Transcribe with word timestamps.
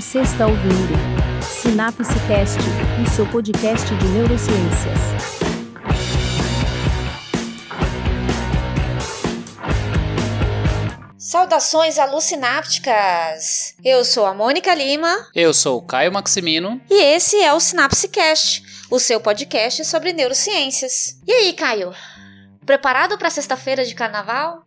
Você 0.00 0.20
está 0.20 0.46
ouvindo 0.46 0.94
Sinapse 1.42 2.14
Cast, 2.26 2.58
o 3.06 3.10
seu 3.10 3.26
podcast 3.26 3.94
de 3.94 4.06
neurociências. 4.06 4.98
Saudações 11.18 11.98
alucinápticas! 11.98 13.74
Eu 13.84 14.02
sou 14.02 14.24
a 14.24 14.32
Mônica 14.32 14.74
Lima. 14.74 15.28
Eu 15.34 15.52
sou 15.52 15.76
o 15.76 15.82
Caio 15.82 16.10
Maximino. 16.10 16.80
E 16.88 16.94
esse 16.94 17.36
é 17.36 17.52
o 17.52 17.60
Sinapse 17.60 18.08
Cast, 18.08 18.62
o 18.90 18.98
seu 18.98 19.20
podcast 19.20 19.84
sobre 19.84 20.14
neurociências. 20.14 21.20
E 21.26 21.30
aí, 21.30 21.52
Caio? 21.52 21.94
Preparado 22.64 23.16
para 23.16 23.30
sexta-feira 23.30 23.84
de 23.84 23.94
carnaval? 23.94 24.62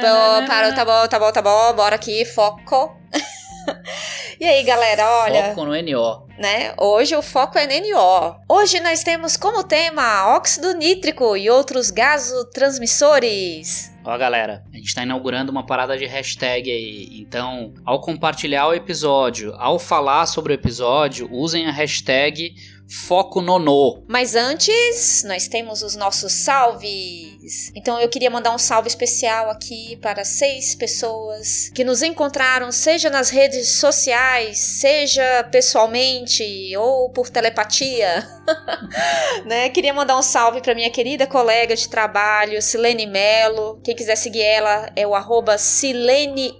Bom, 0.00 0.46
parou, 0.46 0.74
tá 0.74 0.84
bom, 0.84 1.08
tá 1.08 1.18
bom, 1.18 1.32
tá 1.32 1.42
bom. 1.42 1.72
Bora 1.74 1.96
aqui, 1.96 2.24
foco. 2.26 2.94
e 4.38 4.44
aí, 4.44 4.62
galera, 4.62 5.08
olha. 5.22 5.54
Foco 5.54 5.64
no 5.64 5.72
NO. 5.72 6.28
Né? 6.38 6.74
Hoje 6.78 7.16
o 7.16 7.22
foco 7.22 7.58
é 7.58 7.66
NO. 7.66 8.36
Hoje 8.48 8.78
nós 8.80 9.02
temos 9.02 9.36
como 9.36 9.64
tema 9.64 10.34
óxido 10.34 10.74
nítrico 10.74 11.36
e 11.36 11.48
outros 11.48 11.90
gasotransmissores. 11.90 13.90
Ó, 14.04 14.18
galera, 14.18 14.64
a 14.72 14.76
gente 14.76 14.94
tá 14.94 15.04
inaugurando 15.04 15.52
uma 15.52 15.64
parada 15.64 15.96
de 15.96 16.06
hashtag 16.06 16.70
aí. 16.70 17.20
Então, 17.20 17.72
ao 17.84 18.00
compartilhar 18.00 18.66
o 18.66 18.74
episódio, 18.74 19.54
ao 19.56 19.78
falar 19.78 20.26
sobre 20.26 20.52
o 20.52 20.54
episódio, 20.54 21.28
usem 21.30 21.68
a 21.68 21.72
hashtag 21.72 22.52
Foco 22.92 23.40
Nonô. 23.40 24.04
Mas 24.06 24.34
antes, 24.34 25.24
nós 25.24 25.48
temos 25.48 25.82
os 25.82 25.96
nossos 25.96 26.44
salves. 26.44 27.72
Então 27.74 27.98
eu 27.98 28.08
queria 28.08 28.30
mandar 28.30 28.54
um 28.54 28.58
salve 28.58 28.86
especial 28.86 29.48
aqui 29.48 29.96
para 29.96 30.24
seis 30.24 30.74
pessoas 30.74 31.70
que 31.74 31.84
nos 31.84 32.02
encontraram, 32.02 32.70
seja 32.70 33.08
nas 33.08 33.30
redes 33.30 33.80
sociais, 33.80 34.58
seja 34.58 35.44
pessoalmente 35.50 36.44
ou 36.76 37.10
por 37.10 37.30
telepatia. 37.30 38.28
né? 39.46 39.70
Queria 39.70 39.94
mandar 39.94 40.18
um 40.18 40.22
salve 40.22 40.60
para 40.60 40.74
minha 40.74 40.90
querida 40.90 41.26
colega 41.26 41.74
de 41.74 41.88
trabalho, 41.88 42.60
Silene 42.60 43.06
Melo. 43.06 43.80
Quem 43.82 43.96
quiser 43.96 44.16
seguir 44.16 44.42
ela 44.42 44.92
é 44.94 45.06
o 45.06 45.14
arroba 45.14 45.56
Silene 45.56 46.58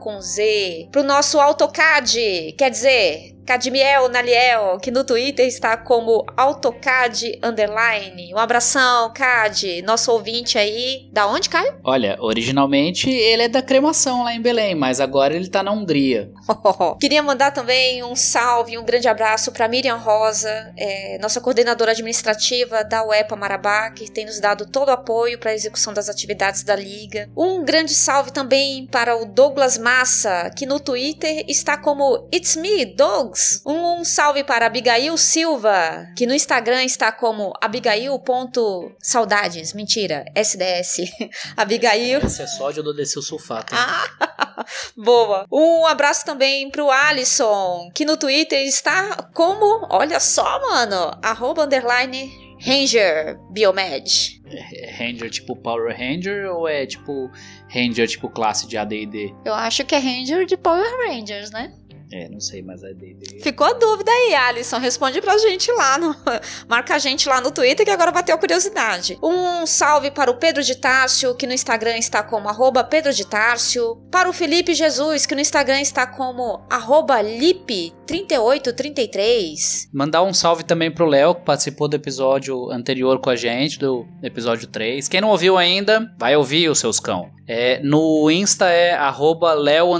com 0.00 0.20
Z. 0.20 0.88
Pro 0.90 1.02
nosso 1.02 1.38
AutoCAD, 1.38 2.54
quer 2.56 2.70
dizer, 2.70 3.35
Cadmiel 3.46 4.08
Naliel, 4.08 4.78
que 4.82 4.90
no 4.90 5.04
Twitter 5.04 5.46
está 5.46 5.76
como 5.76 6.26
AutoCAD 6.36 7.38
Underline. 7.40 8.34
Um 8.34 8.38
abração, 8.38 9.12
Cad, 9.14 9.82
nosso 9.82 10.10
ouvinte 10.10 10.58
aí. 10.58 11.08
Da 11.12 11.28
onde, 11.28 11.48
Caio? 11.48 11.76
Olha, 11.84 12.16
originalmente 12.18 13.08
ele 13.08 13.44
é 13.44 13.48
da 13.48 13.62
cremação 13.62 14.24
lá 14.24 14.34
em 14.34 14.42
Belém, 14.42 14.74
mas 14.74 15.00
agora 15.00 15.32
ele 15.32 15.48
tá 15.48 15.62
na 15.62 15.70
Hungria. 15.70 16.32
Queria 17.00 17.22
mandar 17.22 17.52
também 17.52 18.02
um 18.02 18.16
salve, 18.16 18.76
um 18.76 18.84
grande 18.84 19.06
abraço 19.06 19.52
para 19.52 19.68
Miriam 19.68 19.96
Rosa, 19.96 20.72
é, 20.76 21.16
nossa 21.20 21.40
coordenadora 21.40 21.92
administrativa 21.92 22.82
da 22.82 23.06
UEPA 23.06 23.36
Marabá, 23.36 23.90
que 23.92 24.10
tem 24.10 24.26
nos 24.26 24.40
dado 24.40 24.66
todo 24.66 24.88
o 24.88 24.92
apoio 24.92 25.38
para 25.38 25.52
a 25.52 25.54
execução 25.54 25.94
das 25.94 26.08
atividades 26.08 26.64
da 26.64 26.74
Liga. 26.74 27.30
Um 27.36 27.64
grande 27.64 27.94
salve 27.94 28.32
também 28.32 28.86
para 28.86 29.16
o 29.16 29.24
Douglas 29.24 29.78
Massa, 29.78 30.50
que 30.56 30.66
no 30.66 30.80
Twitter 30.80 31.44
está 31.46 31.76
como 31.76 32.28
It's 32.34 32.56
Me, 32.56 32.84
Doug 32.84 33.35
um, 33.64 34.00
um 34.00 34.04
salve 34.04 34.44
para 34.44 34.66
Abigail 34.66 35.16
Silva, 35.16 36.06
que 36.16 36.26
no 36.26 36.34
Instagram 36.34 36.84
está 36.84 37.10
como 37.12 37.52
abigail.saudades. 37.60 39.72
Mentira, 39.72 40.24
SDS. 40.34 40.98
Abigail. 41.56 42.20
Esse 42.24 42.42
é 42.42 42.46
sódio 42.46 42.82
do 42.82 42.92
Decil 42.94 43.22
Sulfato. 43.22 43.74
Ah, 43.74 44.64
boa. 44.96 45.46
Um 45.50 45.86
abraço 45.86 46.24
também 46.24 46.70
pro 46.70 46.90
Alisson, 46.90 47.90
que 47.94 48.04
no 48.04 48.16
Twitter 48.16 48.66
está 48.66 49.30
como, 49.34 49.86
olha 49.90 50.20
só, 50.20 50.60
mano, 50.60 51.18
arroba 51.22 51.64
underline 51.64 52.30
Ranger 52.60 53.38
Biomed. 53.50 54.40
É, 54.46 54.90
Ranger 54.92 55.30
tipo 55.30 55.56
Power 55.56 55.94
Ranger 55.96 56.50
ou 56.50 56.68
é 56.68 56.86
tipo 56.86 57.30
Ranger 57.68 58.08
tipo 58.08 58.30
classe 58.30 58.66
de 58.66 58.78
AD&D? 58.78 59.34
Eu 59.44 59.54
acho 59.54 59.84
que 59.84 59.94
é 59.94 59.98
Ranger 59.98 60.46
de 60.46 60.56
Power 60.56 60.86
Rangers, 61.06 61.50
né? 61.50 61.72
É, 62.12 62.28
não 62.28 62.40
sei, 62.40 62.62
mas 62.62 62.84
é 62.84 62.94
D&D. 62.94 63.40
Ficou 63.40 63.66
a 63.66 63.72
dúvida 63.72 64.08
aí, 64.10 64.34
Alisson. 64.34 64.78
Responde 64.78 65.20
pra 65.20 65.36
gente 65.38 65.70
lá. 65.72 65.98
No... 65.98 66.14
Marca 66.68 66.94
a 66.94 66.98
gente 66.98 67.28
lá 67.28 67.40
no 67.40 67.50
Twitter 67.50 67.84
que 67.84 67.90
agora 67.90 68.12
bateu 68.12 68.34
a 68.34 68.38
curiosidade. 68.38 69.18
Um 69.22 69.66
salve 69.66 70.10
para 70.10 70.30
o 70.30 70.36
Pedro 70.36 70.62
de 70.62 70.74
Tárcio, 70.76 71.34
que 71.34 71.46
no 71.46 71.52
Instagram 71.52 71.98
está 71.98 72.22
como 72.22 72.48
arroba 72.48 72.82
Pedro 72.84 73.12
de 73.12 73.26
Tárcio. 73.26 73.96
Para 74.10 74.26
o 74.28 74.32
Felipe 74.32 74.74
Jesus, 74.74 75.26
que 75.26 75.34
no 75.34 75.40
Instagram 75.40 75.80
está 75.80 76.06
como 76.06 76.64
arroba 76.70 77.20
Lip3833. 77.22 79.88
Mandar 79.92 80.22
um 80.22 80.32
salve 80.32 80.62
também 80.62 80.90
pro 80.90 81.04
Léo, 81.06 81.34
que 81.34 81.42
participou 81.42 81.88
do 81.88 81.96
episódio 81.96 82.70
anterior 82.70 83.18
com 83.18 83.30
a 83.30 83.36
gente, 83.36 83.78
do 83.78 84.06
episódio 84.22 84.68
3. 84.68 85.08
Quem 85.08 85.20
não 85.20 85.30
ouviu 85.30 85.58
ainda, 85.58 86.14
vai 86.18 86.36
ouvir 86.36 86.68
os 86.68 86.78
seus 86.78 87.00
cão. 87.00 87.34
É, 87.48 87.80
no 87.82 88.30
Insta 88.30 88.68
é 88.68 88.92
arroba 88.92 89.54
Leo 89.54 89.92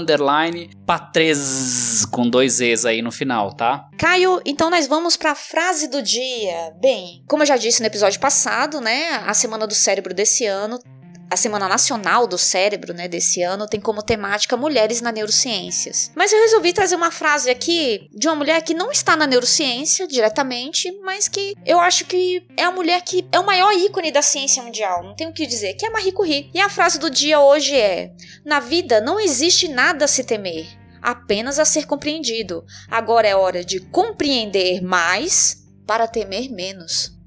Patrez 0.85 2.05
com 2.11 2.29
dois 2.29 2.59
E's 2.59 2.85
aí 2.85 3.01
no 3.01 3.11
final, 3.11 3.53
tá? 3.53 3.87
Caio, 3.97 4.41
então 4.45 4.69
nós 4.69 4.87
vamos 4.87 5.15
para 5.15 5.33
frase 5.33 5.87
do 5.87 6.01
dia. 6.01 6.73
Bem, 6.81 7.23
como 7.27 7.43
eu 7.43 7.47
já 7.47 7.57
disse 7.57 7.79
no 7.79 7.87
episódio 7.87 8.19
passado, 8.19 8.81
né, 8.81 9.21
a 9.25 9.33
semana 9.33 9.65
do 9.65 9.73
cérebro 9.73 10.13
desse 10.13 10.45
ano 10.45 10.79
a 11.29 11.35
Semana 11.35 11.67
Nacional 11.67 12.25
do 12.25 12.37
Cérebro, 12.37 12.93
né, 12.93 13.07
desse 13.07 13.41
ano, 13.41 13.67
tem 13.67 13.79
como 13.79 14.01
temática 14.01 14.55
Mulheres 14.55 15.01
na 15.01 15.11
Neurociências. 15.11 16.11
Mas 16.15 16.31
eu 16.31 16.41
resolvi 16.41 16.73
trazer 16.73 16.95
uma 16.95 17.11
frase 17.11 17.49
aqui 17.49 18.09
de 18.13 18.27
uma 18.27 18.35
mulher 18.35 18.61
que 18.61 18.73
não 18.73 18.91
está 18.91 19.15
na 19.15 19.27
neurociência 19.27 20.07
diretamente, 20.07 20.91
mas 21.03 21.27
que 21.27 21.53
eu 21.65 21.79
acho 21.79 22.05
que 22.05 22.45
é 22.55 22.63
a 22.63 22.71
mulher 22.71 23.01
que 23.01 23.27
é 23.31 23.39
o 23.39 23.45
maior 23.45 23.73
ícone 23.73 24.11
da 24.11 24.21
ciência 24.21 24.63
mundial, 24.63 25.03
não 25.03 25.15
tenho 25.15 25.31
o 25.31 25.33
que 25.33 25.45
dizer, 25.45 25.73
que 25.73 25.85
é 25.85 25.89
Marie 25.89 26.11
Curie. 26.11 26.49
E 26.53 26.59
a 26.59 26.69
frase 26.69 26.99
do 26.99 27.09
dia 27.09 27.39
hoje 27.39 27.75
é: 27.75 28.13
Na 28.45 28.59
vida 28.59 29.01
não 29.01 29.19
existe 29.19 29.67
nada 29.67 30.05
a 30.05 30.07
se 30.07 30.23
temer, 30.23 30.67
apenas 31.01 31.59
a 31.59 31.65
ser 31.65 31.85
compreendido. 31.85 32.65
Agora 32.89 33.27
é 33.27 33.35
hora 33.35 33.63
de 33.63 33.79
compreender 33.79 34.81
mais 34.81 35.67
para 35.85 36.07
temer 36.07 36.49
menos. 36.51 37.17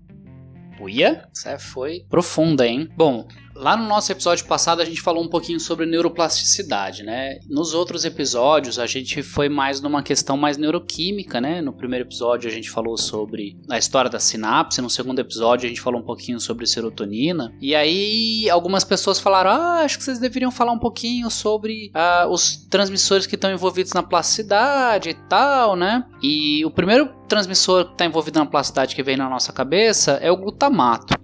Uia, 0.81 1.29
essa 1.31 1.59
foi 1.59 2.07
profunda, 2.09 2.67
hein? 2.67 2.89
Bom, 2.97 3.29
Lá 3.61 3.77
no 3.77 3.87
nosso 3.87 4.11
episódio 4.11 4.47
passado 4.47 4.81
a 4.81 4.87
gente 4.87 5.03
falou 5.03 5.23
um 5.23 5.29
pouquinho 5.29 5.61
sobre 5.61 5.85
neuroplasticidade, 5.85 7.03
né? 7.03 7.41
Nos 7.47 7.75
outros 7.75 8.07
episódios 8.07 8.79
a 8.79 8.87
gente 8.87 9.23
foi 9.23 9.51
mais 9.51 9.83
numa 9.83 10.03
questão 10.03 10.35
mais 10.35 10.57
neuroquímica, 10.57 11.43
né? 11.43 11.61
No 11.61 11.71
primeiro 11.71 12.07
episódio 12.07 12.49
a 12.49 12.53
gente 12.53 12.71
falou 12.71 12.97
sobre 12.97 13.59
a 13.69 13.77
história 13.77 14.09
da 14.09 14.19
sinapse, 14.19 14.81
no 14.81 14.89
segundo 14.89 15.19
episódio 15.19 15.67
a 15.67 15.69
gente 15.69 15.83
falou 15.83 16.01
um 16.01 16.05
pouquinho 16.05 16.41
sobre 16.41 16.67
serotonina. 16.67 17.53
E 17.61 17.75
aí 17.75 18.49
algumas 18.49 18.83
pessoas 18.83 19.21
falaram: 19.21 19.51
"Ah, 19.51 19.83
acho 19.85 19.99
que 19.99 20.05
vocês 20.05 20.19
deveriam 20.19 20.51
falar 20.51 20.73
um 20.73 20.79
pouquinho 20.79 21.31
sobre 21.31 21.91
ah, 21.93 22.27
os 22.31 22.57
transmissores 22.57 23.27
que 23.27 23.35
estão 23.35 23.53
envolvidos 23.53 23.93
na 23.93 24.03
plasticidade 24.03 25.11
e 25.11 25.15
tal, 25.29 25.77
né?" 25.77 26.07
E 26.23 26.65
o 26.65 26.71
primeiro 26.71 27.11
transmissor 27.29 27.85
que 27.85 27.93
está 27.93 28.07
envolvido 28.07 28.39
na 28.39 28.47
plasticidade 28.47 28.97
que 28.97 29.03
vem 29.03 29.19
na 29.19 29.29
nossa 29.29 29.53
cabeça 29.53 30.13
é 30.23 30.33
o 30.33 30.37
glutamato. 30.37 31.20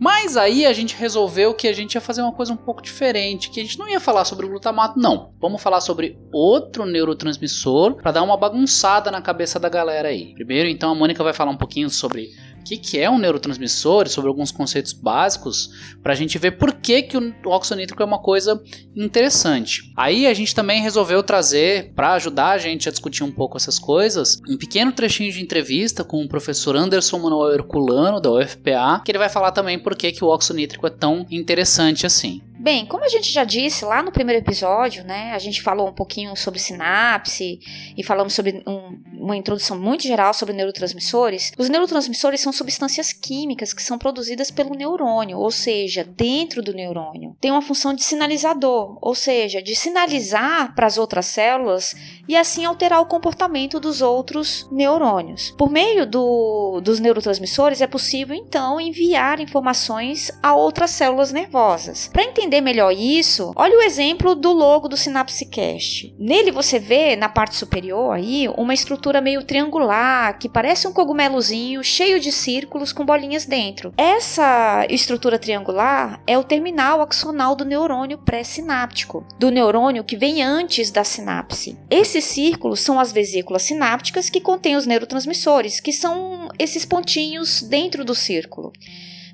Mas 0.00 0.34
aí 0.38 0.64
a 0.64 0.72
gente 0.72 0.96
resolveu 0.96 1.52
que 1.52 1.68
a 1.68 1.74
gente 1.74 1.94
ia 1.94 2.00
fazer 2.00 2.22
uma 2.22 2.32
coisa 2.32 2.54
um 2.54 2.56
pouco 2.56 2.80
diferente, 2.80 3.50
que 3.50 3.60
a 3.60 3.62
gente 3.62 3.78
não 3.78 3.86
ia 3.86 4.00
falar 4.00 4.24
sobre 4.24 4.46
o 4.46 4.48
glutamato, 4.48 4.98
não. 4.98 5.34
Vamos 5.38 5.62
falar 5.62 5.82
sobre 5.82 6.18
outro 6.32 6.86
neurotransmissor 6.86 7.96
para 7.96 8.10
dar 8.10 8.22
uma 8.22 8.36
bagunçada 8.36 9.10
na 9.10 9.20
cabeça 9.20 9.60
da 9.60 9.68
galera 9.68 10.08
aí. 10.08 10.32
Primeiro, 10.32 10.70
então, 10.70 10.92
a 10.92 10.94
Mônica 10.94 11.22
vai 11.22 11.34
falar 11.34 11.50
um 11.50 11.56
pouquinho 11.56 11.90
sobre 11.90 12.30
o 12.60 12.62
que, 12.62 12.76
que, 12.76 12.98
é 12.98 13.10
um 13.10 13.18
neurotransmissor, 13.18 14.08
sobre 14.08 14.28
alguns 14.28 14.52
conceitos 14.52 14.92
básicos, 14.92 15.70
para 16.02 16.12
a 16.12 16.16
gente 16.16 16.38
ver 16.38 16.52
por 16.52 16.74
que, 16.74 17.02
que 17.02 17.16
o 17.16 17.34
óxido 17.46 17.80
nítrico 17.80 18.02
é 18.02 18.06
uma 18.06 18.20
coisa 18.20 18.62
interessante. 18.94 19.92
Aí 19.96 20.26
a 20.26 20.34
gente 20.34 20.54
também 20.54 20.82
resolveu 20.82 21.22
trazer, 21.22 21.92
para 21.94 22.12
ajudar 22.12 22.50
a 22.50 22.58
gente 22.58 22.88
a 22.88 22.92
discutir 22.92 23.24
um 23.24 23.32
pouco 23.32 23.56
essas 23.56 23.78
coisas, 23.78 24.38
um 24.48 24.56
pequeno 24.56 24.92
trechinho 24.92 25.32
de 25.32 25.42
entrevista 25.42 26.04
com 26.04 26.22
o 26.22 26.28
professor 26.28 26.76
Anderson 26.76 27.18
Manuel 27.18 27.54
Herculano, 27.54 28.20
da 28.20 28.30
UFPA, 28.30 29.02
que 29.04 29.10
ele 29.10 29.18
vai 29.18 29.28
falar 29.28 29.52
também 29.52 29.78
por 29.78 29.96
que, 29.96 30.12
que 30.12 30.24
o 30.24 30.28
óxido 30.28 30.56
nítrico 30.56 30.86
é 30.86 30.90
tão 30.90 31.26
interessante 31.30 32.06
assim. 32.06 32.42
Bem, 32.60 32.84
como 32.84 33.06
a 33.06 33.08
gente 33.08 33.32
já 33.32 33.42
disse 33.42 33.86
lá 33.86 34.02
no 34.02 34.12
primeiro 34.12 34.44
episódio, 34.44 35.02
né, 35.02 35.32
a 35.32 35.38
gente 35.38 35.62
falou 35.62 35.88
um 35.88 35.94
pouquinho 35.94 36.36
sobre 36.36 36.58
sinapse 36.58 37.58
e 37.96 38.04
falamos 38.04 38.34
sobre 38.34 38.62
um, 38.66 39.00
uma 39.14 39.34
introdução 39.34 39.78
muito 39.78 40.02
geral 40.02 40.34
sobre 40.34 40.54
neurotransmissores. 40.54 41.52
Os 41.56 41.70
neurotransmissores 41.70 42.38
são 42.38 42.52
substâncias 42.52 43.14
químicas 43.14 43.72
que 43.72 43.82
são 43.82 43.96
produzidas 43.96 44.50
pelo 44.50 44.74
neurônio, 44.74 45.38
ou 45.38 45.50
seja, 45.50 46.04
dentro 46.04 46.62
do 46.62 46.74
neurônio. 46.74 47.34
Tem 47.40 47.50
uma 47.50 47.62
função 47.62 47.94
de 47.94 48.04
sinalizador, 48.04 48.98
ou 49.00 49.14
seja, 49.14 49.62
de 49.62 49.74
sinalizar 49.74 50.74
para 50.74 50.86
as 50.86 50.98
outras 50.98 51.24
células 51.26 51.94
e 52.28 52.36
assim 52.36 52.66
alterar 52.66 53.00
o 53.00 53.06
comportamento 53.06 53.80
dos 53.80 54.02
outros 54.02 54.68
neurônios. 54.70 55.50
Por 55.56 55.70
meio 55.70 56.04
do, 56.04 56.82
dos 56.82 57.00
neurotransmissores 57.00 57.80
é 57.80 57.86
possível 57.86 58.36
então 58.36 58.78
enviar 58.78 59.40
informações 59.40 60.30
a 60.42 60.54
outras 60.54 60.90
células 60.90 61.32
nervosas. 61.32 62.08
Para 62.12 62.24
entender 62.24 62.49
entender 62.50 62.60
melhor 62.60 62.92
isso, 62.92 63.52
olha 63.54 63.78
o 63.78 63.82
exemplo 63.82 64.34
do 64.34 64.52
logo 64.52 64.88
do 64.88 64.96
SynapseCast. 64.96 66.12
Nele 66.18 66.50
você 66.50 66.80
vê, 66.80 67.14
na 67.14 67.28
parte 67.28 67.54
superior 67.54 68.12
aí, 68.12 68.48
uma 68.56 68.74
estrutura 68.74 69.20
meio 69.20 69.44
triangular, 69.44 70.36
que 70.36 70.48
parece 70.48 70.88
um 70.88 70.92
cogumelozinho 70.92 71.84
cheio 71.84 72.18
de 72.18 72.32
círculos 72.32 72.92
com 72.92 73.06
bolinhas 73.06 73.46
dentro. 73.46 73.94
Essa 73.96 74.84
estrutura 74.90 75.38
triangular 75.38 76.20
é 76.26 76.36
o 76.36 76.42
terminal 76.42 77.00
axonal 77.00 77.54
do 77.54 77.64
neurônio 77.64 78.18
pré-sináptico, 78.18 79.24
do 79.38 79.50
neurônio 79.50 80.02
que 80.02 80.16
vem 80.16 80.42
antes 80.42 80.90
da 80.90 81.04
sinapse. 81.04 81.78
Esses 81.88 82.24
círculos 82.24 82.80
são 82.80 82.98
as 82.98 83.12
vesículas 83.12 83.62
sinápticas 83.62 84.28
que 84.28 84.40
contêm 84.40 84.74
os 84.74 84.86
neurotransmissores, 84.86 85.78
que 85.78 85.92
são 85.92 86.48
esses 86.58 86.84
pontinhos 86.84 87.62
dentro 87.62 88.04
do 88.04 88.14
círculo. 88.14 88.72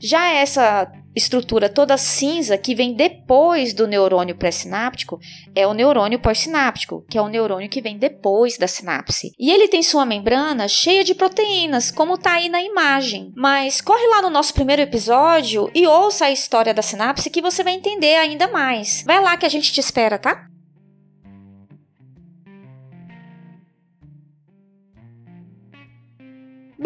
Já 0.00 0.28
essa 0.32 0.90
estrutura 1.16 1.70
toda 1.70 1.96
cinza 1.96 2.58
que 2.58 2.74
vem 2.74 2.92
depois 2.92 3.72
do 3.72 3.86
neurônio 3.86 4.36
pré-sináptico 4.36 5.18
é 5.54 5.66
o 5.66 5.72
neurônio 5.72 6.18
pós-sináptico, 6.18 7.04
que 7.08 7.16
é 7.16 7.22
o 7.22 7.28
neurônio 7.28 7.70
que 7.70 7.80
vem 7.80 7.96
depois 7.96 8.58
da 8.58 8.68
sinapse. 8.68 9.32
E 9.38 9.50
ele 9.50 9.66
tem 9.66 9.82
sua 9.82 10.04
membrana 10.04 10.68
cheia 10.68 11.02
de 11.02 11.14
proteínas, 11.14 11.90
como 11.90 12.14
está 12.14 12.34
aí 12.34 12.50
na 12.50 12.62
imagem. 12.62 13.32
Mas 13.34 13.80
corre 13.80 14.06
lá 14.08 14.20
no 14.20 14.28
nosso 14.28 14.52
primeiro 14.52 14.82
episódio 14.82 15.70
e 15.74 15.86
ouça 15.86 16.26
a 16.26 16.30
história 16.30 16.74
da 16.74 16.82
sinapse 16.82 17.30
que 17.30 17.40
você 17.40 17.64
vai 17.64 17.72
entender 17.72 18.16
ainda 18.16 18.46
mais. 18.48 19.02
Vai 19.06 19.20
lá 19.22 19.36
que 19.36 19.46
a 19.46 19.48
gente 19.48 19.72
te 19.72 19.80
espera, 19.80 20.18
tá? 20.18 20.46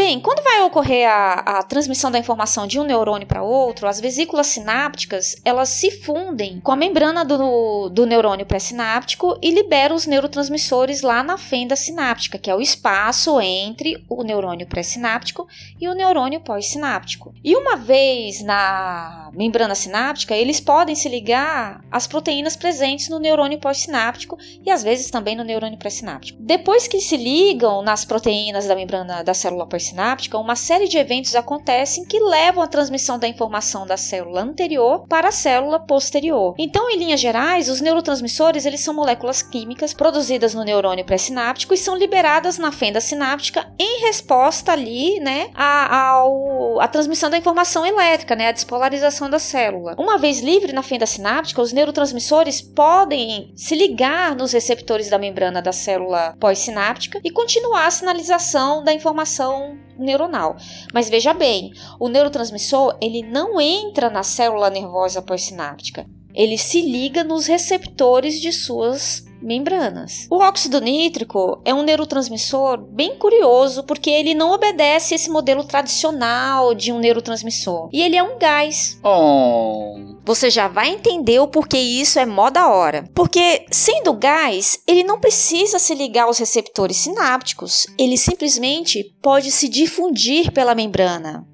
Bem, 0.03 0.19
quando 0.19 0.43
vai 0.43 0.63
ocorrer 0.63 1.07
a, 1.07 1.59
a 1.59 1.63
transmissão 1.63 2.11
da 2.11 2.19
informação 2.19 2.67
de 2.67 2.81
um 2.81 2.85
neurônio 2.85 3.27
para 3.27 3.43
outro, 3.43 3.87
as 3.87 4.01
vesículas 4.01 4.47
sinápticas 4.47 5.37
elas 5.45 5.69
se 5.69 5.91
fundem 5.91 6.59
com 6.59 6.73
a 6.73 6.77
membrana 6.77 7.23
do, 7.23 7.91
do 7.91 8.07
neurônio 8.07 8.47
pré-sináptico 8.47 9.39
e 9.43 9.51
liberam 9.51 9.95
os 9.95 10.07
neurotransmissores 10.07 11.03
lá 11.03 11.23
na 11.23 11.37
fenda 11.37 11.77
sináptica, 11.77 12.39
que 12.39 12.51
é 12.51 12.55
o 12.55 12.63
espaço 12.63 13.39
entre 13.43 14.03
o 14.09 14.23
neurônio 14.23 14.67
pré-sináptico 14.67 15.47
e 15.79 15.87
o 15.87 15.93
neurônio 15.93 16.41
pós-sináptico. 16.41 17.35
E 17.45 17.55
uma 17.55 17.77
vez 17.77 18.43
na 18.43 19.31
membrana 19.35 19.75
sináptica, 19.75 20.35
eles 20.35 20.61
podem 20.61 20.95
se 20.95 21.11
ligar 21.11 21.85
às 21.91 22.07
proteínas 22.07 22.57
presentes 22.57 23.11
no 23.11 23.19
neurônio 23.19 23.61
pós-sináptico 23.61 24.39
e 24.65 24.71
às 24.71 24.83
vezes 24.83 25.11
também 25.11 25.37
no 25.37 25.45
neurônio 25.45 25.79
pré-sináptico. 25.79 26.39
Depois 26.41 26.89
que 26.89 27.03
se 27.03 27.19
ligam 27.19 27.83
nas 27.83 28.07
proteínas 28.07 28.67
da 28.67 28.75
membrana 28.75 29.23
da 29.23 29.35
célula 29.35 29.67
pós 29.67 29.90
sináptica, 29.91 30.39
uma 30.39 30.57
série 30.57 30.89
de 30.89 30.99
eventos 30.99 31.35
acontecem 31.35 32.05
que 32.05 32.19
levam 32.19 32.63
a 32.63 32.69
transmissão 32.69 33.19
da 33.19 33.29
informação 33.29 33.87
da 33.87 33.97
célula 33.97 34.43
anterior 34.43 35.07
para 35.09 35.29
a 35.29 35.33
célula 35.33 35.79
posterior. 35.79 36.55
Então, 36.59 36.91
em 36.91 36.97
linhas 36.97 37.21
gerais, 37.21 37.69
os 37.69 37.81
neurotransmissores 37.81 38.65
eles 38.65 38.81
são 38.81 38.95
moléculas 38.95 39.43
químicas 39.43 39.93
produzidas 39.93 40.55
no 40.55 40.65
neurônio 40.65 41.05
pré-sináptico 41.05 41.75
e 41.75 41.77
são 41.77 41.97
liberadas 41.97 42.59
na 42.59 42.73
fenda 42.73 43.01
sináptica 43.01 43.71
em 43.79 44.01
resposta 44.07 44.73
ali, 44.73 45.21
né, 45.21 45.51
a, 45.55 46.11
ao, 46.11 46.81
a 46.81 46.89
transmissão 46.89 47.29
da 47.29 47.39
informação 47.39 47.85
elétrica, 47.85 48.37
né, 48.37 48.49
a 48.49 48.53
despolarização 48.53 49.29
da 49.29 49.39
célula. 49.39 49.97
Uma 49.99 50.19
vez 50.19 50.41
livre 50.41 50.73
na 50.73 50.83
fenda 50.83 51.07
sináptica, 51.07 51.63
os 51.63 51.73
neurotransmissores 51.73 52.61
podem 52.61 53.53
se 53.57 53.75
ligar 53.75 54.37
nos 54.37 54.53
receptores 54.53 55.11
da 55.11 55.19
membrana 55.19 55.61
da 55.61 55.73
célula 55.73 56.37
pós-sináptica 56.39 57.21
e 57.25 57.31
continuar 57.31 57.87
a 57.87 57.91
sinalização 57.91 58.85
da 58.85 58.93
informação 58.93 59.80
neuronal. 59.99 60.57
Mas 60.93 61.09
veja 61.09 61.33
bem, 61.33 61.73
o 61.99 62.09
neurotransmissor 62.09 62.97
ele 63.01 63.23
não 63.23 63.61
entra 63.61 64.11
na 64.11 64.23
célula 64.23 64.71
nervosa 64.71 65.23
pós-sináptica. 65.23 66.07
Ele 66.35 66.57
se 66.57 66.81
liga 66.81 67.25
nos 67.25 67.47
receptores 67.47 68.41
de 68.41 68.53
suas 68.53 69.27
membranas. 69.43 70.27
O 70.31 70.37
óxido 70.37 70.81
nítrico 70.81 71.61
é 71.65 71.75
um 71.75 71.83
neurotransmissor 71.83 72.79
bem 72.79 73.17
curioso 73.17 73.85
porque 73.85 74.11
ele 74.11 74.35
não 74.35 74.53
obedece 74.53 75.15
esse 75.15 75.31
modelo 75.31 75.65
tradicional 75.65 76.75
de 76.75 76.93
um 76.93 76.99
neurotransmissor. 76.99 77.89
E 77.93 78.03
ele 78.03 78.17
é 78.17 78.23
um 78.23 78.39
gás. 78.39 78.99
Oh. 79.03 79.95
Você 80.25 80.51
já 80.51 80.69
vai 80.69 80.91
entender 80.91 81.41
o 81.41 81.49
porquê 81.49 81.79
isso 81.79 82.19
é 82.19 82.27
mó 82.27 82.51
da 82.51 82.69
hora. 82.69 83.05
Porque, 83.15 83.65
sendo 83.71 84.13
gás, 84.13 84.81
ele 84.87 85.03
não 85.03 85.19
precisa 85.19 85.79
se 85.79 85.95
ligar 85.95 86.25
aos 86.25 86.39
receptores 86.39 86.99
sinápticos, 86.99 87.87
ele 87.99 88.17
simplesmente 88.17 89.05
pode 89.23 89.51
se 89.51 89.69
difundir 89.69 90.53
pela 90.53 90.75
membrana. 90.75 91.47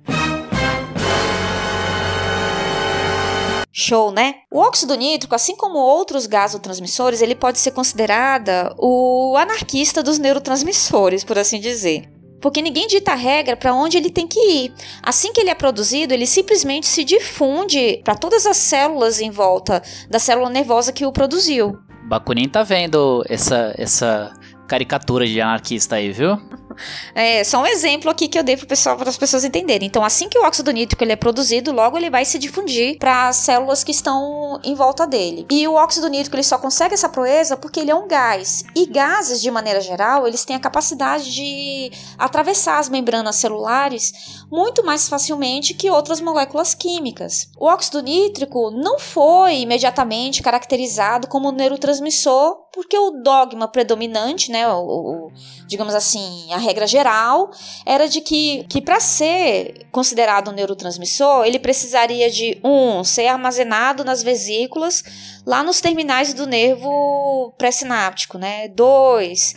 Show, 3.78 4.10
né? 4.10 4.36
O 4.50 4.58
óxido 4.58 4.94
nítrico, 4.94 5.34
assim 5.34 5.54
como 5.54 5.76
outros 5.76 6.26
gasotransmissores, 6.26 7.20
ele 7.20 7.34
pode 7.34 7.58
ser 7.58 7.72
considerada 7.72 8.74
o 8.78 9.36
anarquista 9.36 10.02
dos 10.02 10.18
neurotransmissores, 10.18 11.22
por 11.22 11.38
assim 11.38 11.60
dizer. 11.60 12.08
Porque 12.40 12.62
ninguém 12.62 12.86
dita 12.86 13.12
a 13.12 13.14
regra 13.14 13.54
para 13.54 13.74
onde 13.74 13.98
ele 13.98 14.08
tem 14.08 14.26
que 14.26 14.40
ir. 14.40 14.72
Assim 15.02 15.30
que 15.30 15.42
ele 15.42 15.50
é 15.50 15.54
produzido, 15.54 16.14
ele 16.14 16.26
simplesmente 16.26 16.86
se 16.86 17.04
difunde 17.04 18.00
para 18.02 18.14
todas 18.14 18.46
as 18.46 18.56
células 18.56 19.20
em 19.20 19.30
volta 19.30 19.82
da 20.08 20.18
célula 20.18 20.48
nervosa 20.48 20.90
que 20.90 21.04
o 21.04 21.12
produziu. 21.12 21.76
Bakunin 22.08 22.48
tá 22.48 22.62
vendo 22.62 23.22
essa, 23.28 23.74
essa 23.76 24.32
caricatura 24.66 25.26
de 25.26 25.38
anarquista 25.38 25.96
aí, 25.96 26.12
viu? 26.12 26.40
É 27.14 27.44
só 27.44 27.60
um 27.60 27.66
exemplo 27.66 28.10
aqui 28.10 28.28
que 28.28 28.38
eu 28.38 28.44
dei 28.44 28.56
para 28.56 29.08
as 29.08 29.16
pessoas 29.16 29.44
entenderem. 29.44 29.86
Então, 29.86 30.04
assim 30.04 30.28
que 30.28 30.38
o 30.38 30.44
óxido 30.44 30.70
nítrico 30.70 31.02
ele 31.02 31.12
é 31.12 31.16
produzido, 31.16 31.72
logo 31.72 31.96
ele 31.96 32.10
vai 32.10 32.24
se 32.24 32.38
difundir 32.38 32.98
para 32.98 33.28
as 33.28 33.36
células 33.36 33.82
que 33.84 33.90
estão 33.90 34.60
em 34.64 34.74
volta 34.74 35.06
dele. 35.06 35.46
E 35.50 35.66
o 35.66 35.74
óxido 35.74 36.08
nítrico 36.08 36.36
ele 36.36 36.42
só 36.42 36.58
consegue 36.58 36.94
essa 36.94 37.08
proeza 37.08 37.56
porque 37.56 37.80
ele 37.80 37.90
é 37.90 37.94
um 37.94 38.08
gás. 38.08 38.64
E 38.74 38.86
gases, 38.86 39.40
de 39.40 39.50
maneira 39.50 39.80
geral, 39.80 40.26
eles 40.26 40.44
têm 40.44 40.56
a 40.56 40.60
capacidade 40.60 41.32
de 41.34 41.90
atravessar 42.18 42.78
as 42.78 42.88
membranas 42.88 43.36
celulares 43.36 44.12
muito 44.50 44.84
mais 44.84 45.08
facilmente 45.08 45.74
que 45.74 45.90
outras 45.90 46.20
moléculas 46.20 46.74
químicas. 46.74 47.48
O 47.58 47.66
óxido 47.66 48.02
nítrico 48.02 48.70
não 48.70 48.98
foi 48.98 49.60
imediatamente 49.60 50.42
caracterizado 50.42 51.26
como 51.28 51.52
neurotransmissor 51.52 52.66
porque 52.76 52.98
o 52.98 53.22
dogma 53.22 53.66
predominante, 53.66 54.50
né, 54.50 54.68
o, 54.68 54.80
o 54.80 55.32
digamos 55.66 55.94
assim, 55.94 56.52
a 56.52 56.58
regra 56.66 56.86
geral 56.86 57.50
era 57.84 58.08
de 58.08 58.20
que, 58.20 58.64
que 58.68 58.82
para 58.82 59.00
ser 59.00 59.86
considerado 59.90 60.50
um 60.50 60.52
neurotransmissor, 60.52 61.46
ele 61.46 61.58
precisaria 61.58 62.30
de 62.30 62.58
um 62.62 63.02
ser 63.02 63.28
armazenado 63.28 64.04
nas 64.04 64.22
vesículas 64.22 65.02
lá 65.46 65.62
nos 65.62 65.80
terminais 65.80 66.34
do 66.34 66.46
nervo 66.46 67.54
pré-sináptico, 67.56 68.36
né? 68.36 68.68
Dois, 68.68 69.54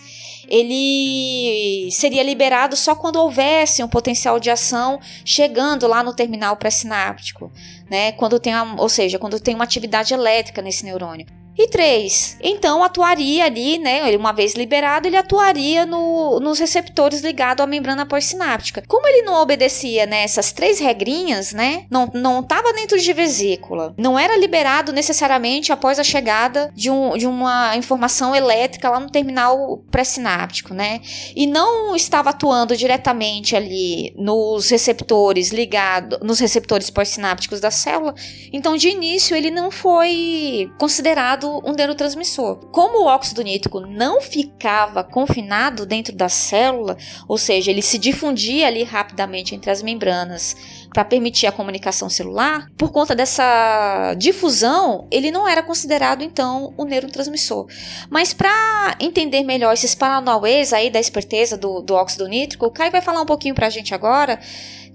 ele 0.47 1.89
seria 1.91 2.23
liberado 2.23 2.75
só 2.75 2.95
quando 2.95 3.17
houvesse 3.17 3.83
um 3.83 3.87
potencial 3.87 4.39
de 4.39 4.49
ação 4.49 4.99
chegando 5.25 5.87
lá 5.87 6.03
no 6.03 6.13
terminal 6.13 6.55
pré-sináptico, 6.57 7.51
né? 7.89 8.11
Quando 8.13 8.39
tem, 8.39 8.53
a, 8.53 8.75
ou 8.77 8.89
seja, 8.89 9.19
quando 9.19 9.39
tem 9.39 9.55
uma 9.55 9.63
atividade 9.63 10.13
elétrica 10.13 10.61
nesse 10.61 10.85
neurônio. 10.85 11.38
E 11.61 11.67
três, 11.67 12.37
então 12.41 12.81
atuaria 12.81 13.43
ali, 13.43 13.77
né? 13.77 14.15
Uma 14.15 14.31
vez 14.31 14.53
liberado, 14.53 15.09
ele 15.09 15.17
atuaria 15.17 15.85
no, 15.85 16.39
nos 16.39 16.57
receptores 16.57 17.19
ligados 17.19 17.61
à 17.61 17.67
membrana 17.67 18.05
pós-sináptica. 18.05 18.81
Como 18.87 19.05
ele 19.05 19.23
não 19.23 19.41
obedecia 19.41 20.05
nessas 20.05 20.51
né, 20.51 20.53
três 20.55 20.79
regrinhas, 20.79 21.51
né? 21.51 21.85
Não, 21.91 22.09
não 22.13 22.39
estava 22.39 22.71
dentro 22.71 22.97
de 22.97 23.11
vesícula, 23.11 23.93
não 23.97 24.17
era 24.17 24.37
liberado 24.37 24.93
necessariamente 24.93 25.73
após 25.73 25.99
a 25.99 26.03
chegada 26.03 26.71
de, 26.73 26.89
um, 26.89 27.17
de 27.17 27.27
uma 27.27 27.75
informação 27.75 28.33
elétrica 28.33 28.89
lá 28.89 28.97
no 28.97 29.09
terminal 29.09 29.83
pré-sináptico, 29.91 30.73
né? 30.73 31.01
E 31.35 31.45
não 31.45 31.93
estava 31.93 32.29
atuando 32.29 32.77
diretamente 32.77 33.53
ali 33.53 34.13
nos 34.17 34.69
receptores 34.69 35.49
ligados, 35.49 36.19
nos 36.21 36.39
receptores 36.39 36.89
pós-sinápticos 36.89 37.59
da 37.59 37.69
célula. 37.69 38.15
Então, 38.53 38.77
de 38.77 38.87
início, 38.87 39.35
ele 39.35 39.51
não 39.51 39.69
foi 39.69 40.71
considerado 40.77 41.48
um 41.57 41.73
neurotransmissor. 41.73 42.57
Como 42.71 42.99
o 42.99 43.05
óxido 43.07 43.41
nítrico 43.41 43.79
não 43.79 44.21
ficava 44.21 45.03
confinado 45.03 45.85
dentro 45.85 46.15
da 46.15 46.29
célula, 46.29 46.97
ou 47.27 47.37
seja, 47.37 47.71
ele 47.71 47.81
se 47.81 47.97
difundia 47.97 48.67
ali 48.67 48.83
rapidamente 48.83 49.55
entre 49.55 49.71
as 49.71 49.81
membranas 49.81 50.55
para 50.93 51.05
permitir 51.05 51.47
a 51.47 51.51
comunicação 51.51 52.09
celular, 52.09 52.69
por 52.77 52.91
conta 52.91 53.15
dessa 53.15 54.13
difusão, 54.17 55.07
ele 55.11 55.31
não 55.31 55.47
era 55.47 55.61
considerado 55.61 56.23
então 56.23 56.73
um 56.77 56.85
neurotransmissor. 56.85 57.67
Mas 58.09 58.33
para 58.33 58.95
entender 58.99 59.43
melhor 59.43 59.73
esses 59.73 59.95
paranauês 59.95 60.73
aí 60.73 60.89
da 60.89 60.99
esperteza 60.99 61.57
do, 61.57 61.81
do 61.81 61.93
óxido 61.93 62.27
nítrico, 62.27 62.65
o 62.65 62.71
Caio 62.71 62.91
vai 62.91 63.01
falar 63.01 63.21
um 63.21 63.25
pouquinho 63.25 63.55
para 63.55 63.67
a 63.67 63.69
gente 63.69 63.93
agora 63.93 64.39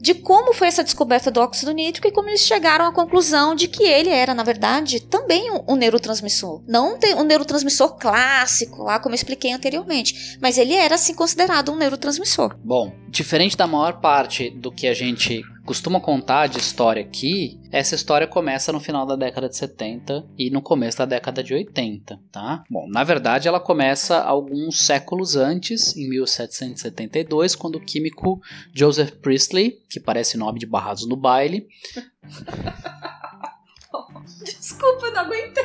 de 0.04 0.12
como 0.12 0.52
foi 0.52 0.68
essa 0.68 0.84
descoberta 0.84 1.30
do 1.30 1.40
óxido 1.40 1.73
nítrico 1.73 2.06
e 2.06 2.12
como 2.12 2.28
eles 2.28 2.42
chegaram 2.42 2.84
à 2.84 2.92
conclusão 2.92 3.54
de 3.54 3.66
que 3.66 3.84
ele 3.84 4.11
era, 4.11 4.34
na 4.34 4.42
verdade, 4.42 5.00
também 5.00 5.50
um, 5.66 5.76
neurotransmissor. 5.76 6.62
Não 6.68 6.99
um 7.16 7.25
neurotransmissor 7.25 7.96
clássico, 7.96 8.82
lá 8.82 8.99
como 8.99 9.14
eu 9.14 9.16
expliquei 9.16 9.50
anteriormente, 9.50 10.37
mas 10.42 10.58
ele 10.58 10.75
era, 10.75 10.96
assim, 10.96 11.14
considerado 11.14 11.73
um 11.73 11.76
neurotransmissor. 11.76 12.54
Bom, 12.62 12.92
diferente 13.08 13.56
da 13.56 13.66
maior 13.66 13.99
parte 14.02 14.50
do 14.50 14.70
que 14.70 14.87
a 14.87 14.92
gente 14.92 15.42
costuma 15.64 16.00
contar 16.00 16.47
de 16.47 16.59
história 16.59 17.02
aqui, 17.02 17.61
essa 17.71 17.94
história 17.94 18.26
começa 18.26 18.73
no 18.73 18.80
final 18.80 19.06
da 19.06 19.16
década 19.16 19.49
de 19.49 19.56
70 19.56 20.26
e 20.38 20.50
no 20.50 20.61
começo 20.61 20.99
da 20.99 21.04
década 21.04 21.42
de 21.42 21.54
80, 21.54 22.21
tá? 22.30 22.64
Bom, 22.71 22.87
na 22.88 23.02
verdade 23.02 23.49
ela 23.49 23.61
começa 23.61 24.21
alguns 24.21 24.85
séculos 24.85 25.37
antes, 25.37 25.97
em 25.97 26.09
1772, 26.09 27.54
quando 27.54 27.76
o 27.76 27.80
químico 27.80 28.40
Joseph 28.73 29.12
Priestley, 29.23 29.78
que 29.88 29.99
parece 29.99 30.37
nome 30.37 30.59
de 30.59 30.66
barrados 30.66 31.06
no 31.06 31.16
baile, 31.16 31.66
Desculpa, 34.42 35.11
não 35.11 35.21
aguentei. 35.21 35.62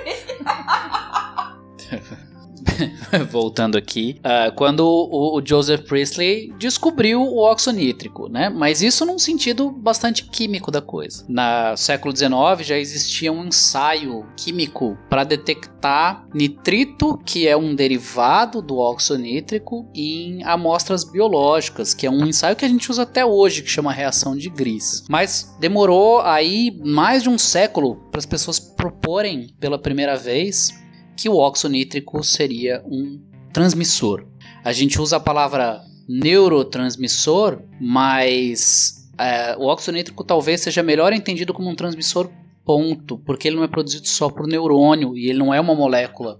voltando 3.30 3.78
aqui, 3.78 4.20
uh, 4.20 4.54
quando 4.56 4.82
o, 4.82 5.38
o, 5.38 5.46
Joseph 5.46 5.82
Priestley 5.82 6.54
descobriu 6.58 7.22
o 7.22 7.40
óxido 7.40 7.78
nítrico, 7.78 8.28
né? 8.28 8.50
Mas 8.50 8.82
isso 8.82 9.06
num 9.06 9.20
sentido 9.20 9.70
bastante 9.72 10.24
químico 10.26 10.72
da 10.72 10.82
coisa. 10.82 11.26
No 11.28 11.76
século 11.78 12.16
XIX 12.16 12.68
já 12.68 12.78
existia 12.78 13.32
um 13.32 13.46
ensaio 13.46 14.26
químico 14.36 14.98
para 15.10 15.24
detectar 15.24 16.28
nitrito, 16.34 17.20
que 17.26 17.48
é 17.48 17.56
um 17.56 17.76
derivado 17.76 18.62
do 18.62 18.78
óxido 18.78 19.20
nítrico, 19.20 19.88
em 19.94 20.44
amostras 20.44 21.04
biológicas, 21.04 21.94
que 21.94 22.06
é 22.06 22.10
um 22.10 22.26
ensaio 22.26 22.56
que 22.56 22.66
a 22.66 22.70
gente 22.70 22.90
usa 22.90 23.04
até 23.04 23.26
hoje, 23.26 23.62
que 23.62 23.70
chama 23.70 23.92
reação 23.92 24.36
de 24.36 24.50
Gris. 24.50 25.04
Mas 25.10 25.56
demorou 25.60 26.22
aí 26.22 26.80
mais 26.84 27.24
de 27.24 27.30
um 27.30 27.38
século 27.38 27.96
para 28.12 28.20
as 28.20 28.26
pessoas 28.26 28.60
proporem 28.60 29.50
pela 29.60 29.80
primeira 29.80 30.16
vez 30.16 30.74
que 31.20 31.28
o 31.28 31.36
óxido 31.36 31.74
nítrico 31.74 32.24
seria 32.24 32.82
um 32.86 33.20
transmissor. 33.52 34.26
A 34.64 34.72
gente 34.72 35.02
usa 35.02 35.18
a 35.18 35.20
palavra 35.20 35.82
neurotransmissor, 36.08 37.62
mas 37.80 39.10
é, 39.18 39.54
o 39.58 39.66
óxido 39.66 39.98
nítrico 39.98 40.24
talvez 40.24 40.62
seja 40.62 40.82
melhor 40.82 41.12
entendido 41.12 41.54
como 41.54 41.70
um 41.70 41.76
transmissor 41.76 42.30
ponto, 42.64 43.18
porque 43.18 43.50
ele 43.50 43.58
não 43.58 43.64
é 43.64 43.68
produzido 43.68 44.08
só 44.08 44.30
por 44.30 44.48
neurônio 44.48 45.18
e 45.18 45.30
ele 45.30 45.40
não 45.40 45.54
é 45.54 45.60
uma 45.60 45.76
molécula 45.76 46.38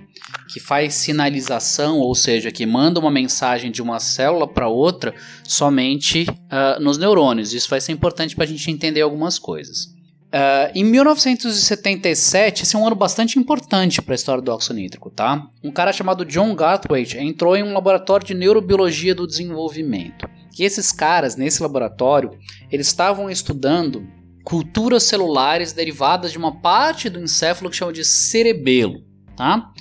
que 0.54 0.62
faz 0.62 0.94
sinalização, 0.94 2.00
ou 2.00 2.16
seja, 2.16 2.52
que 2.52 2.66
manda 2.66 3.00
uma 3.00 3.12
mensagem 3.12 3.72
de 3.72 3.82
uma 3.82 4.00
célula 4.00 4.48
para 4.48 4.70
outra 4.70 5.14
somente 5.44 6.26
uh, 6.30 6.82
nos 6.82 6.98
neurônios. 6.98 7.54
Isso 7.54 7.70
vai 7.70 7.82
ser 7.82 7.92
importante 7.92 8.36
para 8.36 8.46
a 8.46 8.48
gente 8.48 8.72
entender 8.72 9.02
algumas 9.02 9.38
coisas. 9.38 9.99
Uh, 10.30 10.70
em 10.76 10.84
1977, 10.84 12.62
esse 12.62 12.76
é 12.76 12.80
um 12.80 12.86
ano 12.86 12.96
bastante 12.96 13.40
importante 13.40 14.00
para 14.00 14.14
a 14.14 14.16
história 14.16 14.44
do 14.44 14.52
óxido 14.52 14.76
nítrico, 14.76 15.10
tá? 15.10 15.50
Um 15.64 15.72
cara 15.72 15.92
chamado 15.92 16.24
John 16.24 16.54
Garthwaite 16.54 17.18
entrou 17.18 17.56
em 17.56 17.64
um 17.64 17.74
laboratório 17.74 18.28
de 18.28 18.36
neurobiologia 18.36 19.16
do 19.16 19.26
desenvolvimento. 19.26 20.30
E 20.58 20.64
esses 20.64 20.92
caras, 20.92 21.36
nesse 21.36 21.64
laboratório, 21.64 22.38
eles 22.72 22.86
estavam 22.86 23.28
estudando 23.28 24.08
culturas 24.44 25.04
celulares 25.04 25.74
derivadas 25.74 26.32
de 26.32 26.38
uma 26.38 26.62
parte 26.62 27.10
do 27.10 27.20
encéfalo 27.20 27.72
que 27.72 27.78
chama 27.78 27.92
de 27.94 28.06
cerebelo, 28.06 29.04
tá? 29.36 29.72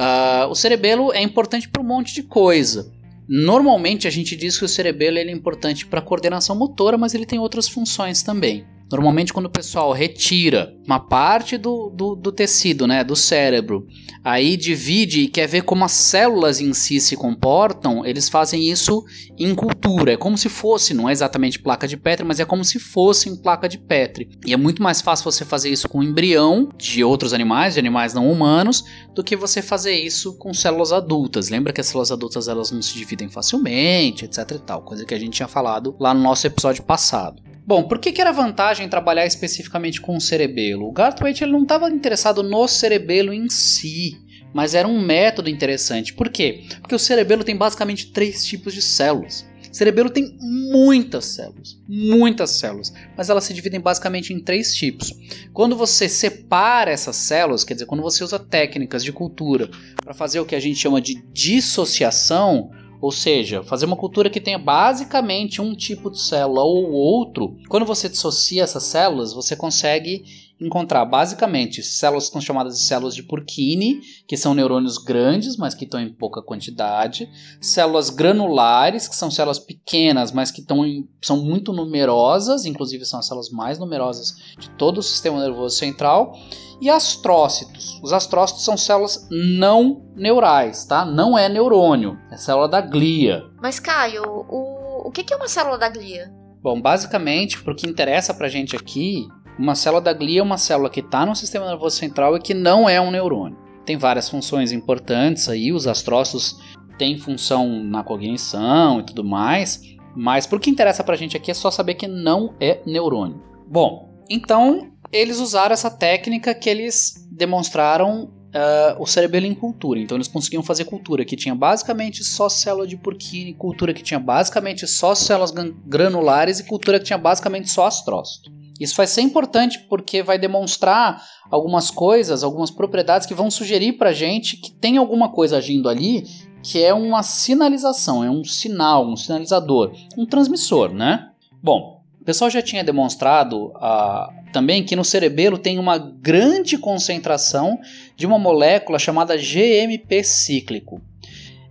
Uh, 0.00 0.48
o 0.48 0.54
cerebelo 0.54 1.12
é 1.12 1.20
importante 1.20 1.68
para 1.68 1.82
um 1.82 1.86
monte 1.86 2.14
de 2.14 2.22
coisa. 2.22 2.90
Normalmente 3.28 4.08
a 4.08 4.10
gente 4.10 4.34
diz 4.34 4.58
que 4.58 4.64
o 4.64 4.68
cerebelo 4.68 5.18
é 5.18 5.30
importante 5.30 5.84
para 5.84 6.00
coordenação 6.00 6.56
motora, 6.56 6.96
mas 6.96 7.12
ele 7.12 7.26
tem 7.26 7.38
outras 7.38 7.68
funções 7.68 8.22
também. 8.22 8.66
Normalmente, 8.90 9.32
quando 9.32 9.46
o 9.46 9.50
pessoal 9.50 9.92
retira 9.92 10.74
uma 10.84 10.98
parte 10.98 11.56
do, 11.56 11.90
do, 11.90 12.16
do, 12.16 12.32
tecido, 12.32 12.86
né, 12.86 13.04
do 13.04 13.14
cérebro, 13.14 13.86
aí 14.24 14.56
divide 14.56 15.20
e 15.20 15.28
quer 15.28 15.46
ver 15.46 15.62
como 15.62 15.84
as 15.84 15.92
células 15.92 16.60
em 16.60 16.72
si 16.72 17.00
se 17.00 17.16
comportam, 17.16 18.04
eles 18.04 18.28
fazem 18.28 18.68
isso 18.68 19.04
em 19.38 19.54
cultura. 19.54 20.14
É 20.14 20.16
como 20.16 20.36
se 20.36 20.48
fosse, 20.48 20.92
não 20.92 21.08
é 21.08 21.12
exatamente 21.12 21.60
placa 21.60 21.86
de 21.86 21.96
Petri, 21.96 22.26
mas 22.26 22.40
é 22.40 22.44
como 22.44 22.64
se 22.64 22.80
fosse 22.80 23.28
em 23.28 23.36
placa 23.36 23.68
de 23.68 23.78
Petri. 23.78 24.28
E 24.44 24.52
é 24.52 24.56
muito 24.56 24.82
mais 24.82 25.00
fácil 25.00 25.30
você 25.30 25.44
fazer 25.44 25.70
isso 25.70 25.88
com 25.88 26.02
embrião 26.02 26.68
de 26.76 27.04
outros 27.04 27.32
animais, 27.32 27.74
de 27.74 27.80
animais 27.80 28.12
não 28.12 28.30
humanos, 28.30 28.84
do 29.14 29.22
que 29.22 29.36
você 29.36 29.62
fazer 29.62 29.94
isso 29.94 30.36
com 30.36 30.52
células 30.52 30.92
adultas. 30.92 31.48
Lembra 31.48 31.72
que 31.72 31.80
as 31.80 31.86
células 31.86 32.10
adultas 32.10 32.48
elas 32.48 32.72
não 32.72 32.82
se 32.82 32.94
dividem 32.94 33.28
facilmente, 33.28 34.24
etc 34.24 34.50
e 34.50 34.58
tal, 34.58 34.82
coisa 34.82 35.04
que 35.04 35.14
a 35.14 35.18
gente 35.18 35.34
tinha 35.34 35.48
falado 35.48 35.94
lá 36.00 36.12
no 36.12 36.20
nosso 36.20 36.44
episódio 36.44 36.82
passado. 36.82 37.40
Bom, 37.66 37.84
por 37.84 37.98
que, 37.98 38.12
que 38.12 38.20
era 38.20 38.32
vantagem 38.32 38.88
trabalhar 38.88 39.26
especificamente 39.26 40.00
com 40.00 40.16
o 40.16 40.20
cerebelo? 40.20 40.88
O 40.88 40.92
Garthwaite 40.92 41.44
ele 41.44 41.52
não 41.52 41.62
estava 41.62 41.88
interessado 41.88 42.42
no 42.42 42.66
cerebelo 42.66 43.32
em 43.32 43.48
si, 43.48 44.18
mas 44.52 44.74
era 44.74 44.88
um 44.88 45.00
método 45.00 45.48
interessante. 45.48 46.12
Por 46.12 46.30
quê? 46.30 46.64
Porque 46.80 46.94
o 46.94 46.98
cerebelo 46.98 47.44
tem 47.44 47.56
basicamente 47.56 48.12
três 48.12 48.44
tipos 48.44 48.74
de 48.74 48.82
células. 48.82 49.48
O 49.70 49.74
cerebelo 49.74 50.10
tem 50.10 50.36
muitas 50.40 51.26
células, 51.26 51.78
muitas 51.88 52.50
células, 52.50 52.92
mas 53.16 53.30
elas 53.30 53.44
se 53.44 53.54
dividem 53.54 53.78
basicamente 53.78 54.32
em 54.32 54.40
três 54.40 54.74
tipos. 54.74 55.14
Quando 55.52 55.76
você 55.76 56.08
separa 56.08 56.90
essas 56.90 57.14
células, 57.14 57.62
quer 57.62 57.74
dizer, 57.74 57.86
quando 57.86 58.02
você 58.02 58.24
usa 58.24 58.36
técnicas 58.36 59.04
de 59.04 59.12
cultura 59.12 59.70
para 60.02 60.12
fazer 60.12 60.40
o 60.40 60.44
que 60.44 60.56
a 60.56 60.60
gente 60.60 60.76
chama 60.76 61.00
de 61.00 61.22
dissociação, 61.32 62.72
ou 63.00 63.10
seja, 63.10 63.62
fazer 63.62 63.86
uma 63.86 63.96
cultura 63.96 64.28
que 64.28 64.40
tenha 64.40 64.58
basicamente 64.58 65.60
um 65.60 65.74
tipo 65.74 66.10
de 66.10 66.20
célula 66.20 66.62
ou 66.62 66.90
outro, 66.90 67.56
quando 67.68 67.86
você 67.86 68.08
dissocia 68.08 68.62
essas 68.62 68.84
células, 68.84 69.32
você 69.32 69.56
consegue 69.56 70.49
encontrar 70.60 71.04
basicamente 71.04 71.82
células 71.82 72.26
que 72.26 72.32
são 72.32 72.40
chamadas 72.40 72.78
de 72.78 72.84
células 72.84 73.14
de 73.14 73.22
Purkinje, 73.22 74.00
que 74.28 74.36
são 74.36 74.54
neurônios 74.54 74.98
grandes, 74.98 75.56
mas 75.56 75.74
que 75.74 75.84
estão 75.84 76.00
em 76.00 76.12
pouca 76.12 76.42
quantidade, 76.42 77.28
células 77.60 78.10
granulares, 78.10 79.08
que 79.08 79.16
são 79.16 79.30
células 79.30 79.58
pequenas, 79.58 80.32
mas 80.32 80.50
que 80.50 80.60
estão 80.60 80.84
em, 80.84 81.08
são 81.22 81.38
muito 81.38 81.72
numerosas, 81.72 82.64
inclusive 82.64 83.04
são 83.04 83.18
as 83.18 83.26
células 83.26 83.50
mais 83.50 83.78
numerosas 83.78 84.34
de 84.58 84.68
todo 84.70 84.98
o 84.98 85.02
sistema 85.02 85.40
nervoso 85.40 85.76
central, 85.76 86.34
e 86.80 86.88
astrócitos. 86.88 88.00
Os 88.02 88.12
astrócitos 88.12 88.64
são 88.64 88.76
células 88.76 89.28
não 89.30 90.10
neurais, 90.16 90.84
tá? 90.84 91.04
Não 91.04 91.38
é 91.38 91.48
neurônio, 91.48 92.18
é 92.30 92.36
célula 92.36 92.68
da 92.68 92.80
glia. 92.80 93.44
Mas, 93.60 93.78
Caio, 93.78 94.22
o, 94.24 95.08
o 95.08 95.10
que 95.10 95.32
é 95.32 95.36
uma 95.36 95.48
célula 95.48 95.76
da 95.76 95.88
glia? 95.88 96.32
Bom, 96.62 96.80
basicamente, 96.80 97.58
o 97.68 97.74
que 97.74 97.88
interessa 97.88 98.34
pra 98.34 98.48
gente 98.48 98.76
aqui, 98.76 99.26
uma 99.60 99.74
célula 99.74 100.00
da 100.00 100.12
glia 100.14 100.40
é 100.40 100.42
uma 100.42 100.56
célula 100.56 100.88
que 100.88 101.00
está 101.00 101.26
no 101.26 101.36
sistema 101.36 101.66
nervoso 101.66 101.96
central 101.96 102.34
e 102.34 102.40
que 102.40 102.54
não 102.54 102.88
é 102.88 102.98
um 102.98 103.10
neurônio. 103.10 103.58
Tem 103.84 103.98
várias 103.98 104.28
funções 104.28 104.72
importantes 104.72 105.50
aí, 105.50 105.70
os 105.70 105.86
astrócitos 105.86 106.58
têm 106.96 107.18
função 107.18 107.68
na 107.84 108.02
cognição 108.02 109.00
e 109.00 109.02
tudo 109.02 109.22
mais, 109.22 109.82
mas 110.16 110.46
por 110.46 110.58
que 110.58 110.70
interessa 110.70 111.04
pra 111.04 111.16
gente 111.16 111.36
aqui 111.36 111.50
é 111.50 111.54
só 111.54 111.70
saber 111.70 111.94
que 111.94 112.08
não 112.08 112.54
é 112.58 112.80
neurônio. 112.86 113.42
Bom, 113.68 114.08
então 114.30 114.92
eles 115.12 115.38
usaram 115.38 115.74
essa 115.74 115.90
técnica 115.90 116.54
que 116.54 116.70
eles 116.70 117.28
demonstraram 117.30 118.24
uh, 118.24 119.02
o 119.02 119.06
cerebelo 119.06 119.44
em 119.44 119.54
cultura. 119.54 120.00
Então 120.00 120.16
eles 120.16 120.28
conseguiam 120.28 120.62
fazer 120.62 120.84
cultura 120.84 121.24
que 121.24 121.36
tinha 121.36 121.54
basicamente 121.54 122.24
só 122.24 122.48
célula 122.48 122.86
de 122.86 122.96
Purkinje, 122.96 123.52
cultura 123.54 123.92
que 123.92 124.02
tinha 124.02 124.20
basicamente 124.20 124.86
só 124.86 125.14
células 125.14 125.52
granulares 125.84 126.60
e 126.60 126.64
cultura 126.64 126.98
que 126.98 127.04
tinha 127.04 127.18
basicamente 127.18 127.68
só 127.68 127.86
astrócito. 127.86 128.50
Isso 128.80 128.96
vai 128.96 129.06
ser 129.06 129.20
importante 129.20 129.78
porque 129.80 130.22
vai 130.22 130.38
demonstrar 130.38 131.22
algumas 131.50 131.90
coisas, 131.90 132.42
algumas 132.42 132.70
propriedades 132.70 133.26
que 133.26 133.34
vão 133.34 133.50
sugerir 133.50 133.92
para 133.92 134.12
gente 134.12 134.56
que 134.56 134.72
tem 134.72 134.96
alguma 134.96 135.28
coisa 135.28 135.58
agindo 135.58 135.88
ali 135.88 136.24
que 136.62 136.82
é 136.82 136.92
uma 136.92 137.22
sinalização, 137.22 138.22
é 138.24 138.30
um 138.30 138.44
sinal, 138.44 139.06
um 139.06 139.16
sinalizador, 139.16 139.92
um 140.16 140.26
transmissor, 140.26 140.92
né? 140.92 141.30
Bom, 141.62 142.02
o 142.20 142.24
pessoal 142.24 142.50
já 142.50 142.60
tinha 142.60 142.84
demonstrado 142.84 143.68
uh, 143.68 144.52
também 144.52 144.84
que 144.84 144.94
no 144.94 145.04
cerebelo 145.04 145.56
tem 145.56 145.78
uma 145.78 145.96
grande 145.96 146.76
concentração 146.76 147.78
de 148.14 148.26
uma 148.26 148.38
molécula 148.38 148.98
chamada 148.98 149.36
GMP 149.36 150.22
cíclico. 150.22 151.00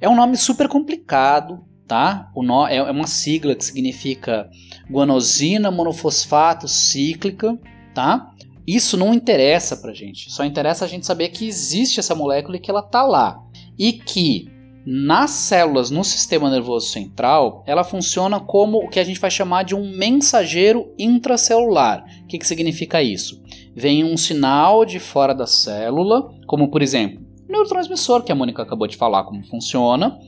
É 0.02 0.10
um 0.10 0.16
nome 0.16 0.38
super 0.38 0.68
complicado, 0.68 1.64
tá? 1.90 2.30
O 2.36 2.44
no, 2.44 2.68
é, 2.68 2.78
é 2.78 2.92
uma 2.92 3.08
sigla 3.08 3.56
que 3.56 3.66
significa 3.66 4.48
guanosina 4.90 5.72
monofosfato 5.72 6.68
cíclica, 6.68 7.60
tá? 7.96 8.32
Isso 8.66 8.96
não 8.96 9.12
interessa 9.12 9.76
pra 9.76 9.92
gente, 9.92 10.32
só 10.32 10.46
interessa 10.46 10.86
a 10.86 10.88
gente 10.88 11.06
saber 11.06 11.30
que 11.30 11.48
existe 11.48 12.00
essa 12.00 12.14
molécula 12.14 12.58
e 12.58 12.60
que 12.60 12.70
ela 12.70 12.84
tá 12.84 13.02
lá. 13.02 13.42
E 13.78 13.94
que 13.94 14.48
nas 14.86 15.32
células 15.32 15.90
no 15.90 16.04
sistema 16.04 16.50
nervoso 16.50 16.88
central, 16.88 17.64
ela 17.66 17.84
funciona 17.84 18.40
como 18.40 18.78
o 18.78 18.88
que 18.88 19.00
a 19.00 19.04
gente 19.04 19.20
vai 19.20 19.32
chamar 19.32 19.64
de 19.64 19.74
um 19.74 19.92
mensageiro 19.98 20.94
intracelular. 20.98 22.06
O 22.24 22.28
que, 22.28 22.38
que 22.38 22.48
significa 22.48 23.02
isso? 23.02 23.44
Vem 23.76 24.04
um 24.04 24.16
sinal 24.16 24.86
de 24.86 25.00
fora 25.00 25.34
da 25.34 25.48
célula, 25.48 26.32
como 26.46 26.70
por 26.70 26.84
exemplo, 26.84 27.29
neurotransmissor 27.50 28.24
que 28.24 28.32
a 28.32 28.36
Mônica 28.36 28.62
acabou 28.62 28.88
de 28.88 28.96
falar 28.96 29.24
como 29.24 29.44
funciona. 29.44 30.20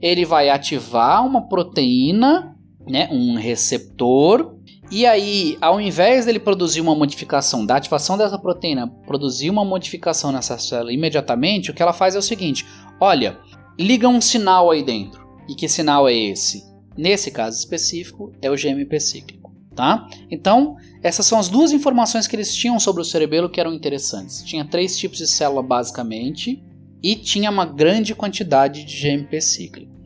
Ele 0.00 0.24
vai 0.24 0.48
ativar 0.48 1.26
uma 1.26 1.48
proteína, 1.48 2.56
né, 2.86 3.08
um 3.10 3.34
receptor, 3.34 4.58
e 4.90 5.04
aí, 5.04 5.58
ao 5.60 5.78
invés 5.78 6.24
dele 6.24 6.38
produzir 6.38 6.80
uma 6.80 6.94
modificação 6.94 7.66
da 7.66 7.76
ativação 7.76 8.16
dessa 8.16 8.38
proteína, 8.38 8.86
produzir 9.06 9.50
uma 9.50 9.62
modificação 9.62 10.32
nessa 10.32 10.56
célula 10.56 10.92
imediatamente, 10.92 11.70
o 11.70 11.74
que 11.74 11.82
ela 11.82 11.92
faz 11.92 12.14
é 12.14 12.18
o 12.18 12.22
seguinte: 12.22 12.64
olha, 12.98 13.38
liga 13.78 14.08
um 14.08 14.20
sinal 14.20 14.70
aí 14.70 14.82
dentro. 14.82 15.28
E 15.46 15.54
que 15.54 15.68
sinal 15.68 16.08
é 16.08 16.14
esse? 16.14 16.64
Nesse 16.96 17.30
caso 17.30 17.58
específico, 17.58 18.32
é 18.40 18.50
o 18.50 18.56
GMP 18.56 18.98
cíclico. 18.98 19.52
tá? 19.74 20.08
Então, 20.30 20.76
essas 21.02 21.26
são 21.26 21.38
as 21.38 21.48
duas 21.48 21.70
informações 21.70 22.26
que 22.26 22.34
eles 22.34 22.54
tinham 22.54 22.80
sobre 22.80 23.02
o 23.02 23.04
cerebelo 23.04 23.48
que 23.48 23.60
eram 23.60 23.72
interessantes. 23.74 24.42
Tinha 24.42 24.64
três 24.64 24.98
tipos 24.98 25.18
de 25.18 25.26
célula 25.26 25.62
basicamente 25.62 26.62
e 27.02 27.16
tinha 27.16 27.50
uma 27.50 27.64
grande 27.64 28.14
quantidade 28.14 28.84
de 28.84 29.00
GMP 29.00 29.40
cíclico. 29.40 29.98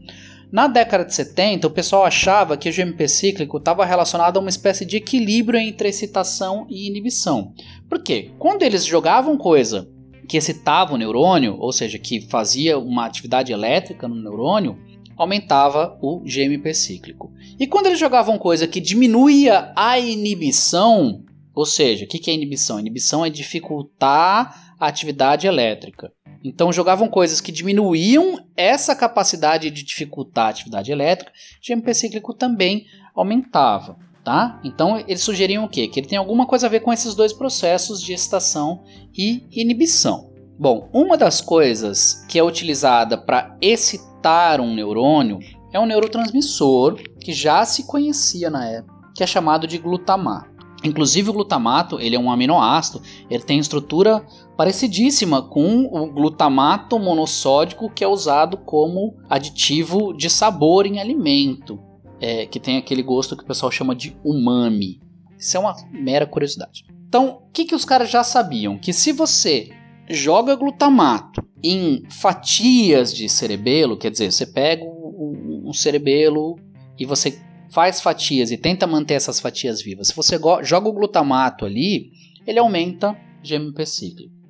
Na 0.52 0.66
década 0.66 1.06
de 1.06 1.14
70, 1.14 1.66
o 1.66 1.70
pessoal 1.70 2.04
achava 2.04 2.58
que 2.58 2.68
o 2.68 2.72
GMP 2.72 3.08
cíclico 3.08 3.56
estava 3.56 3.86
relacionado 3.86 4.36
a 4.36 4.40
uma 4.40 4.50
espécie 4.50 4.84
de 4.84 4.98
equilíbrio 4.98 5.58
entre 5.58 5.88
excitação 5.88 6.66
e 6.68 6.86
inibição. 6.86 7.54
Por 7.88 8.02
quê? 8.02 8.32
Quando 8.38 8.62
eles 8.62 8.84
jogavam 8.84 9.38
coisa 9.38 9.88
que 10.28 10.36
excitava 10.36 10.92
o 10.92 10.98
neurônio, 10.98 11.56
ou 11.58 11.72
seja, 11.72 11.98
que 11.98 12.20
fazia 12.20 12.78
uma 12.78 13.06
atividade 13.06 13.50
elétrica 13.50 14.06
no 14.06 14.14
neurônio, 14.14 14.78
aumentava 15.16 15.98
o 16.02 16.20
GMP 16.20 16.74
cíclico. 16.74 17.32
E 17.58 17.66
quando 17.66 17.86
eles 17.86 17.98
jogavam 17.98 18.36
coisa 18.36 18.66
que 18.66 18.80
diminuía 18.80 19.72
a 19.74 19.98
inibição, 19.98 21.24
ou 21.54 21.64
seja, 21.64 22.04
o 22.04 22.08
que 22.08 22.30
é 22.30 22.34
inibição? 22.34 22.78
Inibição 22.78 23.24
é 23.24 23.30
dificultar 23.30 24.74
a 24.78 24.86
atividade 24.86 25.46
elétrica. 25.46 26.12
Então 26.44 26.72
jogavam 26.72 27.08
coisas 27.08 27.40
que 27.40 27.52
diminuíam 27.52 28.44
essa 28.56 28.96
capacidade 28.96 29.70
de 29.70 29.82
dificultar 29.82 30.46
a 30.46 30.50
atividade 30.50 30.90
elétrica, 30.90 31.32
o 31.32 31.66
GMP 31.66 31.94
cíclico 31.94 32.34
também 32.34 32.86
aumentava. 33.14 33.96
Tá? 34.24 34.60
Então 34.62 34.98
eles 34.98 35.22
sugeriam 35.22 35.64
o 35.64 35.68
quê? 35.68 35.88
Que 35.88 35.98
ele 35.98 36.06
tem 36.06 36.18
alguma 36.18 36.46
coisa 36.46 36.66
a 36.66 36.70
ver 36.70 36.80
com 36.80 36.92
esses 36.92 37.14
dois 37.14 37.32
processos 37.32 38.00
de 38.00 38.12
excitação 38.12 38.84
e 39.16 39.44
inibição. 39.50 40.30
Bom, 40.58 40.88
uma 40.92 41.16
das 41.16 41.40
coisas 41.40 42.24
que 42.28 42.38
é 42.38 42.42
utilizada 42.42 43.18
para 43.18 43.56
excitar 43.60 44.60
um 44.60 44.74
neurônio 44.74 45.40
é 45.72 45.80
um 45.80 45.86
neurotransmissor 45.86 47.00
que 47.18 47.32
já 47.32 47.64
se 47.64 47.84
conhecia 47.84 48.48
na 48.48 48.64
época, 48.66 49.10
que 49.16 49.24
é 49.24 49.26
chamado 49.26 49.66
de 49.66 49.78
glutamato. 49.78 50.52
Inclusive 50.84 51.30
o 51.30 51.32
glutamato, 51.32 51.98
ele 52.00 52.16
é 52.16 52.18
um 52.18 52.30
aminoácido, 52.30 53.02
ele 53.30 53.42
tem 53.42 53.58
estrutura 53.58 54.24
parecidíssima 54.62 55.42
com 55.42 55.86
o 55.86 56.06
glutamato 56.12 56.96
monossódico 56.96 57.90
que 57.90 58.04
é 58.04 58.06
usado 58.06 58.56
como 58.56 59.16
aditivo 59.28 60.12
de 60.12 60.30
sabor 60.30 60.86
em 60.86 61.00
alimento, 61.00 61.80
é, 62.20 62.46
que 62.46 62.60
tem 62.60 62.76
aquele 62.76 63.02
gosto 63.02 63.36
que 63.36 63.42
o 63.42 63.46
pessoal 63.46 63.72
chama 63.72 63.92
de 63.92 64.16
umami. 64.24 65.00
Isso 65.36 65.56
é 65.56 65.60
uma 65.60 65.74
mera 65.90 66.28
curiosidade. 66.28 66.84
Então, 67.08 67.40
o 67.48 67.50
que, 67.52 67.64
que 67.64 67.74
os 67.74 67.84
caras 67.84 68.08
já 68.08 68.22
sabiam? 68.22 68.78
Que 68.78 68.92
se 68.92 69.10
você 69.10 69.70
joga 70.08 70.54
glutamato 70.54 71.42
em 71.60 72.04
fatias 72.08 73.12
de 73.12 73.28
cerebelo, 73.28 73.98
quer 73.98 74.12
dizer, 74.12 74.30
você 74.30 74.46
pega 74.46 74.84
um, 74.84 75.72
cerebelo 75.72 76.54
e 76.96 77.04
você 77.04 77.36
faz 77.68 78.00
fatias 78.00 78.52
e 78.52 78.56
tenta 78.56 78.86
manter 78.86 79.14
essas 79.14 79.40
fatias 79.40 79.82
vivas. 79.82 80.06
Se 80.06 80.14
você 80.14 80.38
joga 80.62 80.88
o 80.88 80.92
glutamato 80.92 81.64
ali, 81.64 82.12
ele 82.46 82.60
aumenta 82.60 83.16
GMP 83.42 83.84
cíclico. 83.84 84.41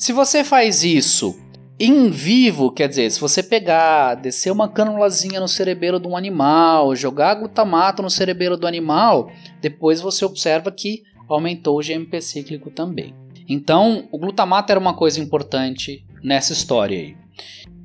Se 0.00 0.14
você 0.14 0.42
faz 0.42 0.82
isso 0.82 1.38
em 1.78 2.08
vivo, 2.08 2.72
quer 2.72 2.88
dizer, 2.88 3.10
se 3.10 3.20
você 3.20 3.42
pegar, 3.42 4.14
descer 4.14 4.50
uma 4.50 4.66
canulazinha 4.66 5.38
no 5.38 5.46
cerebelo 5.46 6.00
de 6.00 6.08
um 6.08 6.16
animal, 6.16 6.96
jogar 6.96 7.34
glutamato 7.34 8.00
no 8.00 8.08
cerebelo 8.08 8.56
do 8.56 8.66
animal, 8.66 9.30
depois 9.60 10.00
você 10.00 10.24
observa 10.24 10.72
que 10.72 11.02
aumentou 11.28 11.78
o 11.78 11.82
GMP 11.82 12.18
cíclico 12.22 12.70
também. 12.70 13.14
Então, 13.46 14.08
o 14.10 14.16
glutamato 14.16 14.72
era 14.72 14.80
uma 14.80 14.94
coisa 14.94 15.20
importante 15.20 16.02
nessa 16.24 16.54
história 16.54 16.98
aí. 16.98 17.16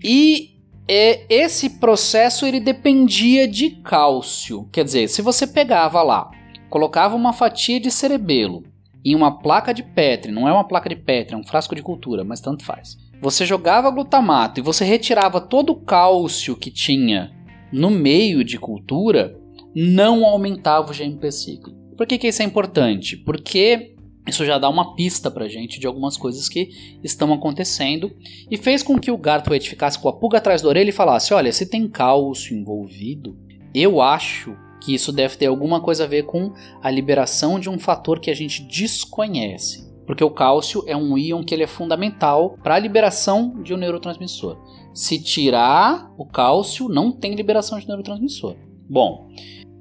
E 0.02 0.56
é, 0.88 1.26
esse 1.28 1.82
processo 1.82 2.46
ele 2.46 2.62
dependia 2.62 3.46
de 3.46 3.72
cálcio. 3.72 4.70
Quer 4.72 4.86
dizer, 4.86 5.10
se 5.10 5.22
você 5.22 5.46
pegava 5.46 6.02
lá, 6.02 6.32
colocava 6.70 7.14
uma 7.14 7.34
fatia 7.34 7.78
de 7.78 7.92
cerebelo 7.92 8.64
em 9.06 9.14
uma 9.14 9.40
placa 9.40 9.72
de 9.72 9.84
Petri, 9.84 10.32
não 10.32 10.50
é 10.50 10.52
uma 10.52 10.68
placa 10.68 10.90
de 10.90 10.96
Petri, 10.96 11.36
é 11.36 11.38
um 11.38 11.44
frasco 11.44 11.76
de 11.76 11.84
cultura, 11.84 12.24
mas 12.24 12.42
tanto 12.42 12.66
faz. 12.66 12.98
Você 13.22 13.46
jogava 13.46 13.92
glutamato 13.92 14.60
e 14.60 14.64
você 14.64 14.84
retirava 14.84 15.40
todo 15.40 15.72
o 15.72 15.76
cálcio 15.76 16.56
que 16.56 16.72
tinha 16.72 17.32
no 17.72 17.92
meio 17.92 18.44
de 18.44 18.58
cultura, 18.58 19.40
não 19.76 20.26
aumentava 20.26 20.92
o 20.92 20.96
GMP 20.96 21.32
ciclo. 21.32 21.74
Por 21.96 22.08
que, 22.08 22.18
que 22.18 22.28
isso 22.28 22.42
é 22.42 22.46
importante? 22.46 23.16
Porque 23.16 23.96
isso 24.28 24.44
já 24.44 24.58
dá 24.58 24.68
uma 24.68 24.96
pista 24.96 25.30
pra 25.30 25.48
gente 25.48 25.80
de 25.80 25.86
algumas 25.86 26.18
coisas 26.18 26.50
que 26.50 26.98
estão 27.04 27.32
acontecendo 27.32 28.12
e 28.50 28.58
fez 28.58 28.82
com 28.82 29.00
que 29.00 29.12
o 29.12 29.18
Garthwaite 29.18 29.70
ficasse 29.70 30.00
com 30.00 30.10
a 30.10 30.14
pulga 30.14 30.40
atrás 30.40 30.62
da 30.62 30.68
orelha 30.68 30.90
e 30.90 30.94
falasse: 30.94 31.34
Olha, 31.34 31.52
se 31.52 31.68
tem 31.68 31.88
cálcio 31.88 32.58
envolvido, 32.58 33.38
eu 33.74 34.02
acho 34.02 34.58
que 34.86 34.94
isso 34.94 35.12
deve 35.12 35.36
ter 35.36 35.48
alguma 35.48 35.82
coisa 35.82 36.04
a 36.04 36.08
ver 36.08 36.24
com 36.24 36.54
a 36.82 36.92
liberação 36.92 37.60
de 37.60 37.70
um 37.70 37.80
fator 37.80 38.20
que 38.20 38.30
a 38.30 38.36
gente 38.36 38.62
desconhece. 38.64 39.92
Porque 40.06 40.24
o 40.24 40.30
cálcio 40.30 40.84
é 40.86 40.96
um 40.96 41.18
íon 41.18 41.44
que 41.44 41.54
ele 41.56 41.64
é 41.64 41.68
fundamental 41.68 42.56
para 42.62 42.76
a 42.76 42.80
liberação 42.80 43.64
de 43.64 43.74
um 43.74 43.78
neurotransmissor. 43.78 44.58
Se 44.94 45.22
tirar 45.22 46.14
o 46.16 46.26
cálcio, 46.26 46.88
não 46.88 47.12
tem 47.12 47.34
liberação 47.34 47.80
de 47.80 47.88
neurotransmissor. 47.88 48.56
Bom, 48.88 49.28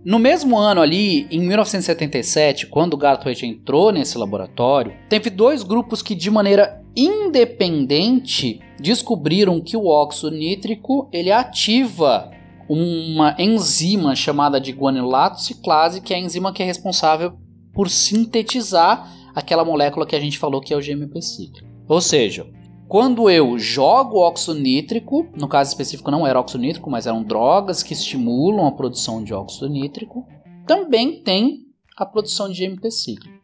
no 0.02 0.18
mesmo 0.18 0.58
ano 0.58 0.80
ali, 0.80 1.26
em 1.30 1.40
1977, 1.40 2.66
quando 2.68 2.94
o 2.94 2.96
Garthwaite 2.96 3.46
entrou 3.46 3.92
nesse 3.92 4.16
laboratório, 4.16 4.94
teve 5.08 5.28
dois 5.28 5.62
grupos 5.62 6.02
que 6.02 6.14
de 6.14 6.30
maneira 6.30 6.82
independente 6.96 8.60
descobriram 8.80 9.60
que 9.60 9.76
o 9.76 9.86
óxido 9.86 10.30
nítrico 10.30 11.08
ele 11.12 11.30
ativa 11.30 12.30
uma 12.68 13.34
enzima 13.38 14.14
chamada 14.14 14.60
de 14.60 14.72
guanilato 14.72 15.40
ciclase, 15.40 16.00
que 16.00 16.12
é 16.12 16.16
a 16.16 16.20
enzima 16.20 16.52
que 16.52 16.62
é 16.62 16.66
responsável 16.66 17.34
por 17.72 17.90
sintetizar 17.90 19.10
aquela 19.34 19.64
molécula 19.64 20.06
que 20.06 20.16
a 20.16 20.20
gente 20.20 20.38
falou 20.38 20.60
que 20.60 20.72
é 20.72 20.76
o 20.76 20.80
GMP 20.80 21.20
cíclico. 21.20 21.68
Ou 21.88 22.00
seja, 22.00 22.46
quando 22.88 23.28
eu 23.28 23.58
jogo 23.58 24.18
óxido 24.18 24.58
nítrico, 24.58 25.26
no 25.36 25.48
caso 25.48 25.70
específico 25.70 26.10
não 26.10 26.26
era 26.26 26.38
óxido 26.38 26.62
nítrico, 26.62 26.90
mas 26.90 27.06
eram 27.06 27.22
drogas 27.22 27.82
que 27.82 27.92
estimulam 27.92 28.66
a 28.66 28.72
produção 28.72 29.22
de 29.22 29.34
óxido 29.34 29.68
nítrico, 29.68 30.26
também 30.66 31.22
tem 31.22 31.66
a 31.96 32.06
produção 32.06 32.48
de 32.48 32.66
GMP 32.66 32.90
cíclico. 32.90 33.38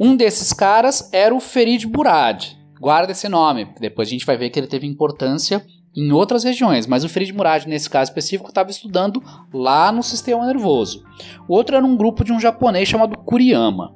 Um 0.00 0.16
desses 0.16 0.52
caras 0.52 1.12
era 1.12 1.34
o 1.34 1.40
Ferid 1.40 1.86
Murad. 1.86 2.56
Guarda 2.80 3.12
esse 3.12 3.28
nome, 3.28 3.68
depois 3.78 4.08
a 4.08 4.10
gente 4.10 4.26
vai 4.26 4.36
ver 4.36 4.50
que 4.50 4.58
ele 4.58 4.66
teve 4.66 4.86
importância 4.86 5.64
em 5.94 6.10
outras 6.10 6.42
regiões, 6.42 6.86
mas 6.86 7.04
o 7.04 7.08
Ferid 7.08 7.32
Murad, 7.32 7.66
nesse 7.66 7.88
caso 7.88 8.10
específico, 8.10 8.48
estava 8.48 8.70
estudando 8.70 9.22
lá 9.52 9.92
no 9.92 10.02
sistema 10.02 10.46
nervoso. 10.46 11.04
O 11.46 11.54
outro 11.54 11.76
era 11.76 11.84
um 11.84 11.96
grupo 11.96 12.24
de 12.24 12.32
um 12.32 12.40
japonês 12.40 12.88
chamado 12.88 13.18
Kuriyama. 13.18 13.94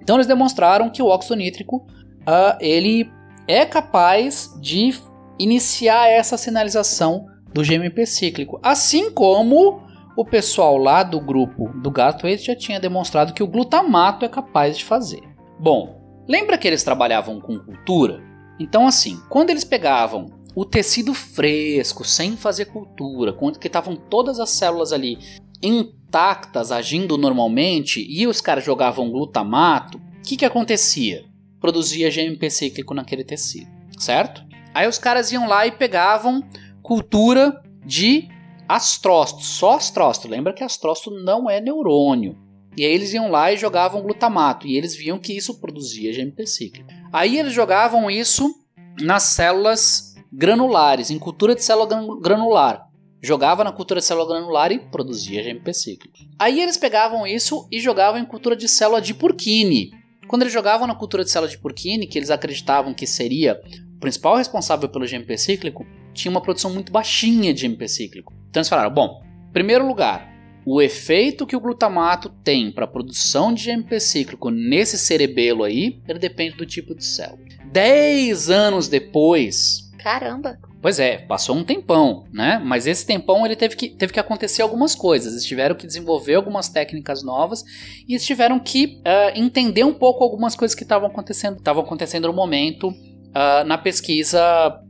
Então 0.00 0.16
eles 0.16 0.26
demonstraram 0.26 0.90
que 0.90 1.02
o 1.02 1.06
óxido 1.06 1.36
nítrico 1.36 1.86
uh, 2.20 2.56
ele 2.60 3.10
é 3.46 3.64
capaz 3.64 4.54
de 4.60 4.94
iniciar 5.38 6.08
essa 6.08 6.36
sinalização 6.36 7.26
do 7.52 7.62
GMP 7.62 8.04
cíclico, 8.04 8.60
assim 8.62 9.10
como 9.10 9.80
o 10.16 10.24
pessoal 10.24 10.76
lá 10.76 11.02
do 11.02 11.20
grupo 11.20 11.68
do 11.80 11.90
Gatway 11.90 12.36
já 12.36 12.54
tinha 12.54 12.80
demonstrado 12.80 13.32
que 13.32 13.42
o 13.42 13.46
glutamato 13.46 14.24
é 14.24 14.28
capaz 14.28 14.76
de 14.76 14.84
fazer. 14.84 15.22
Bom, 15.58 15.98
lembra 16.28 16.58
que 16.58 16.66
eles 16.66 16.82
trabalhavam 16.82 17.40
com 17.40 17.58
cultura? 17.58 18.20
Então 18.58 18.86
assim, 18.86 19.18
quando 19.30 19.50
eles 19.50 19.64
pegavam 19.64 20.37
o 20.60 20.64
tecido 20.64 21.14
fresco, 21.14 22.04
sem 22.04 22.36
fazer 22.36 22.64
cultura, 22.64 23.32
quando 23.32 23.60
que 23.60 23.68
estavam 23.68 23.94
todas 23.94 24.40
as 24.40 24.50
células 24.50 24.92
ali 24.92 25.16
intactas, 25.62 26.72
agindo 26.72 27.16
normalmente, 27.16 28.04
e 28.08 28.26
os 28.26 28.40
caras 28.40 28.64
jogavam 28.64 29.08
glutamato, 29.08 29.98
o 29.98 30.22
que, 30.22 30.36
que 30.36 30.44
acontecia? 30.44 31.28
produzia 31.60 32.10
GMP 32.10 32.50
cíclico 32.50 32.92
naquele 32.92 33.22
tecido, 33.22 33.70
certo? 33.98 34.44
Aí 34.74 34.88
os 34.88 34.98
caras 34.98 35.30
iam 35.30 35.46
lá 35.46 35.64
e 35.64 35.70
pegavam 35.70 36.42
cultura 36.82 37.62
de 37.84 38.28
astrócito, 38.68 39.42
só 39.42 39.76
astrócito. 39.76 40.26
Lembra 40.26 40.52
que 40.52 40.64
astrócito 40.64 41.10
não 41.10 41.48
é 41.48 41.60
neurônio. 41.60 42.36
E 42.76 42.84
aí 42.84 42.92
eles 42.92 43.12
iam 43.12 43.30
lá 43.30 43.52
e 43.52 43.56
jogavam 43.56 44.02
glutamato 44.02 44.66
e 44.66 44.76
eles 44.76 44.94
viam 44.94 45.18
que 45.18 45.32
isso 45.32 45.60
produzia 45.60 46.12
GMP 46.12 46.46
cíclico. 46.46 46.88
Aí 47.12 47.38
eles 47.38 47.52
jogavam 47.52 48.10
isso 48.10 48.52
nas 49.00 49.24
células 49.24 50.14
granulares, 50.32 51.10
em 51.10 51.18
cultura 51.18 51.54
de 51.54 51.62
célula 51.62 51.88
granular. 52.20 52.86
Jogava 53.20 53.64
na 53.64 53.72
cultura 53.72 54.00
de 54.00 54.06
célula 54.06 54.28
granular 54.28 54.70
e 54.70 54.78
produzia 54.78 55.42
GMP 55.42 55.74
cíclico. 55.74 56.16
Aí 56.38 56.60
eles 56.60 56.76
pegavam 56.76 57.26
isso 57.26 57.66
e 57.70 57.80
jogavam 57.80 58.20
em 58.20 58.24
cultura 58.24 58.54
de 58.54 58.68
célula 58.68 59.00
de 59.00 59.12
Purkinje. 59.12 59.90
Quando 60.28 60.42
eles 60.42 60.52
jogavam 60.52 60.86
na 60.86 60.94
cultura 60.94 61.24
de 61.24 61.30
célula 61.30 61.50
de 61.50 61.58
Purkinje, 61.58 62.06
que 62.06 62.18
eles 62.18 62.30
acreditavam 62.30 62.94
que 62.94 63.06
seria 63.06 63.60
o 63.96 63.98
principal 63.98 64.36
responsável 64.36 64.88
pelo 64.88 65.06
GMP 65.06 65.36
cíclico, 65.36 65.84
tinha 66.12 66.30
uma 66.30 66.40
produção 66.40 66.72
muito 66.72 66.92
baixinha 66.92 67.52
de 67.52 67.66
GMP 67.66 67.88
cíclico. 67.88 68.32
Então 68.48 68.60
eles 68.60 68.68
falaram: 68.68 68.94
bom, 68.94 69.20
em 69.48 69.52
primeiro 69.52 69.86
lugar, 69.86 70.32
o 70.64 70.82
efeito 70.82 71.46
que 71.46 71.56
o 71.56 71.60
glutamato 71.60 72.28
tem 72.44 72.70
para 72.70 72.84
a 72.84 72.88
produção 72.88 73.52
de 73.52 73.64
GMP 73.64 73.98
cíclico 73.98 74.50
nesse 74.50 74.98
cerebelo 74.98 75.64
aí, 75.64 76.00
ele 76.06 76.18
depende 76.18 76.56
do 76.56 76.66
tipo 76.66 76.94
de 76.94 77.04
célula. 77.04 77.42
Dez 77.72 78.50
anos 78.50 78.86
depois. 78.86 79.87
Caramba! 79.98 80.58
Pois 80.80 81.00
é, 81.00 81.18
passou 81.18 81.56
um 81.56 81.64
tempão, 81.64 82.24
né? 82.32 82.60
Mas 82.64 82.86
esse 82.86 83.04
tempão 83.04 83.44
ele 83.44 83.56
teve 83.56 83.76
que, 83.76 83.88
teve 83.88 84.12
que 84.12 84.20
acontecer 84.20 84.62
algumas 84.62 84.94
coisas. 84.94 85.32
Eles 85.32 85.44
tiveram 85.44 85.74
que 85.74 85.86
desenvolver 85.86 86.34
algumas 86.34 86.68
técnicas 86.68 87.22
novas 87.22 87.64
e 88.06 88.12
eles 88.12 88.24
tiveram 88.24 88.60
que 88.60 89.00
uh, 89.00 89.36
entender 89.36 89.84
um 89.84 89.92
pouco 89.92 90.22
algumas 90.22 90.54
coisas 90.54 90.74
que 90.74 90.84
estavam 90.84 91.08
acontecendo, 91.08 91.58
estavam 91.58 91.82
acontecendo 91.82 92.28
no 92.28 92.32
momento 92.32 92.88
uh, 92.88 93.64
na 93.66 93.76
pesquisa, 93.76 94.40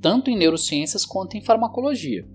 tanto 0.02 0.30
em 0.30 0.36
neurociências 0.36 1.06
quanto 1.06 1.36
em 1.36 1.44
farmacologia. 1.44 2.26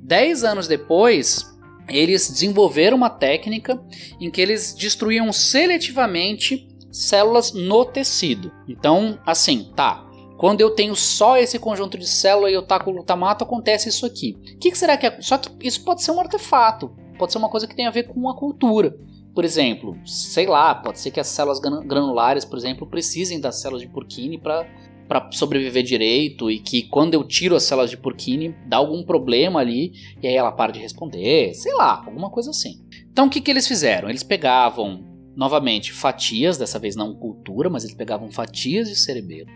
Dez 0.00 0.42
anos 0.42 0.66
depois, 0.66 1.44
eles 1.88 2.30
desenvolveram 2.30 2.96
uma 2.96 3.10
técnica 3.10 3.78
em 4.18 4.30
que 4.30 4.40
eles 4.40 4.74
destruíam 4.74 5.30
seletivamente 5.32 6.66
células 6.90 7.52
no 7.52 7.84
tecido. 7.84 8.52
Então, 8.68 9.18
assim, 9.26 9.70
tá. 9.74 10.06
Quando 10.42 10.60
eu 10.60 10.70
tenho 10.70 10.96
só 10.96 11.36
esse 11.36 11.56
conjunto 11.56 11.96
de 11.96 12.04
células 12.04 12.50
e 12.50 12.54
eu 12.54 12.66
taco 12.66 12.90
o 12.90 12.94
glutamato, 12.94 13.44
acontece 13.44 13.88
isso 13.88 14.04
aqui. 14.04 14.36
O 14.56 14.58
que, 14.58 14.72
que, 14.72 14.76
será 14.76 14.96
que 14.96 15.06
é? 15.06 15.20
Só 15.20 15.38
que 15.38 15.48
isso 15.64 15.84
pode 15.84 16.02
ser 16.02 16.10
um 16.10 16.18
artefato, 16.18 16.90
pode 17.16 17.30
ser 17.30 17.38
uma 17.38 17.48
coisa 17.48 17.64
que 17.64 17.76
tem 17.76 17.86
a 17.86 17.92
ver 17.92 18.08
com 18.08 18.28
a 18.28 18.36
cultura. 18.36 18.92
Por 19.32 19.44
exemplo, 19.44 19.96
sei 20.04 20.48
lá, 20.48 20.74
pode 20.74 20.98
ser 20.98 21.12
que 21.12 21.20
as 21.20 21.28
células 21.28 21.60
granulares, 21.60 22.44
por 22.44 22.58
exemplo, 22.58 22.88
precisem 22.88 23.40
das 23.40 23.60
células 23.60 23.82
de 23.82 23.88
Purkinje 23.88 24.36
para 24.36 24.66
para 25.06 25.30
sobreviver 25.30 25.82
direito 25.84 26.50
e 26.50 26.58
que 26.58 26.82
quando 26.84 27.14
eu 27.14 27.22
tiro 27.22 27.54
as 27.54 27.64
células 27.64 27.90
de 27.90 27.96
Purkinje 27.96 28.54
dá 28.66 28.78
algum 28.78 29.04
problema 29.04 29.60
ali 29.60 29.92
e 30.22 30.26
aí 30.26 30.34
ela 30.34 30.50
para 30.50 30.72
de 30.72 30.80
responder, 30.80 31.54
sei 31.54 31.72
lá, 31.74 32.02
alguma 32.04 32.30
coisa 32.30 32.50
assim. 32.50 32.80
Então 33.12 33.26
o 33.26 33.30
que, 33.30 33.40
que 33.40 33.50
eles 33.50 33.68
fizeram? 33.68 34.08
Eles 34.08 34.22
pegavam 34.22 35.11
novamente 35.36 35.92
fatias, 35.92 36.58
dessa 36.58 36.78
vez 36.78 36.94
não 36.94 37.14
cultura, 37.14 37.70
mas 37.70 37.84
eles 37.84 37.96
pegavam 37.96 38.30
fatias 38.30 38.88
de 38.88 38.96
cerebelo. 38.96 39.48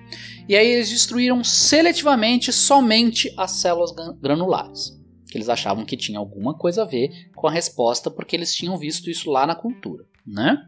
E 0.48 0.56
aí 0.56 0.66
eles 0.66 0.88
destruíram 0.88 1.44
seletivamente 1.44 2.52
somente 2.52 3.32
as 3.36 3.52
células 3.52 3.92
granulares, 4.20 4.98
que 5.28 5.36
eles 5.36 5.48
achavam 5.48 5.84
que 5.84 5.96
tinha 5.96 6.18
alguma 6.18 6.54
coisa 6.54 6.82
a 6.82 6.86
ver 6.86 7.10
com 7.34 7.46
a 7.46 7.52
resposta, 7.52 8.10
porque 8.10 8.34
eles 8.34 8.54
tinham 8.54 8.76
visto 8.78 9.10
isso 9.10 9.30
lá 9.30 9.46
na 9.46 9.54
cultura, 9.54 10.04
né? 10.26 10.58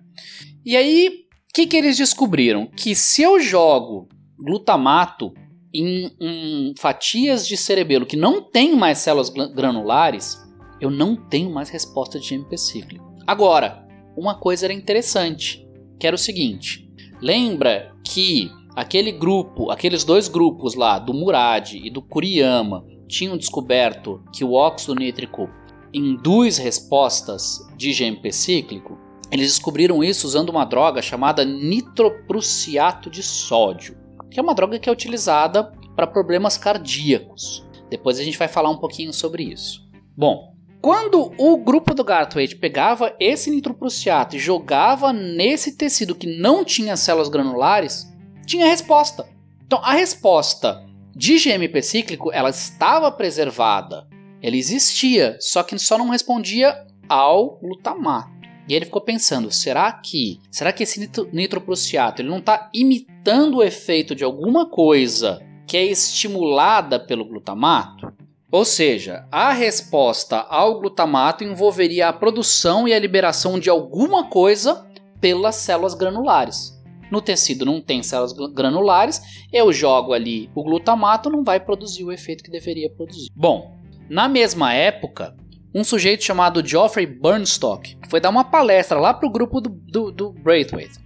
E 0.64 0.77
aí, 0.77 1.09
o 1.09 1.55
que, 1.55 1.66
que 1.66 1.77
eles 1.77 1.97
descobriram? 1.97 2.66
Que 2.66 2.94
se 2.94 3.23
eu 3.23 3.40
jogo 3.40 4.09
glutamato 4.38 5.33
em, 5.73 6.11
em 6.21 6.75
fatias 6.79 7.47
de 7.47 7.57
cerebelo 7.57 8.07
que 8.07 8.16
não 8.16 8.42
tem 8.42 8.77
mais 8.77 8.99
células 8.99 9.31
granulares, 9.31 10.38
eu 10.81 10.90
não 10.90 11.16
tenho 11.16 11.51
mais 11.51 11.68
resposta 11.71 12.18
de 12.21 12.37
GMP 12.37 12.57
cíclico. 12.57 13.14
Agora, 13.27 13.88
uma 14.19 14.35
coisa 14.35 14.67
era 14.67 14.73
interessante, 14.73 15.67
que 15.99 16.07
era 16.07 16.17
o 16.17 16.19
seguinte: 16.19 16.91
lembra 17.21 17.93
que 18.05 18.51
aquele 18.75 19.13
grupo, 19.13 19.71
aqueles 19.71 20.05
dois 20.05 20.29
grupos 20.29 20.75
lá, 20.75 20.99
do 20.99 21.15
Murad 21.15 21.75
e 21.75 21.91
do 21.91 22.03
Kuriyama, 22.03 22.85
tinham 23.07 23.37
descoberto 23.37 24.23
que 24.33 24.45
o 24.45 24.53
óxido 24.53 24.95
nítrico 24.95 25.49
induz 25.93 26.59
respostas 26.59 27.59
de 27.77 27.93
GMP 27.93 28.33
cíclico? 28.33 28.99
Eles 29.31 29.49
descobriram 29.49 30.03
isso 30.03 30.27
usando 30.27 30.49
uma 30.49 30.65
droga 30.65 31.03
chamada 31.03 31.45
nitroprussiato 31.45 33.11
de 33.11 33.23
sódio, 33.23 33.97
que 34.31 34.41
é 34.41 34.43
uma 34.43 34.55
droga 34.55 34.79
que 34.79 34.89
é 34.89 34.93
utilizada 34.93 35.65
para 35.95 36.07
problemas 36.07 36.57
cardíacos. 36.57 37.67
Depois 37.91 38.19
a 38.19 38.23
gente 38.23 38.39
vai 38.39 38.49
falar 38.49 38.71
um 38.71 38.79
pouquinho 38.79 39.13
sobre 39.13 39.43
isso. 39.43 39.87
Bom, 40.17 40.55
quando 40.81 41.33
o 41.37 41.57
grupo 41.57 41.93
do 41.93 42.05
Garthwaite 42.05 42.57
pegava 42.57 43.14
esse 43.19 43.51
nitroprussiato 43.51 44.37
e 44.37 44.38
jogava 44.38 45.12
nesse 45.12 45.77
tecido 45.77 46.14
que 46.14 46.38
não 46.38 46.64
tinha 46.64 46.97
células 46.97 47.29
granulares, 47.29 48.07
tinha 48.47 48.67
resposta. 48.67 49.29
Então 49.67 49.81
a 49.83 49.93
resposta 49.93 50.85
de 51.14 51.37
GMP 51.37 51.83
cíclico 51.83 52.33
ela 52.33 52.51
estava 52.51 53.11
preservada, 53.11 54.07
ela 54.41 54.57
existia, 54.57 55.37
só 55.41 55.64
que 55.64 55.77
só 55.79 55.99
não 55.99 56.11
respondia 56.11 56.87
ao 57.09 57.59
glutamato. 57.59 58.38
E 58.69 58.75
ele 58.75 58.85
ficou 58.85 59.01
pensando, 59.01 59.51
será 59.51 59.91
que, 59.93 60.38
será 60.51 60.73
que 60.73 60.83
esse 60.83 61.01
nitro, 61.01 61.29
nitroprussiato 61.33 62.23
ele 62.23 62.29
não 62.29 62.38
está 62.38 62.71
imitando 62.73 63.57
o 63.57 63.62
efeito 63.64 64.14
de 64.14 64.23
alguma 64.23 64.69
coisa 64.69 65.43
que 65.67 65.77
é 65.77 65.85
estimulada 65.85 67.01
pelo 67.01 67.25
glutamato? 67.25 68.12
Ou 68.51 68.65
seja, 68.65 69.27
a 69.31 69.53
resposta 69.53 70.39
ao 70.39 70.81
glutamato 70.81 71.45
envolveria 71.45 72.09
a 72.09 72.13
produção 72.15 72.89
e 72.89 72.95
a 72.95 72.99
liberação 72.99 73.61
de 73.61 73.69
alguma 73.69 74.31
coisa 74.31 74.89
pelas 75.21 75.57
células 75.57 75.95
granulares. 75.95 76.79
No 77.11 77.21
tecido 77.21 77.67
não 77.67 77.79
tem 77.79 78.03
células 78.03 78.33
granulares, 78.55 79.21
eu 79.53 79.71
jogo 79.71 80.15
ali 80.15 80.51
o 80.55 80.63
glutamato, 80.63 81.29
não 81.29 81.45
vai 81.45 81.61
produzir 81.61 82.05
o 82.05 82.13
efeito 82.13 82.43
que 82.43 82.51
deveria 82.51 82.91
produzir. 82.91 83.29
Bom, 83.37 83.77
na 84.09 84.29
mesma 84.29 84.73
época, 84.73 85.37
um 85.75 85.85
sujeito 85.85 86.25
chamado 86.25 86.67
Geoffrey 86.67 87.07
Burnstock 87.07 87.99
foi 88.09 88.19
dar 88.19 88.31
uma 88.31 88.45
palestra 88.45 88.99
lá 88.99 89.13
para 89.13 89.29
o 89.29 89.33
grupo 89.33 89.61
do, 89.61 89.69
do, 89.69 90.11
do 90.11 90.33
Braithwaite. 90.33 90.99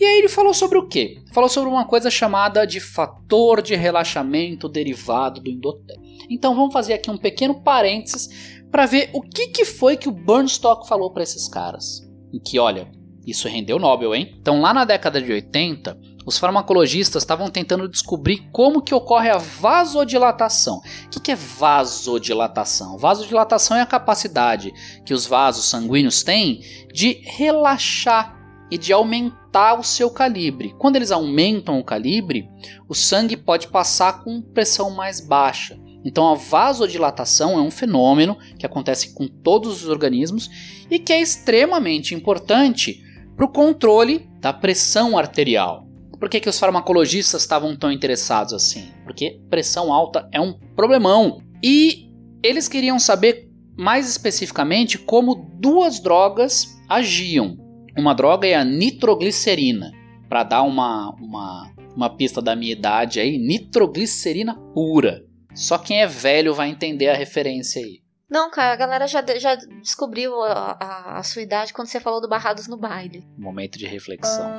E 0.00 0.04
aí 0.04 0.18
ele 0.18 0.28
falou 0.28 0.54
sobre 0.54 0.78
o 0.78 0.86
quê? 0.86 1.22
Falou 1.32 1.50
sobre 1.50 1.68
uma 1.68 1.84
coisa 1.84 2.10
chamada 2.10 2.66
de 2.66 2.80
fator 2.80 3.60
de 3.60 3.74
relaxamento 3.74 4.68
derivado 4.68 5.42
do 5.42 5.50
endotério. 5.50 6.05
Então 6.30 6.54
vamos 6.54 6.72
fazer 6.72 6.94
aqui 6.94 7.10
um 7.10 7.18
pequeno 7.18 7.62
parênteses 7.62 8.28
para 8.70 8.86
ver 8.86 9.10
o 9.12 9.22
que, 9.22 9.48
que 9.48 9.64
foi 9.64 9.96
que 9.96 10.08
o 10.08 10.12
Burnstock 10.12 10.86
falou 10.88 11.12
para 11.12 11.22
esses 11.22 11.48
caras. 11.48 12.02
E 12.32 12.40
que, 12.40 12.58
olha, 12.58 12.90
isso 13.26 13.48
rendeu 13.48 13.78
Nobel, 13.78 14.14
hein? 14.14 14.36
Então 14.40 14.60
lá 14.60 14.72
na 14.72 14.84
década 14.84 15.20
de 15.20 15.32
80, 15.32 15.98
os 16.26 16.38
farmacologistas 16.38 17.22
estavam 17.22 17.48
tentando 17.48 17.88
descobrir 17.88 18.48
como 18.50 18.82
que 18.82 18.94
ocorre 18.94 19.30
a 19.30 19.38
vasodilatação. 19.38 20.78
O 20.78 21.08
que, 21.10 21.20
que 21.20 21.32
é 21.32 21.36
vasodilatação? 21.36 22.98
Vasodilatação 22.98 23.76
é 23.76 23.80
a 23.80 23.86
capacidade 23.86 24.72
que 25.04 25.14
os 25.14 25.26
vasos 25.26 25.66
sanguíneos 25.66 26.22
têm 26.22 26.60
de 26.92 27.20
relaxar 27.24 28.36
e 28.70 28.76
de 28.76 28.92
aumentar 28.92 29.78
o 29.78 29.84
seu 29.84 30.10
calibre. 30.10 30.74
Quando 30.78 30.96
eles 30.96 31.12
aumentam 31.12 31.78
o 31.78 31.84
calibre, 31.84 32.48
o 32.88 32.94
sangue 32.94 33.36
pode 33.36 33.68
passar 33.68 34.24
com 34.24 34.42
pressão 34.42 34.90
mais 34.90 35.20
baixa. 35.20 35.78
Então 36.06 36.28
a 36.28 36.34
vasodilatação 36.34 37.58
é 37.58 37.60
um 37.60 37.70
fenômeno 37.70 38.38
que 38.56 38.64
acontece 38.64 39.12
com 39.12 39.26
todos 39.26 39.82
os 39.82 39.88
organismos 39.88 40.48
e 40.88 41.00
que 41.00 41.12
é 41.12 41.20
extremamente 41.20 42.14
importante 42.14 43.02
para 43.34 43.44
o 43.44 43.52
controle 43.52 44.30
da 44.40 44.52
pressão 44.52 45.18
arterial. 45.18 45.84
Por 46.20 46.30
que, 46.30 46.38
que 46.38 46.48
os 46.48 46.60
farmacologistas 46.60 47.42
estavam 47.42 47.76
tão 47.76 47.90
interessados 47.90 48.54
assim? 48.54 48.92
Porque 49.04 49.40
pressão 49.50 49.92
alta 49.92 50.28
é 50.32 50.40
um 50.40 50.52
problemão. 50.76 51.42
E 51.60 52.08
eles 52.40 52.68
queriam 52.68 53.00
saber 53.00 53.50
mais 53.76 54.08
especificamente 54.08 54.96
como 54.96 55.50
duas 55.58 55.98
drogas 55.98 56.80
agiam. 56.88 57.58
Uma 57.98 58.14
droga 58.14 58.46
é 58.46 58.54
a 58.54 58.64
nitroglicerina. 58.64 59.90
Para 60.28 60.44
dar 60.44 60.62
uma, 60.62 61.10
uma, 61.20 61.72
uma 61.96 62.10
pista 62.10 62.40
da 62.40 62.54
minha 62.54 62.72
idade 62.72 63.18
aí, 63.18 63.38
nitroglicerina 63.38 64.54
pura. 64.72 65.25
Só 65.56 65.78
quem 65.78 66.02
é 66.02 66.06
velho 66.06 66.54
vai 66.54 66.68
entender 66.68 67.08
a 67.08 67.14
referência 67.14 67.82
aí. 67.82 68.02
Não, 68.28 68.50
cara, 68.50 68.72
a 68.72 68.76
galera 68.76 69.06
já, 69.06 69.24
já 69.38 69.54
descobriu 69.54 70.42
a, 70.42 70.76
a, 70.78 71.18
a 71.18 71.22
sua 71.22 71.42
idade 71.42 71.72
quando 71.72 71.88
você 71.88 71.98
falou 71.98 72.20
do 72.20 72.28
Barrados 72.28 72.68
no 72.68 72.76
Baile. 72.76 73.24
Momento 73.38 73.78
de 73.78 73.86
reflexão. 73.86 74.50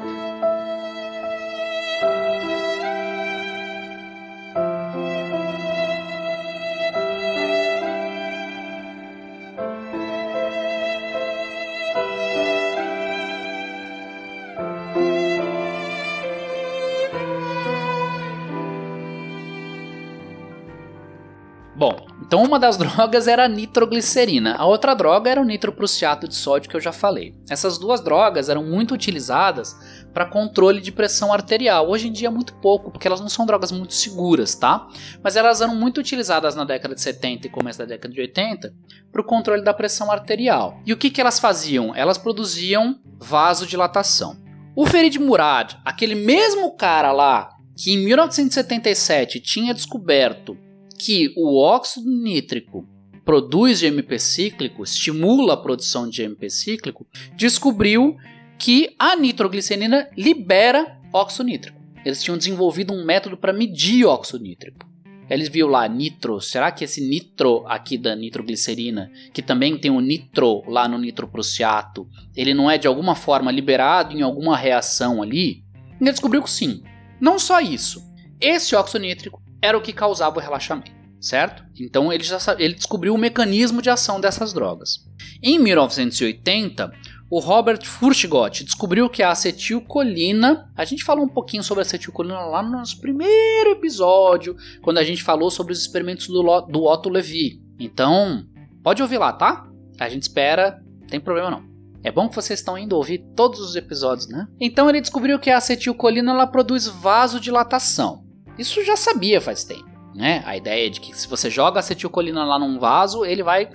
Uma 22.47 22.57
das 22.57 22.77
drogas 22.77 23.27
era 23.27 23.45
a 23.45 23.47
nitroglicerina, 23.47 24.55
a 24.55 24.65
outra 24.65 24.95
droga 24.95 25.29
era 25.29 25.41
o 25.41 25.45
nitroprussiato 25.45 26.27
de 26.27 26.36
sódio 26.36 26.69
que 26.69 26.75
eu 26.75 26.81
já 26.81 26.91
falei. 26.91 27.36
Essas 27.49 27.77
duas 27.77 28.01
drogas 28.01 28.49
eram 28.49 28.63
muito 28.63 28.93
utilizadas 28.93 29.75
para 30.13 30.25
controle 30.25 30.81
de 30.81 30.91
pressão 30.91 31.31
arterial. 31.31 31.89
Hoje 31.89 32.07
em 32.07 32.12
dia 32.12 32.31
muito 32.31 32.55
pouco, 32.55 32.89
porque 32.89 33.07
elas 33.07 33.19
não 33.19 33.29
são 33.29 33.45
drogas 33.45 33.71
muito 33.71 33.93
seguras, 33.93 34.55
tá? 34.55 34.88
Mas 35.21 35.36
elas 35.36 35.62
eram 35.62 35.75
muito 35.75 35.99
utilizadas 35.99 36.55
na 36.55 36.63
década 36.63 36.95
de 36.95 37.01
70 37.01 37.47
e 37.47 37.49
começo 37.49 37.79
da 37.79 37.86
década 37.86 38.13
de 38.13 38.21
80 38.21 38.73
para 39.12 39.21
o 39.21 39.25
controle 39.25 39.63
da 39.63 39.73
pressão 39.73 40.12
arterial. 40.12 40.79
E 40.86 40.93
o 40.93 40.97
que, 40.97 41.10
que 41.10 41.21
elas 41.21 41.39
faziam? 41.39 41.93
Elas 41.93 42.17
produziam 42.17 42.99
vasodilatação. 43.19 44.38
O 44.75 44.86
Ferid 44.86 45.19
Murad, 45.19 45.75
aquele 45.83 46.15
mesmo 46.15 46.75
cara 46.75 47.12
lá 47.12 47.49
que 47.75 47.93
em 47.93 47.97
1977 47.97 49.39
tinha 49.39 49.73
descoberto 49.73 50.57
que 50.97 51.33
o 51.36 51.62
óxido 51.62 52.10
nítrico 52.10 52.88
produz 53.23 53.81
GMP 53.81 54.17
cíclico, 54.17 54.83
estimula 54.83 55.53
a 55.53 55.57
produção 55.57 56.10
de 56.10 56.23
GMP 56.23 56.49
cíclico, 56.49 57.05
descobriu 57.36 58.15
que 58.57 58.95
a 58.97 59.15
nitroglicerina 59.15 60.10
libera 60.17 60.97
óxido 61.13 61.43
nítrico. 61.43 61.77
Eles 62.05 62.23
tinham 62.23 62.38
desenvolvido 62.38 62.93
um 62.93 63.03
método 63.05 63.36
para 63.36 63.51
medir 63.51 64.05
óxido 64.05 64.39
nítrico. 64.39 64.88
Ele 65.29 65.49
viu 65.49 65.67
lá 65.67 65.86
nitro. 65.89 66.39
Será 66.39 66.71
que 66.71 66.86
esse 66.86 67.01
nitro 67.01 67.65
aqui 67.67 67.97
da 67.97 68.15
nitroglicerina, 68.15 69.12
que 69.33 69.41
também 69.41 69.77
tem 69.77 69.91
o 69.91 69.99
nitro 69.99 70.63
lá 70.65 70.88
no 70.88 70.97
nitroprussiato, 70.97 72.07
ele 72.33 72.53
não 72.53 72.71
é 72.71 72.77
de 72.77 72.88
alguma 72.88 73.13
forma 73.13 73.51
liberado 73.51 74.17
em 74.17 74.21
alguma 74.21 74.55
reação 74.55 75.21
ali? 75.21 75.65
Ele 75.99 76.12
descobriu 76.12 76.41
que 76.41 76.49
sim. 76.49 76.81
Não 77.19 77.38
só 77.38 77.60
isso. 77.60 78.01
Esse 78.39 78.73
óxido 78.73 78.99
nítrico 78.99 79.41
era 79.62 79.78
o 79.78 79.82
que 79.82 79.93
causava 79.93 80.38
o 80.38 80.41
relaxamento, 80.41 80.91
certo? 81.20 81.63
Então 81.80 82.12
ele 82.12 82.24
já 82.24 82.38
ele 82.58 82.74
descobriu 82.74 83.13
o 83.13 83.17
mecanismo 83.17 83.82
de 83.82 83.89
ação 83.89 84.20
dessas 84.20 84.54
drogas. 84.54 85.06
Em 85.41 85.60
1980, 85.60 86.91
o 87.30 87.39
Robert 87.39 87.86
Furchtgott 87.86 88.63
descobriu 88.63 89.10
que 89.10 89.22
a 89.22 89.32
acetilcolina, 89.32 90.72
a 90.76 90.86
gente 90.86 91.04
falou 91.04 91.26
um 91.26 91.30
pouquinho 91.30 91.62
sobre 91.62 91.82
a 91.82 91.86
acetilcolina 91.86 92.39
lá 92.46 92.63
no 92.63 92.72
nosso 92.72 93.02
primeiro 93.02 93.72
episódio, 93.72 94.56
quando 94.82 94.98
a 94.98 95.04
gente 95.04 95.24
falou 95.24 95.52
sobre 95.52 95.74
os 95.74 95.80
experimentos 95.80 96.28
do, 96.28 96.62
do 96.62 96.86
Otto 96.86 97.10
Levy. 97.10 97.62
Então, 97.78 98.46
pode 98.82 99.02
ouvir 99.02 99.17
lá, 99.17 99.34
tá? 99.34 99.67
A 100.00 100.08
gente 100.08 100.24
espera, 100.24 100.82
não 101.02 101.08
tem 101.08 101.20
problema 101.20 101.52
não. 101.52 101.67
É 102.04 102.12
bom 102.12 102.30
que 102.30 102.36
vocês 102.36 102.60
estão 102.60 102.78
indo 102.78 102.96
ouvir 102.96 103.26
todos 103.36 103.60
os 103.60 103.76
episódios, 103.76 104.30
né? 104.30 104.48
Então 104.60 104.89
ele 104.89 105.02
descobriu 105.02 105.38
que 105.39 105.50
a 105.50 105.58
acetilcolina 105.58 106.32
ela 106.32 106.48
produz 106.48 106.88
vasodilatação. 106.88 108.24
Isso 108.58 108.84
já 108.84 108.96
sabia 108.96 109.39
faz 109.39 109.63
tempo, 109.63 109.89
né? 110.15 110.43
A 110.46 110.58
ideia 110.58 110.89
de 110.89 111.00
que 111.00 111.15
se 111.15 111.28
você 111.28 111.50
joga 111.50 111.80
acetilcolina 111.80 112.43
lá 112.43 112.58
num 112.58 112.80
vaso, 112.80 113.24
ele 113.24 113.43
vai 113.43 113.70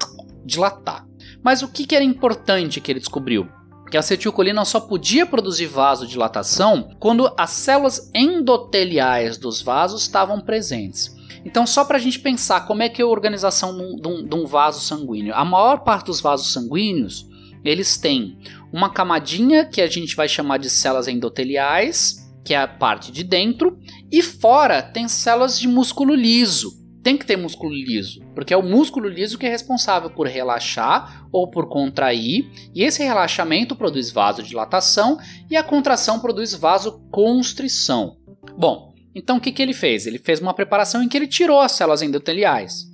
dilatar. 0.45 1.07
Mas 1.43 1.63
o 1.63 1.69
que, 1.69 1.87
que 1.87 1.95
era 1.95 2.05
importante 2.05 2.81
que 2.81 2.91
ele 2.91 3.01
descobriu? 3.01 3.49
Que 3.91 3.97
a 3.97 4.01
acetilcolina 4.01 4.65
só 4.65 4.81
podia 4.81 5.27
produzir 5.27 5.67
vasodilatação 5.67 6.97
quando 6.99 7.33
as 7.37 7.51
células 7.51 8.11
endoteliais 8.15 9.37
dos 9.37 9.61
vasos 9.61 10.03
estavam 10.03 10.41
presentes. 10.41 11.15
Então, 11.45 11.67
só 11.67 11.85
para 11.85 11.99
a 11.99 12.01
gente 12.01 12.21
pensar 12.21 12.67
como 12.67 12.83
é 12.83 12.89
que 12.89 13.03
é 13.03 13.05
a 13.05 13.09
organização 13.09 13.77
de 13.77 14.09
um, 14.09 14.25
de 14.25 14.35
um 14.35 14.47
vaso 14.47 14.81
sanguíneo. 14.81 15.35
A 15.35 15.45
maior 15.45 15.79
parte 15.81 16.07
dos 16.07 16.21
vasos 16.21 16.53
sanguíneos, 16.53 17.29
eles 17.65 17.97
têm 17.97 18.39
uma 18.73 18.91
camadinha 18.91 19.65
que 19.65 19.81
a 19.81 19.87
gente 19.87 20.15
vai 20.17 20.29
chamar 20.29 20.59
de 20.59 20.71
células 20.71 21.09
endoteliais, 21.09 22.23
que 22.45 22.55
é 22.55 22.59
a 22.59 22.69
parte 22.69 23.13
de 23.13 23.23
dentro, 23.23 23.79
e 24.13 24.23
fora 24.23 24.83
tem 24.83 25.09
células 25.09 25.59
de 25.59 25.67
músculo 25.67 26.15
liso, 26.15 26.71
tem 27.03 27.17
que 27.17 27.25
ter 27.25 27.37
músculo 27.37 27.73
liso, 27.73 28.21
porque 28.35 28.53
é 28.53 28.57
o 28.57 28.63
músculo 28.63 29.09
liso 29.09 29.39
que 29.39 29.47
é 29.47 29.49
responsável 29.49 30.11
por 30.11 30.27
relaxar 30.27 31.27
ou 31.33 31.51
por 31.51 31.69
contrair, 31.69 32.49
e 32.75 32.83
esse 32.85 33.03
relaxamento 33.03 33.75
produz 33.75 34.11
vasodilatação 34.11 35.19
e 35.51 35.57
a 35.57 35.65
contração 35.65 36.21
produz 36.21 36.55
vasoconstrição. 36.55 38.19
Bom, 38.57 38.95
então 39.15 39.39
o 39.39 39.41
que, 39.41 39.51
que 39.51 39.63
ele 39.63 39.73
fez? 39.73 40.07
Ele 40.07 40.19
fez 40.19 40.41
uma 40.41 40.55
preparação 40.55 41.03
em 41.03 41.09
que 41.09 41.17
ele 41.17 41.27
tirou 41.27 41.61
as 41.61 41.73
células 41.73 42.03
endoteliais. 42.03 42.87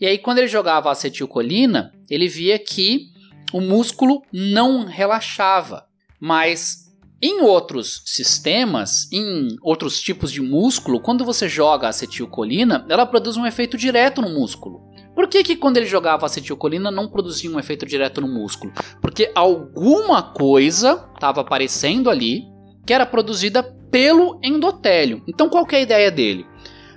E 0.00 0.06
aí, 0.06 0.18
quando 0.18 0.38
ele 0.38 0.48
jogava 0.48 0.90
acetilcolina, 0.90 1.92
ele 2.10 2.26
via 2.26 2.58
que 2.58 3.06
o 3.52 3.60
músculo 3.60 4.22
não 4.32 4.84
relaxava, 4.84 5.86
mas 6.18 6.91
em 7.22 7.40
outros 7.40 8.02
sistemas, 8.04 9.08
em 9.12 9.56
outros 9.62 10.00
tipos 10.00 10.32
de 10.32 10.40
músculo, 10.40 11.00
quando 11.00 11.24
você 11.24 11.48
joga 11.48 11.88
acetilcolina, 11.88 12.84
ela 12.88 13.06
produz 13.06 13.36
um 13.36 13.46
efeito 13.46 13.76
direto 13.76 14.20
no 14.20 14.28
músculo. 14.28 14.80
Por 15.14 15.28
que, 15.28 15.44
que 15.44 15.54
quando 15.54 15.76
ele 15.76 15.86
jogava 15.86 16.26
acetilcolina 16.26 16.90
não 16.90 17.08
produzia 17.08 17.48
um 17.48 17.60
efeito 17.60 17.86
direto 17.86 18.20
no 18.20 18.26
músculo? 18.26 18.72
Porque 19.00 19.30
alguma 19.36 20.20
coisa 20.32 21.08
estava 21.14 21.42
aparecendo 21.42 22.10
ali 22.10 22.42
que 22.84 22.92
era 22.92 23.06
produzida 23.06 23.62
pelo 23.62 24.40
endotélio. 24.42 25.22
Então 25.28 25.48
qual 25.48 25.64
é 25.70 25.76
a 25.76 25.80
ideia 25.80 26.10
dele? 26.10 26.44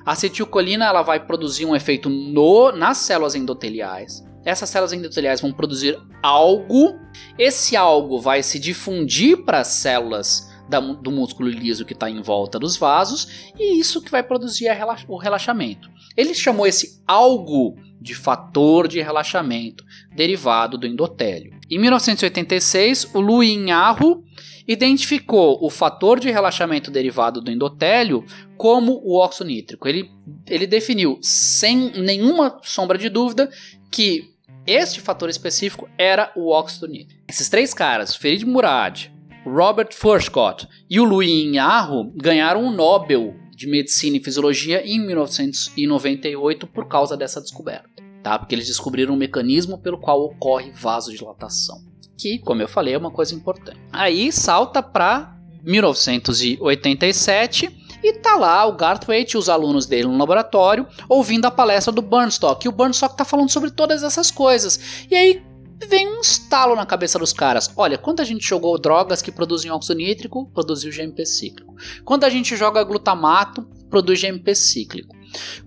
A 0.03 0.13
acetilcolina 0.13 0.85
ela 0.85 1.03
vai 1.03 1.23
produzir 1.23 1.65
um 1.65 1.75
efeito 1.75 2.09
no, 2.09 2.71
nas 2.71 2.97
células 2.97 3.35
endoteliais 3.35 4.23
essas 4.45 4.69
células 4.69 4.93
endoteliais 4.93 5.41
vão 5.41 5.51
produzir 5.51 5.99
algo, 6.21 6.99
esse 7.37 7.75
algo 7.75 8.21
vai 8.21 8.43
se 8.43 8.59
difundir 8.59 9.43
para 9.43 9.59
as 9.59 9.67
células 9.67 10.53
da, 10.69 10.79
do 10.79 11.11
músculo 11.11 11.49
liso 11.49 11.85
que 11.85 11.93
está 11.93 12.09
em 12.09 12.21
volta 12.21 12.59
dos 12.59 12.77
vasos, 12.77 13.51
e 13.57 13.79
isso 13.79 14.01
que 14.01 14.11
vai 14.11 14.23
produzir 14.23 14.71
relax, 14.71 15.03
o 15.07 15.17
relaxamento. 15.17 15.89
Ele 16.15 16.33
chamou 16.33 16.65
esse 16.65 17.01
algo 17.07 17.75
de 17.99 18.13
fator 18.13 18.87
de 18.87 19.01
relaxamento, 19.01 19.83
derivado 20.15 20.77
do 20.77 20.85
endotélio. 20.85 21.59
Em 21.69 21.79
1986, 21.79 23.15
o 23.15 23.19
Luinharro 23.19 24.23
identificou 24.67 25.59
o 25.61 25.69
fator 25.69 26.19
de 26.19 26.29
relaxamento 26.29 26.89
derivado 26.91 27.41
do 27.41 27.51
endotélio 27.51 28.23
como 28.57 29.01
o 29.03 29.15
óxido 29.17 29.47
nítrico. 29.47 29.87
Ele, 29.87 30.09
ele 30.47 30.67
definiu, 30.67 31.19
sem 31.21 31.91
nenhuma 31.99 32.59
sombra 32.63 32.97
de 32.97 33.09
dúvida, 33.09 33.49
que 33.91 34.34
este 34.65 34.99
fator 34.99 35.29
específico 35.29 35.87
era 35.97 36.31
o 36.35 36.49
óxido 36.49 36.87
nítrico. 36.87 37.21
Esses 37.27 37.49
três 37.49 37.73
caras, 37.73 38.15
Ferid 38.15 38.45
Murad, 38.45 39.07
Robert 39.45 39.93
Furchtgott 39.93 40.67
e 40.89 40.99
o 40.99 41.03
Louis 41.03 41.29
Inharro, 41.29 42.11
ganharam 42.15 42.65
o 42.65 42.71
Nobel 42.71 43.35
de 43.55 43.67
Medicina 43.67 44.17
e 44.17 44.23
Fisiologia 44.23 44.81
em 44.85 44.99
1998 45.05 46.67
por 46.67 46.87
causa 46.87 47.15
dessa 47.15 47.39
descoberta. 47.39 48.03
Tá? 48.23 48.39
Porque 48.39 48.55
eles 48.55 48.67
descobriram 48.67 49.13
um 49.13 49.17
mecanismo 49.17 49.77
pelo 49.77 49.99
qual 49.99 50.21
ocorre 50.21 50.71
vasodilatação. 50.71 51.77
Que, 52.17 52.39
como 52.39 52.61
eu 52.61 52.67
falei, 52.67 52.95
é 52.95 52.97
uma 52.97 53.11
coisa 53.11 53.35
importante. 53.35 53.79
Aí 53.91 54.31
salta 54.31 54.81
para 54.81 55.37
1987 55.63 57.84
e 58.09 58.13
tá 58.13 58.35
lá 58.35 58.65
o 58.65 58.73
Garthwaite 58.73 59.35
e 59.35 59.37
os 59.37 59.49
alunos 59.49 59.85
dele 59.85 60.07
no 60.07 60.17
laboratório 60.17 60.87
ouvindo 61.09 61.45
a 61.45 61.51
palestra 61.51 61.91
do 61.91 62.01
Burnstock. 62.01 62.65
E 62.65 62.69
o 62.69 62.71
Burnstock 62.71 63.17
tá 63.17 63.25
falando 63.25 63.49
sobre 63.49 63.71
todas 63.71 64.03
essas 64.03 64.29
coisas. 64.31 65.07
E 65.09 65.15
aí 65.15 65.43
vem 65.87 66.07
um 66.07 66.21
estalo 66.21 66.75
na 66.75 66.85
cabeça 66.85 67.19
dos 67.19 67.33
caras. 67.33 67.71
Olha, 67.75 67.97
quando 67.97 68.21
a 68.21 68.23
gente 68.23 68.47
jogou 68.47 68.79
drogas 68.79 69.21
que 69.21 69.31
produzem 69.31 69.71
óxido 69.71 69.99
nítrico, 69.99 70.49
produziu 70.53 70.91
GMP 70.91 71.25
cíclico. 71.25 71.75
Quando 72.03 72.23
a 72.23 72.29
gente 72.29 72.55
joga 72.55 72.83
glutamato, 72.83 73.67
produz 73.89 74.21
GMP 74.21 74.55
cíclico. 74.55 75.15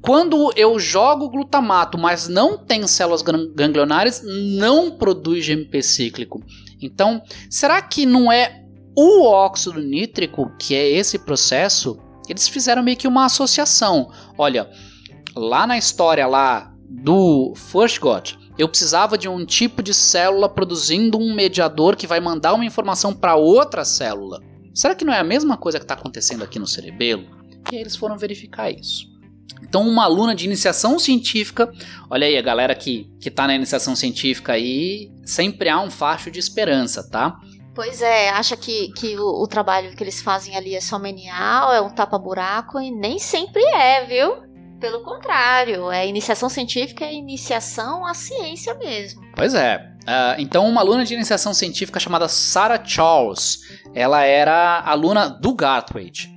Quando 0.01 0.51
eu 0.57 0.79
jogo 0.79 1.29
glutamato, 1.29 1.99
mas 1.99 2.29
não 2.29 2.57
tem 2.57 2.87
células 2.87 3.23
ganglionares, 3.23 4.23
não 4.25 4.91
produz 4.91 5.47
GMP 5.47 5.83
cíclico. 5.83 6.43
Então, 6.81 7.23
será 7.51 7.83
que 7.83 8.07
não 8.07 8.33
é 8.33 8.65
o 8.97 9.25
óxido 9.25 9.81
nítrico 9.81 10.51
que 10.59 10.75
é 10.75 10.89
esse 10.89 11.19
processo 11.19 11.99
eles 12.33 12.49
fizeram 12.49 12.83
meio 12.83 12.97
que 12.97 13.09
uma 13.09 13.25
associação. 13.25 14.11
Olha, 14.37 14.71
lá 15.35 15.67
na 15.67 15.79
história 15.79 16.27
lá 16.27 16.73
do 16.89 17.53
First 17.55 18.01
God, 18.01 18.33
eu 18.59 18.69
precisava 18.69 19.17
de 19.17 19.29
um 19.29 19.45
tipo 19.47 19.83
de 19.83 19.95
célula 19.95 20.49
produzindo 20.49 21.19
um 21.19 21.35
mediador 21.35 21.95
que 21.97 22.07
vai 22.07 22.21
mandar 22.21 22.55
uma 22.55 22.65
informação 22.65 23.15
para 23.15 23.37
outra 23.37 23.85
célula. 23.85 24.43
Será 24.75 24.95
que 24.95 25.05
não 25.05 25.13
é 25.13 25.19
a 25.19 25.25
mesma 25.25 25.57
coisa 25.57 25.79
que 25.79 25.85
está 25.85 25.95
acontecendo 25.95 26.43
aqui 26.43 26.59
no 26.59 26.67
cerebelo? 26.67 27.25
E 27.71 27.77
aí 27.77 27.81
eles 27.81 27.97
foram 27.97 28.17
verificar 28.17 28.71
isso. 28.71 29.07
Então, 29.63 29.87
uma 29.87 30.05
aluna 30.05 30.35
de 30.35 30.45
iniciação 30.45 30.99
científica, 30.99 31.71
olha 32.09 32.27
aí, 32.27 32.37
a 32.37 32.43
galera 32.43 32.75
que, 32.75 33.11
que 33.21 33.31
tá 33.31 33.47
na 33.47 33.55
iniciação 33.55 33.95
científica 33.95 34.53
aí, 34.53 35.11
sempre 35.25 35.69
há 35.69 35.81
um 35.81 35.91
facho 35.91 36.31
de 36.31 36.39
esperança, 36.39 37.09
tá? 37.09 37.39
Pois 37.79 38.03
é, 38.03 38.31
acha 38.31 38.57
que, 38.57 38.89
que 38.89 39.17
o, 39.17 39.41
o, 39.41 39.47
trabalho 39.47 39.95
que 39.95 40.03
eles 40.03 40.21
fazem 40.21 40.57
ali 40.57 40.75
é 40.75 40.81
só 40.81 40.99
menial, 40.99 41.73
é 41.73 41.81
um 41.81 41.89
tapa-buraco, 41.89 42.81
e 42.81 42.91
nem 42.91 43.21
sempre 43.21 43.63
é, 43.67 44.05
viu? 44.05 44.35
Pelo 44.81 45.05
contrário, 45.05 45.89
é 45.89 46.05
iniciação 46.05 46.49
científica, 46.49 47.05
é 47.05 47.15
iniciação 47.15 48.05
à 48.05 48.15
ciência 48.15 48.75
mesmo. 48.75 49.23
Pois 49.33 49.55
é. 49.55 49.77
Uh, 49.77 50.41
então, 50.41 50.69
uma 50.69 50.81
aluna 50.81 51.05
de 51.05 51.15
iniciação 51.15 51.55
científica 51.55 52.01
chamada 52.01 52.27
Sarah 52.27 52.85
Charles, 52.85 53.61
ela 53.95 54.25
era 54.25 54.81
aluna 54.81 55.29
do 55.29 55.55
Garthwaite. 55.55 56.29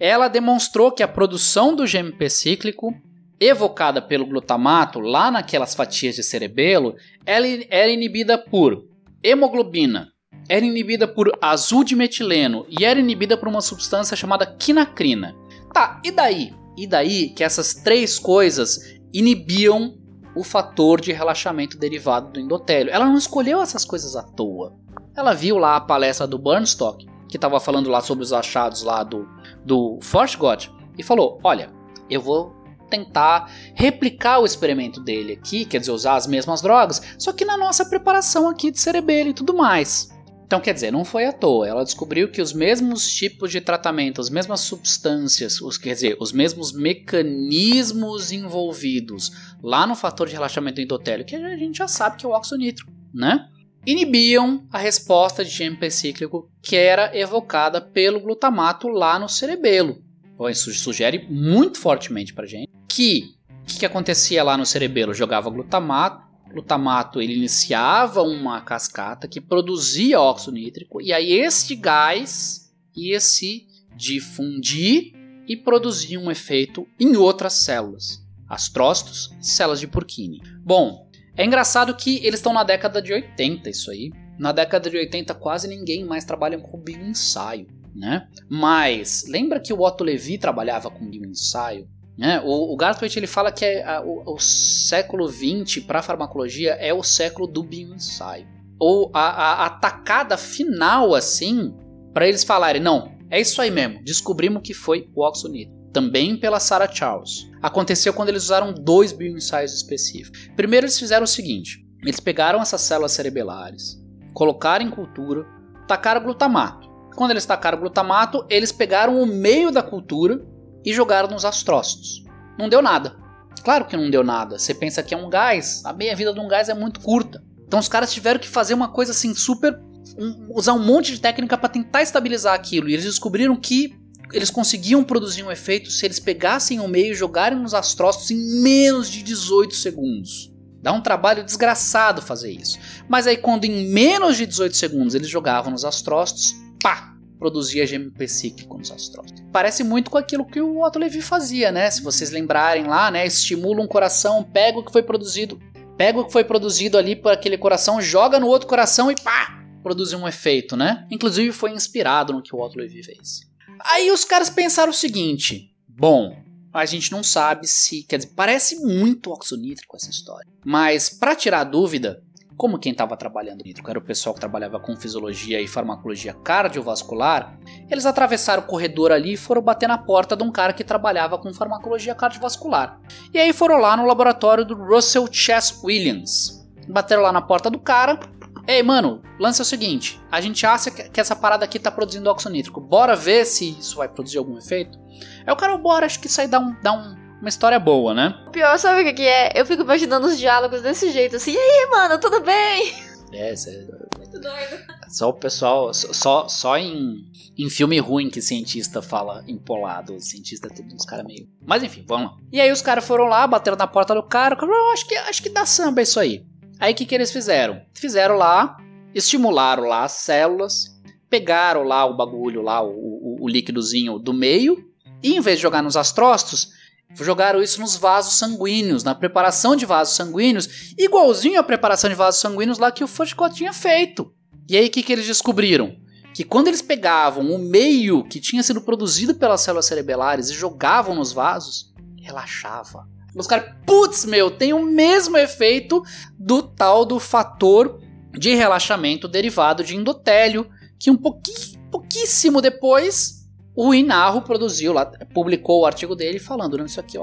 Ela 0.00 0.26
demonstrou 0.26 0.90
que 0.90 1.04
a 1.04 1.08
produção 1.08 1.72
do 1.72 1.84
GMP 1.84 2.28
cíclico 2.28 2.92
evocada 3.38 4.02
pelo 4.02 4.26
glutamato 4.26 4.98
lá 4.98 5.30
naquelas 5.30 5.72
fatias 5.72 6.16
de 6.16 6.24
cerebelo, 6.24 6.96
ela 7.24 7.46
era 7.70 7.92
inibida 7.92 8.36
por 8.36 8.88
hemoglobina, 9.22 10.08
era 10.50 10.66
inibida 10.66 11.06
por 11.06 11.30
azul 11.40 11.84
de 11.84 11.94
metileno 11.94 12.66
e 12.68 12.84
era 12.84 12.98
inibida 12.98 13.36
por 13.36 13.46
uma 13.46 13.60
substância 13.60 14.16
chamada 14.16 14.44
quinacrina. 14.44 15.36
Tá, 15.72 16.02
e 16.04 16.10
daí? 16.10 16.52
E 16.76 16.88
daí 16.88 17.28
que 17.28 17.44
essas 17.44 17.72
três 17.72 18.18
coisas 18.18 18.98
inibiam 19.14 19.96
o 20.34 20.42
fator 20.42 21.00
de 21.00 21.12
relaxamento 21.12 21.78
derivado 21.78 22.32
do 22.32 22.40
endotélio. 22.40 22.92
Ela 22.92 23.06
não 23.06 23.16
escolheu 23.16 23.62
essas 23.62 23.84
coisas 23.84 24.16
à 24.16 24.24
toa. 24.24 24.76
Ela 25.16 25.34
viu 25.34 25.56
lá 25.56 25.76
a 25.76 25.80
palestra 25.80 26.26
do 26.26 26.36
Burnstock, 26.36 27.06
que 27.28 27.36
estava 27.36 27.60
falando 27.60 27.88
lá 27.88 28.00
sobre 28.00 28.24
os 28.24 28.32
achados 28.32 28.82
lá 28.82 29.04
do, 29.04 29.28
do 29.64 30.00
Forschgott, 30.02 30.68
e 30.98 31.02
falou: 31.04 31.38
Olha, 31.44 31.70
eu 32.08 32.20
vou 32.20 32.56
tentar 32.88 33.48
replicar 33.72 34.40
o 34.40 34.44
experimento 34.44 35.00
dele 35.00 35.34
aqui, 35.34 35.64
quer 35.64 35.78
dizer, 35.78 35.92
usar 35.92 36.16
as 36.16 36.26
mesmas 36.26 36.60
drogas, 36.60 37.00
só 37.16 37.32
que 37.32 37.44
na 37.44 37.56
nossa 37.56 37.84
preparação 37.84 38.48
aqui 38.48 38.72
de 38.72 38.80
cerebelo 38.80 39.30
e 39.30 39.34
tudo 39.34 39.54
mais. 39.54 40.10
Então, 40.50 40.60
quer 40.60 40.74
dizer, 40.74 40.90
não 40.90 41.04
foi 41.04 41.26
à 41.26 41.32
toa. 41.32 41.68
Ela 41.68 41.84
descobriu 41.84 42.28
que 42.28 42.42
os 42.42 42.52
mesmos 42.52 43.08
tipos 43.08 43.52
de 43.52 43.60
tratamento, 43.60 44.20
as 44.20 44.28
mesmas 44.28 44.58
substâncias, 44.62 45.60
os, 45.60 45.78
quer 45.78 45.94
dizer, 45.94 46.16
os 46.18 46.32
mesmos 46.32 46.72
mecanismos 46.72 48.32
envolvidos 48.32 49.30
lá 49.62 49.86
no 49.86 49.94
fator 49.94 50.26
de 50.26 50.34
relaxamento 50.34 50.80
endotélio, 50.80 51.24
que 51.24 51.36
a 51.36 51.56
gente 51.56 51.78
já 51.78 51.86
sabe 51.86 52.16
que 52.16 52.26
é 52.26 52.28
o 52.28 52.32
óxido 52.32 52.58
nítrico, 52.58 52.90
né? 53.14 53.46
Inibiam 53.86 54.66
a 54.72 54.78
resposta 54.78 55.44
de 55.44 55.56
GMP 55.56 55.88
cíclico 55.88 56.50
que 56.60 56.74
era 56.74 57.16
evocada 57.16 57.80
pelo 57.80 58.18
glutamato 58.18 58.88
lá 58.88 59.20
no 59.20 59.28
cerebelo. 59.28 60.02
Isso 60.50 60.74
sugere 60.74 61.28
muito 61.30 61.78
fortemente 61.78 62.34
pra 62.34 62.44
gente 62.44 62.68
que 62.88 63.36
o 63.62 63.66
que, 63.66 63.78
que 63.78 63.86
acontecia 63.86 64.42
lá 64.42 64.56
no 64.56 64.66
cerebelo? 64.66 65.14
Jogava 65.14 65.48
glutamato, 65.48 66.26
glutamato 66.50 67.20
ele 67.20 67.34
iniciava 67.34 68.22
uma 68.22 68.60
cascata 68.60 69.28
que 69.28 69.40
produzia 69.40 70.20
óxido 70.20 70.52
nítrico 70.52 71.00
e 71.00 71.12
aí 71.12 71.32
este 71.32 71.74
gás 71.74 72.72
ia 72.94 73.20
se 73.20 73.66
difundir 73.96 75.12
e 75.46 75.56
produzir 75.56 76.16
um 76.16 76.30
efeito 76.30 76.86
em 76.98 77.16
outras 77.16 77.54
células, 77.54 78.24
astrócitos, 78.48 79.34
células 79.40 79.80
de 79.80 79.86
Purkinje. 79.86 80.40
Bom, 80.62 81.08
é 81.36 81.44
engraçado 81.44 81.96
que 81.96 82.24
eles 82.24 82.40
estão 82.40 82.52
na 82.52 82.62
década 82.62 83.00
de 83.00 83.12
80 83.12 83.68
isso 83.68 83.90
aí. 83.90 84.12
Na 84.38 84.52
década 84.52 84.88
de 84.88 84.96
80 84.96 85.34
quase 85.34 85.68
ninguém 85.68 86.04
mais 86.04 86.24
trabalha 86.24 86.58
com 86.58 86.78
bioensaio, 86.78 87.66
né? 87.94 88.28
Mas 88.48 89.24
lembra 89.28 89.60
que 89.60 89.72
o 89.72 89.80
Otto 89.80 90.04
Levi 90.04 90.38
trabalhava 90.38 90.90
com 90.90 91.08
bioensaio? 91.08 91.88
Né? 92.20 92.38
O, 92.44 92.76
o 92.76 92.78
ele 93.16 93.26
fala 93.26 93.50
que 93.50 93.64
é, 93.64 93.82
a, 93.82 94.02
o, 94.02 94.34
o, 94.34 94.38
século 94.38 95.26
XX 95.26 95.82
para 95.86 96.00
a 96.00 96.02
farmacologia 96.02 96.72
é 96.72 96.92
o 96.92 97.02
século 97.02 97.46
do 97.46 97.62
bioensaio. 97.62 98.46
Ou 98.78 99.10
a, 99.14 99.20
a, 99.20 99.66
a 99.66 99.70
tacada 99.70 100.36
final, 100.36 101.14
assim, 101.14 101.74
para 102.12 102.28
eles 102.28 102.44
falarem: 102.44 102.82
não, 102.82 103.16
é 103.30 103.40
isso 103.40 103.62
aí 103.62 103.70
mesmo, 103.70 104.04
descobrimos 104.04 104.60
que 104.62 104.74
foi 104.74 105.08
o 105.16 105.26
oxonito. 105.26 105.72
Também 105.94 106.36
pela 106.36 106.60
Sarah 106.60 106.92
Charles. 106.92 107.48
Aconteceu 107.62 108.12
quando 108.12 108.28
eles 108.28 108.44
usaram 108.44 108.74
dois 108.74 109.12
bioensaios 109.12 109.72
específicos. 109.72 110.50
Primeiro, 110.54 110.84
eles 110.84 110.98
fizeram 110.98 111.24
o 111.24 111.26
seguinte: 111.26 111.82
eles 112.02 112.20
pegaram 112.20 112.60
essas 112.60 112.82
células 112.82 113.12
cerebelares, 113.12 113.98
colocaram 114.34 114.84
em 114.84 114.90
cultura, 114.90 115.46
tacaram 115.88 116.22
glutamato. 116.22 116.86
Quando 117.16 117.30
eles 117.30 117.46
tacaram 117.46 117.80
glutamato, 117.80 118.44
eles 118.50 118.70
pegaram 118.70 119.22
o 119.22 119.26
meio 119.26 119.70
da 119.70 119.82
cultura 119.82 120.49
e 120.84 120.92
jogaram 120.92 121.28
nos 121.28 121.44
astrócitos. 121.44 122.24
Não 122.58 122.68
deu 122.68 122.82
nada. 122.82 123.16
Claro 123.62 123.84
que 123.84 123.96
não 123.96 124.10
deu 124.10 124.24
nada. 124.24 124.58
Você 124.58 124.74
pensa 124.74 125.02
que 125.02 125.14
é 125.14 125.16
um 125.16 125.28
gás, 125.28 125.82
a 125.84 125.92
meia-vida 125.92 126.32
de 126.32 126.40
um 126.40 126.48
gás 126.48 126.68
é 126.68 126.74
muito 126.74 127.00
curta. 127.00 127.42
Então 127.66 127.78
os 127.78 127.88
caras 127.88 128.12
tiveram 128.12 128.40
que 128.40 128.48
fazer 128.48 128.74
uma 128.74 128.88
coisa 128.88 129.12
assim 129.12 129.34
super. 129.34 129.78
Um, 130.18 130.48
usar 130.54 130.72
um 130.72 130.84
monte 130.84 131.12
de 131.12 131.20
técnica 131.20 131.56
para 131.56 131.68
tentar 131.68 132.02
estabilizar 132.02 132.54
aquilo. 132.54 132.88
E 132.88 132.94
eles 132.94 133.04
descobriram 133.04 133.54
que 133.56 133.94
eles 134.32 134.50
conseguiam 134.50 135.04
produzir 135.04 135.42
um 135.42 135.50
efeito 135.50 135.90
se 135.90 136.04
eles 136.04 136.20
pegassem 136.20 136.80
o 136.80 136.88
meio 136.88 137.12
e 137.12 137.16
jogarem 137.16 137.58
nos 137.58 137.74
astrócitos 137.74 138.30
em 138.30 138.62
menos 138.62 139.10
de 139.10 139.22
18 139.22 139.74
segundos. 139.74 140.52
Dá 140.82 140.92
um 140.92 141.02
trabalho 141.02 141.44
desgraçado 141.44 142.22
fazer 142.22 142.50
isso. 142.50 142.78
Mas 143.08 143.26
aí, 143.26 143.36
quando 143.36 143.66
em 143.66 143.88
menos 143.88 144.36
de 144.36 144.46
18 144.46 144.76
segundos 144.76 145.14
eles 145.14 145.28
jogavam 145.28 145.70
nos 145.70 145.84
astrócitos, 145.84 146.54
pá! 146.82 147.14
Produzia 147.40 147.86
GMP 147.86 148.28
cíclico 148.28 148.76
nos 148.76 148.92
astrócitos. 148.92 149.42
Parece 149.50 149.82
muito 149.82 150.10
com 150.10 150.18
aquilo 150.18 150.44
que 150.44 150.60
o 150.60 150.84
Otto 150.84 150.98
Levi 150.98 151.22
fazia, 151.22 151.72
né? 151.72 151.90
Se 151.90 152.02
vocês 152.02 152.30
lembrarem 152.30 152.84
lá, 152.84 153.10
né? 153.10 153.26
Estimula 153.26 153.82
um 153.82 153.86
coração, 153.86 154.44
pega 154.44 154.78
o 154.78 154.84
que 154.84 154.92
foi 154.92 155.02
produzido, 155.02 155.58
pega 155.96 156.20
o 156.20 156.26
que 156.26 156.32
foi 156.32 156.44
produzido 156.44 156.98
ali 156.98 157.16
por 157.16 157.32
aquele 157.32 157.56
coração, 157.56 158.00
joga 158.00 158.38
no 158.38 158.46
outro 158.46 158.68
coração 158.68 159.10
e 159.10 159.16
pá! 159.16 159.58
Produz 159.82 160.12
um 160.12 160.28
efeito, 160.28 160.76
né? 160.76 161.06
Inclusive 161.10 161.50
foi 161.50 161.72
inspirado 161.72 162.34
no 162.34 162.42
que 162.42 162.54
o 162.54 162.60
Otto 162.60 162.78
Levi 162.78 163.02
fez. 163.02 163.40
Aí 163.80 164.10
os 164.10 164.26
caras 164.26 164.50
pensaram 164.50 164.90
o 164.90 164.94
seguinte: 164.94 165.74
bom, 165.88 166.36
a 166.72 166.84
gente 166.84 167.10
não 167.10 167.22
sabe 167.22 167.66
se. 167.66 168.02
Quer 168.02 168.18
dizer, 168.18 168.32
parece 168.36 168.76
muito 168.76 169.30
oxonítrico 169.30 169.96
essa 169.96 170.10
história. 170.10 170.46
Mas, 170.64 171.08
para 171.08 171.34
tirar 171.34 171.60
a 171.60 171.64
dúvida, 171.64 172.22
como 172.60 172.78
quem 172.78 172.92
estava 172.92 173.16
trabalhando 173.16 173.64
nítrico 173.64 173.88
era 173.88 173.98
o 173.98 174.02
pessoal 174.02 174.34
que 174.34 174.40
trabalhava 174.40 174.78
com 174.78 174.94
fisiologia 174.94 175.62
e 175.62 175.66
farmacologia 175.66 176.34
cardiovascular, 176.34 177.58
eles 177.88 178.04
atravessaram 178.04 178.62
o 178.62 178.66
corredor 178.66 179.12
ali 179.12 179.32
e 179.32 179.36
foram 179.38 179.62
bater 179.62 179.88
na 179.88 179.96
porta 179.96 180.36
de 180.36 180.44
um 180.44 180.52
cara 180.52 180.74
que 180.74 180.84
trabalhava 180.84 181.38
com 181.38 181.54
farmacologia 181.54 182.14
cardiovascular. 182.14 183.00
E 183.32 183.38
aí 183.38 183.54
foram 183.54 183.78
lá 183.78 183.96
no 183.96 184.04
laboratório 184.04 184.62
do 184.62 184.74
Russell 184.74 185.26
Chess 185.32 185.80
Williams. 185.82 186.68
Bateram 186.86 187.22
lá 187.22 187.32
na 187.32 187.40
porta 187.40 187.70
do 187.70 187.78
cara. 187.78 188.20
Ei, 188.68 188.82
mano, 188.82 189.22
lance 189.38 189.62
é 189.62 189.64
o 189.64 189.66
seguinte: 189.66 190.20
a 190.30 190.38
gente 190.42 190.66
acha 190.66 190.90
que 190.90 191.18
essa 191.18 191.34
parada 191.34 191.64
aqui 191.64 191.78
tá 191.78 191.90
produzindo 191.90 192.28
óxido 192.28 192.52
nítrico. 192.52 192.78
Bora 192.78 193.16
ver 193.16 193.46
se 193.46 193.70
isso 193.70 193.96
vai 193.96 194.08
produzir 194.08 194.36
algum 194.36 194.58
efeito? 194.58 194.98
Aí 195.46 195.52
o 195.52 195.56
cara, 195.56 195.78
bora, 195.78 196.04
acho 196.04 196.20
que 196.20 196.26
isso 196.26 196.38
aí 196.38 196.46
dá 196.46 196.60
um, 196.60 196.76
dá 196.82 196.92
um, 196.92 197.16
uma 197.40 197.48
história 197.48 197.78
boa, 197.78 198.14
né? 198.14 198.38
O 198.46 198.50
pior, 198.50 198.78
sabe 198.78 199.08
o 199.08 199.14
que 199.14 199.22
é? 199.22 199.52
Eu 199.54 199.66
fico 199.66 199.82
imaginando 199.82 200.26
os 200.26 200.38
diálogos 200.38 200.82
desse 200.82 201.10
jeito, 201.10 201.36
assim, 201.36 201.52
e 201.52 201.58
aí, 201.58 201.88
mano, 201.90 202.18
tudo 202.18 202.40
bem? 202.40 202.92
É, 203.32 203.52
é... 203.52 203.54
Muito 204.18 204.38
doido. 204.38 204.78
Só 205.08 205.30
o 205.30 205.32
pessoal, 205.32 205.92
só, 205.92 206.46
só 206.46 206.78
em, 206.78 207.24
em 207.58 207.68
filme 207.68 207.98
ruim 207.98 208.30
que 208.30 208.40
cientista 208.40 209.02
fala 209.02 209.42
empolado. 209.48 210.14
O 210.14 210.20
cientista 210.20 210.68
é 210.68 210.70
tudo 210.70 210.94
uns 210.94 211.04
caras 211.04 211.26
meio. 211.26 211.48
Mas 211.66 211.82
enfim, 211.82 212.04
vamos 212.06 212.30
lá. 212.30 212.36
E 212.52 212.60
aí 212.60 212.70
os 212.70 212.80
caras 212.80 213.04
foram 213.04 213.24
lá, 213.24 213.44
bateram 213.46 213.76
na 213.76 213.88
porta 213.88 214.14
do 214.14 214.22
cara. 214.22 214.56
Eu 214.60 214.92
acho 214.92 215.08
que, 215.08 215.16
acho 215.16 215.42
que 215.42 215.48
dá 215.48 215.66
samba 215.66 216.02
isso 216.02 216.20
aí. 216.20 216.44
Aí 216.78 216.92
o 216.92 216.96
que, 216.96 217.04
que 217.04 217.14
eles 217.14 217.32
fizeram? 217.32 217.82
Fizeram 217.92 218.36
lá, 218.36 218.76
estimularam 219.12 219.84
lá 219.84 220.04
as 220.04 220.12
células, 220.12 220.96
pegaram 221.28 221.82
lá 221.82 222.04
o 222.04 222.16
bagulho, 222.16 222.62
lá 222.62 222.80
o, 222.80 222.90
o, 222.90 223.36
o 223.40 223.48
líquidozinho 223.48 224.18
do 224.18 224.32
meio, 224.32 224.88
e 225.22 225.34
em 225.34 225.40
vez 225.40 225.58
de 225.58 225.62
jogar 225.62 225.82
nos 225.82 225.96
astrócitos, 225.96 226.72
Jogaram 227.14 227.62
isso 227.62 227.80
nos 227.80 227.96
vasos 227.96 228.34
sanguíneos, 228.34 229.02
na 229.02 229.14
preparação 229.14 229.74
de 229.74 229.84
vasos 229.84 230.14
sanguíneos, 230.14 230.94
igualzinho 230.96 231.58
à 231.58 231.62
preparação 231.62 232.08
de 232.08 232.16
vasos 232.16 232.40
sanguíneos 232.40 232.78
lá 232.78 232.90
que 232.90 233.04
o 233.04 233.08
Foucault 233.08 233.54
tinha 233.54 233.72
feito. 233.72 234.32
E 234.68 234.76
aí 234.76 234.86
o 234.86 234.90
que, 234.90 235.02
que 235.02 235.12
eles 235.12 235.26
descobriram? 235.26 235.96
Que 236.32 236.44
quando 236.44 236.68
eles 236.68 236.80
pegavam 236.80 237.50
o 237.50 237.58
meio 237.58 238.24
que 238.24 238.40
tinha 238.40 238.62
sido 238.62 238.80
produzido 238.80 239.34
pelas 239.34 239.60
células 239.60 239.86
cerebelares 239.86 240.48
e 240.48 240.54
jogavam 240.54 241.14
nos 241.14 241.32
vasos, 241.32 241.92
relaxava. 242.22 243.08
Os 243.34 243.46
caras, 243.46 243.74
putz, 243.84 244.24
meu, 244.24 244.50
tem 244.50 244.72
o 244.72 244.84
mesmo 244.84 245.36
efeito 245.36 246.02
do 246.38 246.62
tal 246.62 247.04
do 247.04 247.18
fator 247.18 248.00
de 248.32 248.54
relaxamento 248.54 249.26
derivado 249.26 249.82
de 249.82 249.96
endotélio, 249.96 250.68
que 250.98 251.10
um 251.10 251.16
pouquíssimo 251.16 252.60
depois 252.60 253.39
o 253.82 253.94
Inarro 253.94 254.42
produziu 254.42 254.92
lá, 254.92 255.06
publicou 255.32 255.80
o 255.80 255.86
artigo 255.86 256.14
dele 256.14 256.38
falando, 256.38 256.76
não, 256.76 256.84
isso 256.84 257.00
aqui 257.00 257.16
é. 257.16 257.20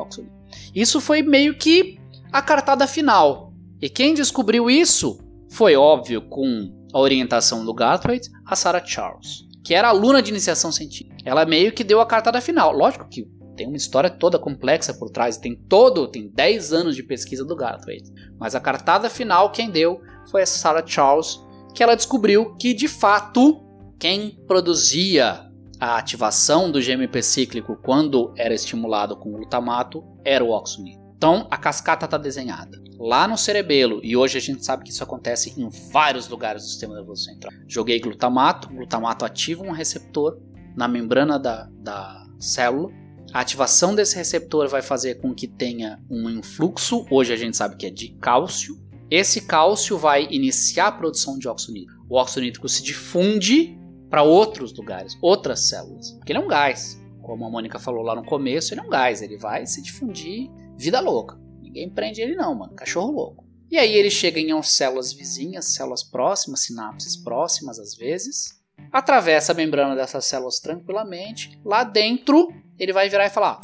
Isso 0.74 1.00
foi 1.00 1.22
meio 1.22 1.56
que 1.56 2.00
a 2.32 2.42
cartada 2.42 2.88
final. 2.88 3.54
E 3.80 3.88
quem 3.88 4.16
descobriu 4.16 4.68
isso 4.68 5.20
foi 5.52 5.76
óbvio 5.76 6.20
com 6.24 6.74
a 6.92 7.00
orientação 7.00 7.64
do 7.64 7.76
Garthwaite, 7.76 8.32
a 8.44 8.56
Sarah 8.56 8.84
Charles, 8.84 9.46
que 9.64 9.76
era 9.76 9.90
aluna 9.90 10.20
de 10.20 10.32
iniciação 10.32 10.72
científica. 10.72 11.16
Ela 11.24 11.46
meio 11.46 11.72
que 11.72 11.84
deu 11.84 12.02
a 12.02 12.08
cartada 12.08 12.42
final. 12.42 12.76
Lógico 12.76 13.08
que 13.08 13.28
tem 13.56 13.68
uma 13.68 13.78
história 13.78 14.10
toda 14.10 14.40
complexa 14.40 14.96
por 14.96 15.12
trás, 15.12 15.38
tem 15.38 15.56
todo, 15.56 16.08
tem 16.08 16.28
10 16.28 16.74
anos 16.74 16.96
de 16.96 17.04
pesquisa 17.04 17.46
do 17.46 17.56
Garthwaite. 17.56 18.12
Mas 18.40 18.56
a 18.56 18.60
cartada 18.60 19.12
final 19.12 19.52
quem 19.52 19.70
deu 19.70 20.02
foi 20.32 20.42
a 20.42 20.46
Sarah 20.48 20.84
Charles, 20.84 21.40
que 21.76 21.84
ela 21.84 21.94
descobriu 21.94 22.56
que 22.56 22.74
de 22.74 22.88
fato 22.88 23.64
quem 24.00 24.44
produzia 24.48 25.47
a 25.80 25.98
ativação 25.98 26.72
do 26.72 26.82
GMP 26.82 27.22
cíclico 27.22 27.76
quando 27.76 28.34
era 28.36 28.54
estimulado 28.54 29.16
com 29.16 29.32
glutamato 29.32 30.04
era 30.24 30.44
o 30.44 30.50
oxonito. 30.50 31.00
Então 31.16 31.48
a 31.50 31.58
cascata 31.58 32.06
está 32.06 32.18
desenhada 32.18 32.82
lá 33.00 33.28
no 33.28 33.38
cerebelo 33.38 34.00
e 34.04 34.18
hoje 34.18 34.38
a 34.38 34.42
gente 34.42 34.66
sabe 34.66 34.84
que 34.84 34.92
isso 34.92 35.04
acontece 35.04 35.54
em 35.58 35.70
vários 35.92 36.28
lugares 36.28 36.64
do 36.64 36.70
sistema 36.70 36.96
nervoso 36.96 37.24
central. 37.24 37.54
Joguei 37.68 38.00
glutamato, 38.00 38.70
glutamato 38.70 39.24
ativa 39.24 39.64
um 39.64 39.72
receptor 39.72 40.40
na 40.76 40.88
membrana 40.88 41.40
da, 41.40 41.70
da 41.80 42.26
célula. 42.40 42.92
A 43.34 43.42
ativação 43.42 43.94
desse 43.94 44.16
receptor 44.16 44.68
vai 44.68 44.82
fazer 44.82 45.16
com 45.16 45.34
que 45.34 45.48
tenha 45.48 46.00
um 46.10 46.30
influxo, 46.30 47.06
hoje 47.12 47.34
a 47.34 47.38
gente 47.38 47.58
sabe 47.58 47.76
que 47.76 47.86
é 47.86 47.90
de 47.90 48.10
cálcio. 48.20 48.76
Esse 49.10 49.42
cálcio 49.42 49.98
vai 49.98 50.28
iniciar 50.32 50.88
a 50.88 50.92
produção 50.92 51.38
de 51.38 51.48
óxido 51.48 51.74
nítrico. 51.74 52.06
O 52.10 52.16
óxido 52.16 52.42
nítrico 52.42 52.68
se 52.68 52.84
difunde 52.84 53.78
para 54.10 54.24
outros 54.24 54.76
lugares, 54.76 55.18
outras 55.22 55.68
células. 55.68 56.12
Porque 56.12 56.32
ele 56.32 56.40
é 56.40 56.42
um 56.42 56.48
gás. 56.48 57.00
Como 57.22 57.46
a 57.46 57.50
Mônica 57.50 57.78
falou 57.78 58.04
lá 58.04 58.16
no 58.16 58.24
começo, 58.24 58.74
ele 58.74 58.82
é 58.82 58.84
um 58.84 58.90
gás, 58.90 59.22
ele 59.22 59.38
vai 59.38 59.66
se 59.66 59.82
difundir 59.82 60.50
vida 60.78 61.00
louca. 61.00 61.38
Ninguém 61.62 61.90
prende 61.90 62.22
ele 62.22 62.36
não, 62.36 62.56
mano, 62.56 62.74
cachorro 62.74 63.12
louco. 63.12 63.46
E 63.70 63.78
aí 63.78 63.94
ele 63.94 64.10
chega 64.10 64.40
em 64.40 64.62
células 64.64 65.12
vizinhas, 65.12 65.74
células 65.74 66.04
próximas, 66.04 66.62
sinapses 66.62 67.18
próximas 67.18 67.80
às 67.80 67.96
vezes, 67.96 68.58
atravessa 68.92 69.52
a 69.52 69.56
membrana 69.56 69.94
dessas 69.94 70.26
células 70.26 70.60
tranquilamente. 70.60 71.60
Lá 71.66 71.84
dentro, 71.84 72.48
ele 72.80 72.94
vai 72.94 73.10
virar 73.10 73.26
e 73.26 73.30
falar: 73.30 73.60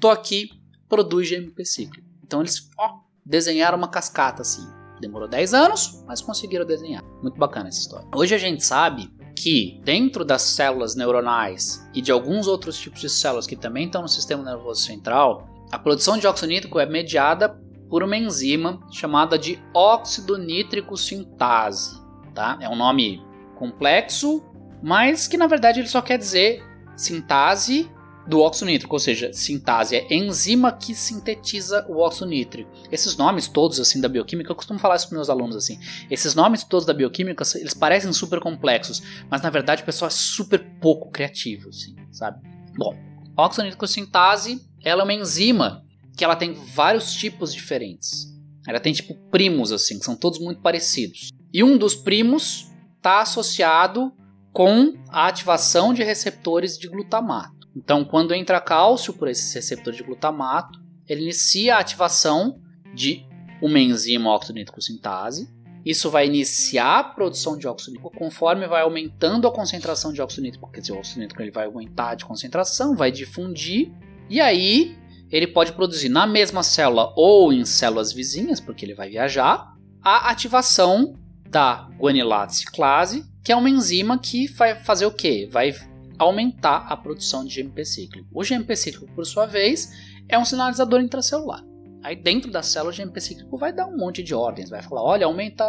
"Tô 0.00 0.10
aqui, 0.10 0.48
produz 0.88 1.28
GMP 1.28 1.64
cíclico". 1.64 2.08
Então 2.24 2.40
eles, 2.40 2.68
ó, 2.76 2.98
desenharam 3.24 3.78
uma 3.78 3.88
cascata 3.88 4.42
assim. 4.42 4.66
Demorou 5.00 5.28
10 5.28 5.54
anos, 5.54 6.02
mas 6.06 6.20
conseguiram 6.20 6.66
desenhar. 6.66 7.02
Muito 7.22 7.38
bacana 7.38 7.68
essa 7.68 7.80
história. 7.80 8.08
Hoje 8.14 8.34
a 8.34 8.38
gente 8.38 8.64
sabe 8.64 9.12
que 9.42 9.80
dentro 9.82 10.24
das 10.24 10.42
células 10.42 10.94
neuronais 10.94 11.84
e 11.92 12.00
de 12.00 12.12
alguns 12.12 12.46
outros 12.46 12.78
tipos 12.78 13.00
de 13.00 13.10
células 13.10 13.44
que 13.44 13.56
também 13.56 13.86
estão 13.86 14.02
no 14.02 14.08
sistema 14.08 14.44
nervoso 14.44 14.82
central, 14.82 15.48
a 15.72 15.76
produção 15.76 16.16
de 16.16 16.28
óxido 16.28 16.52
nítrico 16.52 16.78
é 16.78 16.86
mediada 16.86 17.48
por 17.90 18.04
uma 18.04 18.16
enzima 18.16 18.78
chamada 18.92 19.36
de 19.36 19.58
óxido 19.74 20.38
nítrico 20.38 20.96
sintase. 20.96 22.00
Tá? 22.32 22.56
É 22.60 22.68
um 22.68 22.76
nome 22.76 23.20
complexo, 23.56 24.44
mas 24.80 25.26
que 25.26 25.36
na 25.36 25.48
verdade 25.48 25.80
ele 25.80 25.88
só 25.88 26.00
quer 26.00 26.18
dizer 26.18 26.62
sintase 26.94 27.90
do 28.26 28.40
óxido 28.40 28.66
nítrico, 28.66 28.94
ou 28.94 29.00
seja, 29.00 29.32
sintase 29.32 29.96
é 29.96 30.14
enzima 30.14 30.72
que 30.72 30.94
sintetiza 30.94 31.84
o 31.88 31.98
óxido 31.98 32.26
nítrico. 32.26 32.70
Esses 32.90 33.16
nomes 33.16 33.48
todos 33.48 33.80
assim 33.80 34.00
da 34.00 34.08
bioquímica, 34.08 34.50
eu 34.50 34.56
costumo 34.56 34.78
falar 34.78 34.96
isso 34.96 35.08
para 35.08 35.16
meus 35.16 35.30
alunos 35.30 35.56
assim. 35.56 35.78
Esses 36.10 36.34
nomes 36.34 36.62
todos 36.64 36.86
da 36.86 36.94
bioquímica, 36.94 37.44
eles 37.56 37.74
parecem 37.74 38.12
super 38.12 38.40
complexos, 38.40 39.02
mas 39.30 39.42
na 39.42 39.50
verdade 39.50 39.82
o 39.82 39.86
pessoal 39.86 40.08
é 40.08 40.12
super 40.12 40.58
pouco 40.80 41.10
criativo, 41.10 41.68
assim, 41.68 41.96
sabe? 42.12 42.40
Bom, 42.76 42.96
óxido 43.36 43.64
nítrico 43.64 43.86
sintase, 43.86 44.60
ela 44.84 45.02
é 45.02 45.04
uma 45.04 45.14
enzima 45.14 45.84
que 46.16 46.24
ela 46.24 46.36
tem 46.36 46.52
vários 46.52 47.12
tipos 47.14 47.52
diferentes. 47.52 48.32
Ela 48.66 48.78
tem 48.78 48.92
tipo 48.92 49.14
primos 49.30 49.72
assim, 49.72 49.98
que 49.98 50.04
são 50.04 50.14
todos 50.14 50.38
muito 50.38 50.60
parecidos. 50.60 51.30
E 51.52 51.64
um 51.64 51.76
dos 51.76 51.94
primos 51.94 52.70
está 52.96 53.20
associado 53.20 54.12
com 54.52 54.94
a 55.08 55.26
ativação 55.26 55.92
de 55.92 56.04
receptores 56.04 56.78
de 56.78 56.88
glutamato. 56.88 57.61
Então, 57.74 58.04
quando 58.04 58.34
entra 58.34 58.60
cálcio 58.60 59.14
por 59.14 59.28
esses 59.28 59.52
receptores 59.54 59.96
de 59.96 60.04
glutamato, 60.04 60.80
ele 61.08 61.22
inicia 61.22 61.76
a 61.76 61.80
ativação 61.80 62.60
de 62.94 63.26
uma 63.60 63.78
enzima 63.78 64.34
oxidonitricosintase. 64.34 65.48
Isso 65.84 66.10
vai 66.10 66.26
iniciar 66.26 66.98
a 66.98 67.04
produção 67.04 67.56
de 67.56 67.66
óxido 67.66 67.92
nítrico 67.92 68.16
conforme 68.16 68.68
vai 68.68 68.82
aumentando 68.82 69.48
a 69.48 69.52
concentração 69.52 70.12
de 70.12 70.22
óxido 70.22 70.42
nítrico, 70.42 70.70
quer 70.70 70.80
dizer, 70.80 70.92
o 70.92 70.98
óxido 70.98 71.20
nítrico 71.20 71.42
ele 71.42 71.50
vai 71.50 71.66
aumentar 71.66 72.14
de 72.14 72.24
concentração, 72.24 72.94
vai 72.94 73.10
difundir, 73.10 73.90
e 74.28 74.40
aí 74.40 74.96
ele 75.30 75.46
pode 75.46 75.72
produzir 75.72 76.08
na 76.08 76.26
mesma 76.26 76.62
célula 76.62 77.12
ou 77.16 77.52
em 77.52 77.64
células 77.64 78.12
vizinhas, 78.12 78.60
porque 78.60 78.84
ele 78.84 78.94
vai 78.94 79.10
viajar, 79.10 79.72
a 80.00 80.30
ativação 80.30 81.18
da 81.48 81.88
guanilate 81.98 82.56
ciclase, 82.56 83.24
que 83.42 83.50
é 83.50 83.56
uma 83.56 83.70
enzima 83.70 84.18
que 84.18 84.46
vai 84.52 84.76
fazer 84.76 85.06
o 85.06 85.10
quê? 85.10 85.48
Vai 85.50 85.74
aumentar 86.22 86.86
a 86.88 86.96
produção 86.96 87.44
de 87.44 87.62
GMP 87.62 87.84
cíclico. 87.84 88.28
O 88.32 88.42
GMP 88.42 88.74
cíclico, 88.76 89.12
por 89.14 89.24
sua 89.24 89.46
vez, 89.46 89.92
é 90.28 90.38
um 90.38 90.44
sinalizador 90.44 91.00
intracelular. 91.00 91.64
Aí 92.02 92.16
dentro 92.16 92.50
da 92.50 92.62
célula, 92.62 92.92
o 92.92 92.96
GMP 92.96 93.20
cíclico 93.20 93.56
vai 93.56 93.72
dar 93.72 93.86
um 93.86 93.96
monte 93.96 94.22
de 94.22 94.34
ordens, 94.34 94.68
vai 94.68 94.82
falar, 94.82 95.02
olha, 95.02 95.26
aumenta 95.26 95.64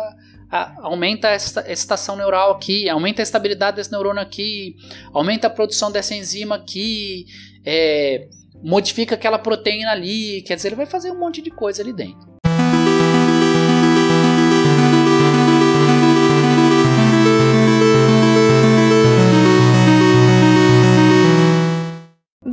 a, 0.50 0.82
aumenta 0.82 1.30
essa 1.30 1.72
estação 1.72 2.16
neural 2.16 2.52
aqui, 2.52 2.90
aumenta 2.90 3.22
a 3.22 3.24
estabilidade 3.24 3.78
desse 3.78 3.92
neurônio 3.92 4.22
aqui, 4.22 4.76
aumenta 5.14 5.48
a 5.48 5.50
produção 5.50 5.92
dessa 5.92 6.16
enzima 6.16 6.56
aqui, 6.56 7.26
é, 7.64 8.28
modifica 8.64 9.14
aquela 9.14 9.38
proteína 9.38 9.92
ali, 9.92 10.42
quer 10.42 10.56
dizer, 10.56 10.70
ele 10.70 10.76
vai 10.76 10.88
fazer 10.88 11.12
um 11.12 11.20
monte 11.20 11.42
de 11.42 11.52
coisa 11.52 11.84
ali 11.84 11.94
dentro. 11.94 12.33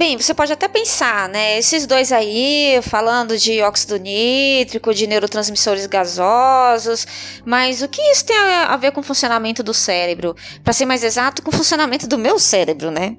Bem, 0.01 0.16
você 0.16 0.32
pode 0.32 0.51
até 0.51 0.66
pensar, 0.66 1.28
né? 1.28 1.59
Esses 1.59 1.84
dois 1.84 2.11
aí, 2.11 2.80
falando 2.82 3.36
de 3.36 3.61
óxido 3.61 3.98
nítrico, 3.98 4.94
de 4.94 5.07
neurotransmissores 5.07 5.84
gasosos, 5.84 7.07
mas 7.44 7.82
o 7.82 7.88
que 7.88 8.01
isso 8.11 8.24
tem 8.24 8.34
a 8.34 8.74
ver 8.78 8.92
com 8.92 9.01
o 9.01 9.05
funcionamento 9.05 9.62
do 9.62 9.74
cérebro? 9.74 10.34
Para 10.64 10.72
ser 10.72 10.86
mais 10.86 11.05
exato, 11.05 11.42
com 11.42 11.51
o 11.51 11.55
funcionamento 11.55 12.07
do 12.07 12.16
meu 12.16 12.38
cérebro, 12.38 12.90
né? 12.90 13.14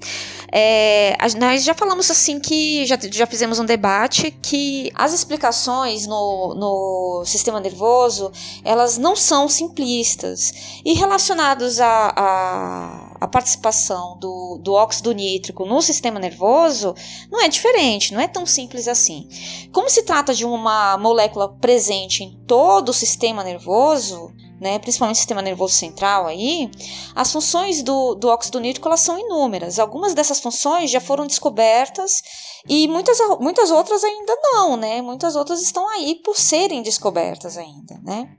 É, 0.52 1.16
nós 1.38 1.64
já 1.64 1.76
falamos 1.76 2.10
assim 2.10 2.40
que 2.40 2.84
já, 2.88 2.98
já 3.12 3.28
fizemos 3.28 3.60
um 3.60 3.66
debate 3.66 4.32
que 4.42 4.92
as 4.96 5.14
explicações 5.14 6.08
no, 6.08 6.56
no 6.56 7.24
sistema 7.28 7.60
nervoso 7.60 8.32
elas 8.66 8.98
não 8.98 9.16
são 9.16 9.48
simplistas 9.48 10.82
e 10.84 10.94
relacionados 10.96 11.80
a, 11.80 12.14
a 12.18 13.11
a 13.22 13.28
participação 13.28 14.18
do, 14.18 14.58
do 14.64 14.74
óxido 14.74 15.12
nítrico 15.12 15.64
no 15.64 15.80
sistema 15.80 16.20
nervoso 16.20 16.96
não 17.30 17.40
é 17.40 17.48
diferente, 17.48 18.16
não 18.16 18.20
é 18.20 18.28
tão 18.28 18.48
simples 18.48 18.88
assim. 18.88 19.30
Como 19.72 19.88
se 19.92 20.02
trata 20.02 20.34
de 20.34 20.44
uma 20.44 20.98
molécula 20.98 21.48
presente 21.48 22.24
em 22.24 22.36
todo 22.48 22.90
o 22.90 22.94
sistema 22.94 23.44
nervoso, 23.44 24.34
né, 24.60 24.80
principalmente 24.80 25.18
o 25.18 25.20
sistema 25.20 25.42
nervoso 25.42 25.76
central 25.76 26.26
aí, 26.26 26.72
as 27.14 27.32
funções 27.32 27.84
do, 27.84 28.16
do 28.16 28.28
óxido 28.28 28.60
nítrico 28.60 28.88
elas 28.88 29.02
são 29.02 29.20
inúmeras. 29.20 29.78
Algumas 29.78 30.16
dessas 30.16 30.40
funções 30.40 30.90
já 30.90 31.00
foram 31.00 31.28
descobertas 31.28 32.24
e 32.68 32.88
muitas, 32.88 33.20
muitas 33.40 33.70
outras 33.70 34.04
ainda 34.04 34.36
não, 34.52 34.76
né? 34.78 35.00
Muitas 35.00 35.36
outras 35.36 35.62
estão 35.62 35.88
aí 35.90 36.16
por 36.24 36.36
serem 36.36 36.82
descobertas 36.82 37.56
ainda, 37.56 38.00
né? 38.04 38.36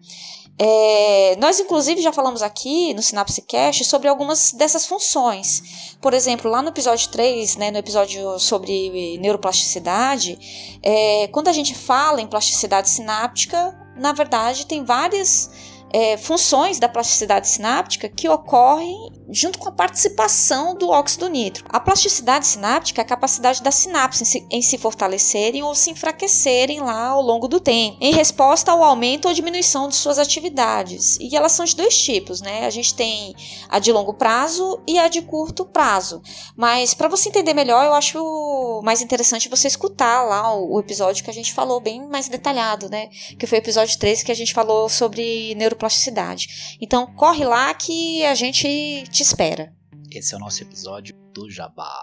É, 0.59 1.37
nós, 1.37 1.59
inclusive, 1.59 2.03
já 2.03 2.13
falamos 2.13 2.43
aqui 2.43 2.93
no 2.95 3.03
Synapse 3.03 3.43
Cache 3.43 3.85
sobre 3.85 4.09
algumas 4.09 4.53
dessas 4.53 4.87
funções. 4.87 5.97
Por 6.01 6.15
exemplo, 6.15 6.51
lá 6.51 6.63
no 6.63 6.69
episódio 6.69 7.09
3, 7.11 7.57
né, 7.57 7.71
no 7.71 7.79
episódio 7.79 8.39
sobre 8.39 9.19
neuroplasticidade, 9.19 10.79
é, 10.83 11.29
quando 11.29 11.49
a 11.49 11.53
gente 11.53 11.75
fala 11.75 12.21
em 12.21 12.27
plasticidade 12.27 12.89
sináptica, 12.89 13.77
na 13.97 14.13
verdade, 14.13 14.67
tem 14.67 14.85
várias 14.85 15.51
é, 15.93 16.17
funções 16.17 16.79
da 16.79 16.89
plasticidade 16.89 17.49
sináptica 17.49 18.09
que 18.09 18.29
ocorrem 18.29 19.11
junto 19.29 19.59
com 19.59 19.69
a 19.69 19.73
participação 19.73 20.75
do 20.75 20.89
óxido 20.91 21.29
nítrico. 21.29 21.69
A 21.73 21.81
plasticidade 21.81 22.47
sináptica 22.47 23.01
é 23.01 23.05
a 23.05 23.07
capacidade 23.07 23.63
das 23.63 23.75
sinapses 23.77 24.23
em 24.23 24.25
se, 24.25 24.47
em 24.51 24.63
se 24.63 24.79
fortalecerem 24.79 25.63
ou 25.63 25.75
se 25.75 25.91
enfraquecerem 25.91 26.81
lá 26.81 27.09
ao 27.09 27.23
longo 27.23 27.49
do 27.49 27.61
tempo, 27.61 27.97
em 28.01 28.13
resposta 28.13 28.73
ao 28.73 28.83
aumento 28.83 29.29
ou 29.29 29.35
diminuição 29.35 29.89
de 29.89 29.97
suas 29.97 30.19
atividades. 30.19 31.17
E 31.21 31.37
elas 31.37 31.53
são 31.53 31.65
de 31.65 31.77
dois 31.77 31.97
tipos, 31.97 32.41
né? 32.41 32.67
A 32.67 32.71
gente 32.71 32.95
tem 32.95 33.35
a 33.69 33.79
de 33.79 33.93
longo 33.93 34.15
prazo 34.15 34.81
e 34.87 34.99
a 34.99 35.09
de 35.09 35.23
curto 35.23 35.65
prazo. 35.65 36.23
Mas 36.57 36.95
para 36.95 37.09
você 37.09 37.29
entender 37.29 37.55
melhor, 37.55 37.85
eu 37.85 37.95
acho 37.95 38.81
mais 38.85 39.03
interessante 39.03 39.49
você 39.49 39.69
escutar 39.69 40.23
lá 40.23 40.55
o, 40.55 40.79
episódio 40.81 41.23
que 41.25 41.31
a 41.31 41.35
gente 41.35 41.53
falou 41.53 41.81
bem 41.81 42.07
mais 42.09 42.29
detalhado, 42.29 42.89
né? 42.89 43.09
Que 43.39 43.47
foi 43.47 43.59
o 43.59 43.61
episódio 43.61 43.99
13 43.99 44.25
que 44.25 44.33
a 44.33 44.37
gente 44.37 44.53
falou 44.53 44.89
sobre 44.89 45.55
neuroplasticidade. 45.55 46.77
Então 46.81 47.07
corre 47.07 47.45
lá 47.45 47.73
que 47.75 48.25
a 48.27 48.35
gente 48.35 49.05
te 49.13 49.23
espera. 49.23 49.77
Esse 50.11 50.35
é 50.35 50.37
o 50.39 50.41
nosso 50.41 50.63
episódio 50.63 51.15
do 51.35 51.51
Jabá. 51.51 52.03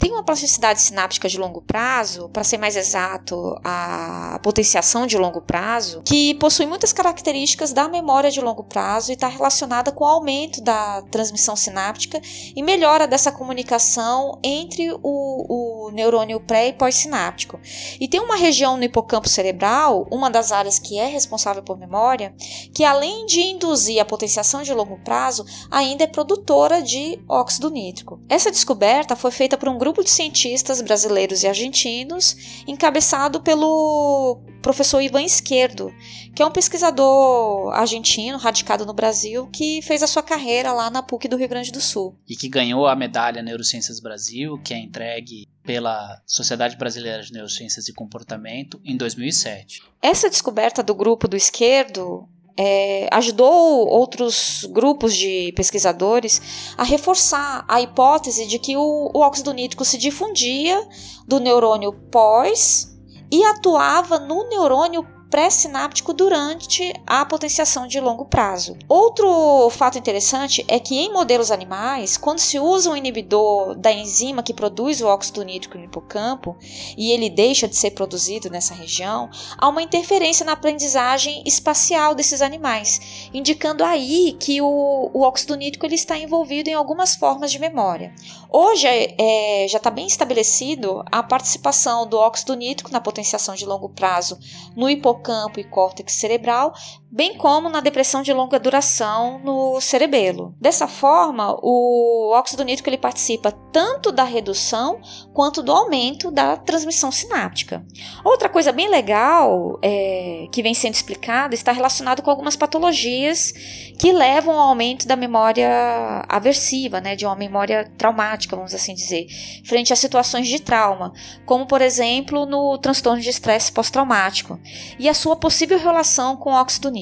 Tem 0.00 0.12
uma 0.12 0.24
plasticidade 0.24 0.80
sináptica 0.80 1.28
de 1.28 1.38
longo 1.38 1.60
prazo, 1.60 2.30
para 2.30 2.42
ser 2.42 2.56
mais 2.56 2.74
exato, 2.74 3.54
a 3.62 4.40
potenciação 4.42 5.06
de 5.06 5.18
longo 5.18 5.42
prazo, 5.42 6.00
que 6.06 6.34
possui 6.36 6.64
muitas 6.64 6.90
características 6.90 7.74
da 7.74 7.86
memória 7.86 8.30
de 8.30 8.40
longo 8.40 8.64
prazo 8.64 9.10
e 9.10 9.14
está 9.14 9.28
relacionada 9.28 9.92
com 9.92 10.04
o 10.04 10.06
aumento 10.06 10.62
da 10.62 11.02
transmissão 11.10 11.54
sináptica 11.54 12.18
e 12.56 12.62
melhora 12.62 13.06
dessa 13.06 13.30
comunicação 13.30 14.38
entre 14.42 14.90
o, 15.02 15.88
o 15.88 15.90
neurônio 15.90 16.40
pré 16.40 16.68
e 16.68 16.72
pós-sináptico. 16.72 17.60
E 18.00 18.08
tem 18.08 18.20
uma 18.20 18.36
região 18.36 18.78
no 18.78 18.84
hipocampo 18.84 19.28
cerebral, 19.28 20.08
uma 20.10 20.30
das 20.30 20.50
áreas 20.50 20.78
que 20.78 20.98
é 20.98 21.08
responsável 21.08 21.62
por 21.62 21.78
memória, 21.78 22.34
que 22.74 22.84
além 22.84 23.26
de 23.26 23.40
induzir 23.40 24.00
a 24.00 24.04
potenciação 24.06 24.62
de 24.62 24.72
longo 24.72 24.98
prazo, 25.04 25.44
ainda 25.70 26.04
é 26.04 26.06
produtora 26.06 26.82
de 26.82 27.22
óxido 27.28 27.68
nítrico. 27.68 28.18
Essa 28.30 28.50
descoberta 28.50 29.14
foi 29.14 29.30
feita 29.30 29.58
por 29.58 29.68
um 29.68 29.76
grupo 29.76 29.89
grupo 29.90 30.04
de 30.04 30.10
cientistas 30.10 30.80
brasileiros 30.80 31.42
e 31.42 31.48
argentinos, 31.48 32.62
encabeçado 32.64 33.40
pelo 33.40 34.40
professor 34.62 35.00
Ivan 35.00 35.22
Esquerdo, 35.22 35.92
que 36.32 36.40
é 36.40 36.46
um 36.46 36.50
pesquisador 36.52 37.72
argentino 37.72 38.38
radicado 38.38 38.86
no 38.86 38.94
Brasil 38.94 39.48
que 39.48 39.82
fez 39.82 40.00
a 40.04 40.06
sua 40.06 40.22
carreira 40.22 40.72
lá 40.72 40.90
na 40.90 41.02
PUC 41.02 41.26
do 41.26 41.36
Rio 41.36 41.48
Grande 41.48 41.72
do 41.72 41.80
Sul. 41.80 42.16
E 42.28 42.36
que 42.36 42.48
ganhou 42.48 42.86
a 42.86 42.94
medalha 42.94 43.42
Neurociências 43.42 43.98
Brasil, 43.98 44.60
que 44.62 44.72
é 44.72 44.78
entregue 44.78 45.48
pela 45.64 46.22
Sociedade 46.24 46.76
Brasileira 46.76 47.22
de 47.22 47.32
Neurociências 47.32 47.88
e 47.88 47.92
Comportamento 47.92 48.80
em 48.84 48.96
2007. 48.96 49.82
Essa 50.00 50.30
descoberta 50.30 50.84
do 50.84 50.94
grupo 50.94 51.26
do 51.26 51.36
Esquerdo 51.36 52.28
é, 52.56 53.08
ajudou 53.12 53.88
outros 53.88 54.68
grupos 54.72 55.16
de 55.16 55.52
pesquisadores 55.56 56.74
a 56.76 56.84
reforçar 56.84 57.64
a 57.68 57.80
hipótese 57.80 58.46
de 58.46 58.58
que 58.58 58.76
o, 58.76 59.10
o 59.14 59.20
óxido 59.20 59.52
nítrico 59.52 59.84
se 59.84 59.96
difundia 59.96 60.80
do 61.26 61.38
neurônio 61.40 61.92
pós 62.10 62.96
e 63.30 63.44
atuava 63.44 64.18
no 64.18 64.48
neurônio 64.48 65.06
pré-sináptico 65.30 66.12
durante 66.12 66.92
a 67.06 67.24
potenciação 67.24 67.86
de 67.86 68.00
longo 68.00 68.24
prazo. 68.24 68.76
Outro 68.88 69.70
fato 69.70 69.96
interessante 69.96 70.64
é 70.66 70.80
que 70.80 70.98
em 70.98 71.12
modelos 71.12 71.52
animais, 71.52 72.16
quando 72.16 72.40
se 72.40 72.58
usa 72.58 72.90
um 72.90 72.96
inibidor 72.96 73.76
da 73.76 73.92
enzima 73.92 74.42
que 74.42 74.52
produz 74.52 75.00
o 75.00 75.06
óxido 75.06 75.44
nítrico 75.44 75.78
no 75.78 75.84
hipocampo 75.84 76.56
e 76.96 77.12
ele 77.12 77.30
deixa 77.30 77.68
de 77.68 77.76
ser 77.76 77.92
produzido 77.92 78.50
nessa 78.50 78.74
região, 78.74 79.30
há 79.56 79.68
uma 79.68 79.82
interferência 79.82 80.44
na 80.44 80.52
aprendizagem 80.52 81.42
espacial 81.46 82.14
desses 82.14 82.42
animais, 82.42 83.30
indicando 83.32 83.84
aí 83.84 84.36
que 84.38 84.60
o, 84.60 85.10
o 85.14 85.20
óxido 85.22 85.54
nítrico 85.54 85.86
ele 85.86 85.94
está 85.94 86.18
envolvido 86.18 86.68
em 86.68 86.74
algumas 86.74 87.14
formas 87.14 87.52
de 87.52 87.60
memória. 87.60 88.12
Hoje 88.50 88.86
é, 88.88 89.66
já 89.68 89.76
está 89.78 89.90
bem 89.90 90.06
estabelecido 90.06 91.04
a 91.06 91.22
participação 91.22 92.04
do 92.04 92.18
óxido 92.18 92.54
nítrico 92.54 92.90
na 92.90 93.00
potenciação 93.00 93.54
de 93.54 93.64
longo 93.64 93.88
prazo 93.88 94.36
no 94.74 94.90
hipocampo 94.90 95.19
e 95.60 95.64
córtex 95.64 96.12
cerebral, 96.14 96.74
bem 97.10 97.36
como 97.36 97.68
na 97.68 97.80
depressão 97.80 98.22
de 98.22 98.32
longa 98.32 98.58
duração 98.58 99.40
no 99.40 99.80
cerebelo. 99.80 100.54
Dessa 100.60 100.86
forma, 100.86 101.56
o 101.60 102.30
óxido 102.32 102.62
nítrico 102.62 102.88
ele 102.88 102.96
participa 102.96 103.50
tanto 103.72 104.12
da 104.12 104.22
redução 104.22 105.00
quanto 105.32 105.62
do 105.62 105.72
aumento 105.72 106.30
da 106.30 106.56
transmissão 106.56 107.10
sináptica. 107.10 107.84
Outra 108.24 108.48
coisa 108.48 108.70
bem 108.70 108.88
legal 108.88 109.78
é, 109.82 110.46
que 110.52 110.62
vem 110.62 110.72
sendo 110.72 110.94
explicada 110.94 111.54
está 111.54 111.72
relacionado 111.72 112.22
com 112.22 112.30
algumas 112.30 112.54
patologias 112.54 113.52
que 113.98 114.12
levam 114.12 114.54
ao 114.54 114.68
aumento 114.68 115.06
da 115.06 115.16
memória 115.16 116.24
aversiva, 116.28 117.00
né, 117.00 117.16
de 117.16 117.26
uma 117.26 117.34
memória 117.34 117.90
traumática, 117.98 118.54
vamos 118.54 118.74
assim 118.74 118.94
dizer, 118.94 119.26
frente 119.64 119.92
a 119.92 119.96
situações 119.96 120.46
de 120.46 120.60
trauma, 120.60 121.12
como 121.44 121.66
por 121.66 121.82
exemplo 121.82 122.46
no 122.46 122.78
transtorno 122.78 123.20
de 123.20 123.30
estresse 123.30 123.72
pós-traumático 123.72 124.60
e 124.98 125.08
a 125.08 125.14
sua 125.14 125.34
possível 125.34 125.78
relação 125.78 126.36
com 126.36 126.50
o 126.50 126.54
óxido 126.54 126.90
nítrico 126.90 126.99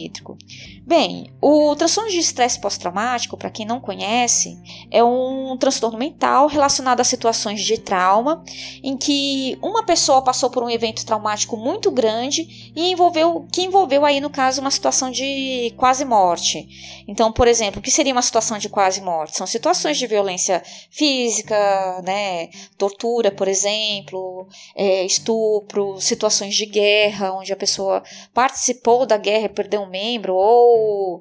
Bem, 0.86 1.32
o 1.40 1.74
transtorno 1.76 2.10
de 2.10 2.18
estresse 2.18 2.60
pós-traumático, 2.60 3.36
para 3.36 3.50
quem 3.50 3.66
não 3.66 3.80
conhece, 3.80 4.58
é 4.90 5.02
um 5.02 5.56
transtorno 5.58 5.98
mental 5.98 6.46
relacionado 6.46 7.00
a 7.00 7.04
situações 7.04 7.62
de 7.62 7.78
trauma, 7.78 8.42
em 8.82 8.96
que 8.96 9.58
uma 9.62 9.84
pessoa 9.84 10.22
passou 10.22 10.50
por 10.50 10.62
um 10.62 10.70
evento 10.70 11.04
traumático 11.04 11.56
muito 11.56 11.90
grande 11.90 12.72
e 12.74 12.90
envolveu, 12.92 13.46
que 13.52 13.62
envolveu 13.62 14.04
aí 14.04 14.20
no 14.20 14.30
caso 14.30 14.60
uma 14.60 14.70
situação 14.70 15.10
de 15.10 15.72
quase 15.76 16.04
morte. 16.04 17.04
Então, 17.06 17.32
por 17.32 17.48
exemplo, 17.48 17.80
o 17.80 17.82
que 17.82 17.90
seria 17.90 18.12
uma 18.12 18.22
situação 18.22 18.58
de 18.58 18.68
quase 18.68 19.00
morte? 19.00 19.36
São 19.36 19.46
situações 19.46 19.98
de 19.98 20.06
violência 20.06 20.62
física, 20.90 22.02
né, 22.04 22.48
tortura, 22.76 23.30
por 23.30 23.48
exemplo, 23.48 24.48
é, 24.74 25.04
estupro, 25.04 26.00
situações 26.00 26.54
de 26.54 26.66
guerra, 26.66 27.32
onde 27.32 27.52
a 27.52 27.56
pessoa 27.56 28.02
participou 28.32 29.06
da 29.06 29.16
guerra 29.16 29.48
perdeu 29.48 29.87
membro 29.88 30.34
ou 30.34 31.20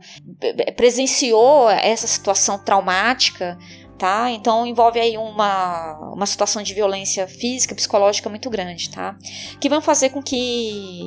presenciou 0.75 1.69
essa 1.69 2.07
situação 2.07 2.57
traumática, 2.57 3.57
tá? 3.97 4.29
Então 4.31 4.65
envolve 4.65 4.99
aí 4.99 5.17
uma, 5.17 5.97
uma 6.13 6.25
situação 6.25 6.61
de 6.61 6.73
violência 6.73 7.27
física, 7.27 7.75
psicológica 7.75 8.29
muito 8.29 8.49
grande, 8.49 8.89
tá? 8.89 9.17
Que 9.59 9.69
vão 9.69 9.81
fazer 9.81 10.09
com 10.09 10.21
que 10.21 11.01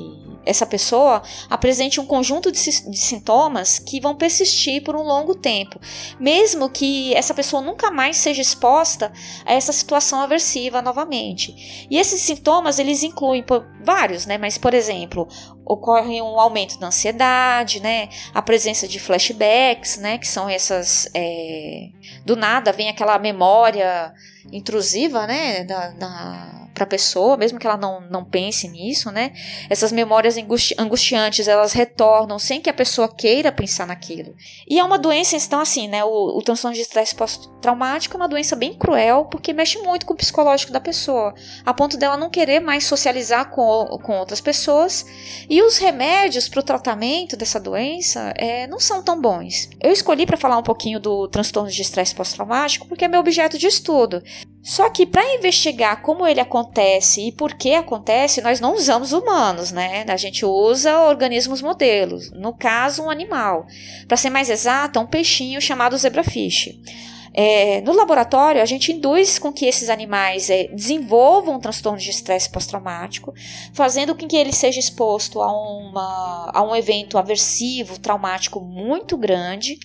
essa 0.44 0.66
pessoa 0.66 1.22
apresente 1.48 2.00
um 2.00 2.06
conjunto 2.06 2.50
de, 2.50 2.58
de, 2.60 2.98
sintomas 2.98 3.78
que 3.78 4.00
vão 4.00 4.14
persistir 4.14 4.82
por 4.82 4.96
um 4.96 5.02
longo 5.02 5.34
tempo, 5.34 5.78
mesmo 6.18 6.70
que 6.70 7.14
essa 7.14 7.34
pessoa 7.34 7.62
nunca 7.62 7.90
mais 7.90 8.16
seja 8.16 8.40
exposta 8.40 9.12
a 9.44 9.52
essa 9.52 9.72
situação 9.72 10.20
aversiva 10.20 10.80
novamente. 10.80 11.86
E 11.90 11.98
esses 11.98 12.22
sintomas 12.22 12.78
eles 12.78 13.02
incluem 13.02 13.44
vários, 13.84 14.26
né? 14.26 14.38
Mas 14.38 14.56
por 14.58 14.74
exemplo, 14.74 15.28
ocorre 15.64 16.20
um 16.20 16.40
aumento 16.40 16.78
da 16.80 16.88
ansiedade, 16.88 17.80
né? 17.80 18.08
A 18.34 18.42
presença 18.42 18.88
de 18.88 18.98
flashbacks, 18.98 19.98
né? 19.98 20.18
Que 20.18 20.26
são 20.26 20.48
essas 20.48 21.08
é, 21.14 21.88
do 22.24 22.34
nada 22.34 22.72
vem 22.80 22.88
aquela 22.88 23.18
memória 23.18 24.14
intrusiva, 24.50 25.26
né? 25.26 25.64
Da, 25.64 25.88
da 25.90 26.69
para 26.80 26.84
a 26.84 26.88
pessoa, 26.88 27.36
mesmo 27.36 27.58
que 27.58 27.66
ela 27.66 27.76
não, 27.76 28.00
não 28.00 28.24
pense 28.24 28.66
nisso, 28.66 29.10
né? 29.10 29.32
Essas 29.68 29.92
memórias 29.92 30.38
angusti 30.38 30.74
angustiantes, 30.78 31.46
elas 31.46 31.74
retornam 31.74 32.38
sem 32.38 32.58
que 32.58 32.70
a 32.70 32.72
pessoa 32.72 33.06
queira 33.06 33.52
pensar 33.52 33.86
naquilo. 33.86 34.34
E 34.66 34.78
é 34.78 34.84
uma 34.84 34.98
doença, 34.98 35.36
então, 35.36 35.60
assim, 35.60 35.88
né? 35.88 36.02
O, 36.02 36.38
o 36.38 36.42
transtorno 36.42 36.74
de 36.74 36.80
estresse 36.80 37.14
pós-traumático 37.14 38.16
é 38.16 38.18
uma 38.18 38.28
doença 38.28 38.56
bem 38.56 38.72
cruel, 38.72 39.26
porque 39.26 39.52
mexe 39.52 39.78
muito 39.78 40.06
com 40.06 40.14
o 40.14 40.16
psicológico 40.16 40.72
da 40.72 40.80
pessoa, 40.80 41.34
a 41.66 41.74
ponto 41.74 41.98
dela 41.98 42.16
não 42.16 42.30
querer 42.30 42.60
mais 42.60 42.84
socializar 42.84 43.50
com, 43.50 43.98
com 44.02 44.18
outras 44.18 44.40
pessoas. 44.40 45.04
E 45.50 45.62
os 45.62 45.76
remédios 45.76 46.48
para 46.48 46.60
o 46.60 46.62
tratamento 46.62 47.36
dessa 47.36 47.60
doença 47.60 48.32
é, 48.38 48.66
não 48.66 48.80
são 48.80 49.02
tão 49.02 49.20
bons. 49.20 49.68
Eu 49.82 49.92
escolhi 49.92 50.24
para 50.24 50.38
falar 50.38 50.56
um 50.56 50.62
pouquinho 50.62 50.98
do 50.98 51.28
transtorno 51.28 51.70
de 51.70 51.82
estresse 51.82 52.14
pós-traumático 52.14 52.88
porque 52.88 53.04
é 53.04 53.08
meu 53.08 53.20
objeto 53.20 53.58
de 53.58 53.66
estudo. 53.66 54.22
Só 54.62 54.90
que 54.90 55.06
para 55.06 55.34
investigar 55.34 56.02
como 56.02 56.26
ele 56.26 56.40
acontece 56.40 57.28
e 57.28 57.32
por 57.32 57.54
que 57.54 57.74
acontece, 57.74 58.42
nós 58.42 58.60
não 58.60 58.74
usamos 58.74 59.12
humanos, 59.12 59.72
né? 59.72 60.04
A 60.06 60.16
gente 60.16 60.44
usa 60.44 61.00
organismos 61.00 61.62
modelos, 61.62 62.30
no 62.32 62.52
caso 62.52 63.04
um 63.04 63.10
animal. 63.10 63.66
Para 64.06 64.18
ser 64.18 64.28
mais 64.28 64.50
exato, 64.50 65.00
um 65.00 65.06
peixinho 65.06 65.60
chamado 65.62 65.96
zebrafish. 65.96 66.78
É, 67.32 67.80
no 67.82 67.92
laboratório, 67.92 68.60
a 68.60 68.64
gente 68.66 68.92
induz 68.92 69.38
com 69.38 69.52
que 69.52 69.64
esses 69.64 69.88
animais 69.88 70.50
é, 70.50 70.64
desenvolvam 70.64 71.54
um 71.54 71.60
transtorno 71.60 71.98
de 71.98 72.10
estresse 72.10 72.50
pós-traumático, 72.50 73.32
fazendo 73.72 74.14
com 74.14 74.26
que 74.26 74.36
ele 74.36 74.52
seja 74.52 74.80
exposto 74.80 75.40
a, 75.40 75.50
uma, 75.52 76.50
a 76.52 76.62
um 76.62 76.74
evento 76.74 77.16
aversivo, 77.16 77.98
traumático 77.98 78.60
muito 78.60 79.16
grande 79.16 79.78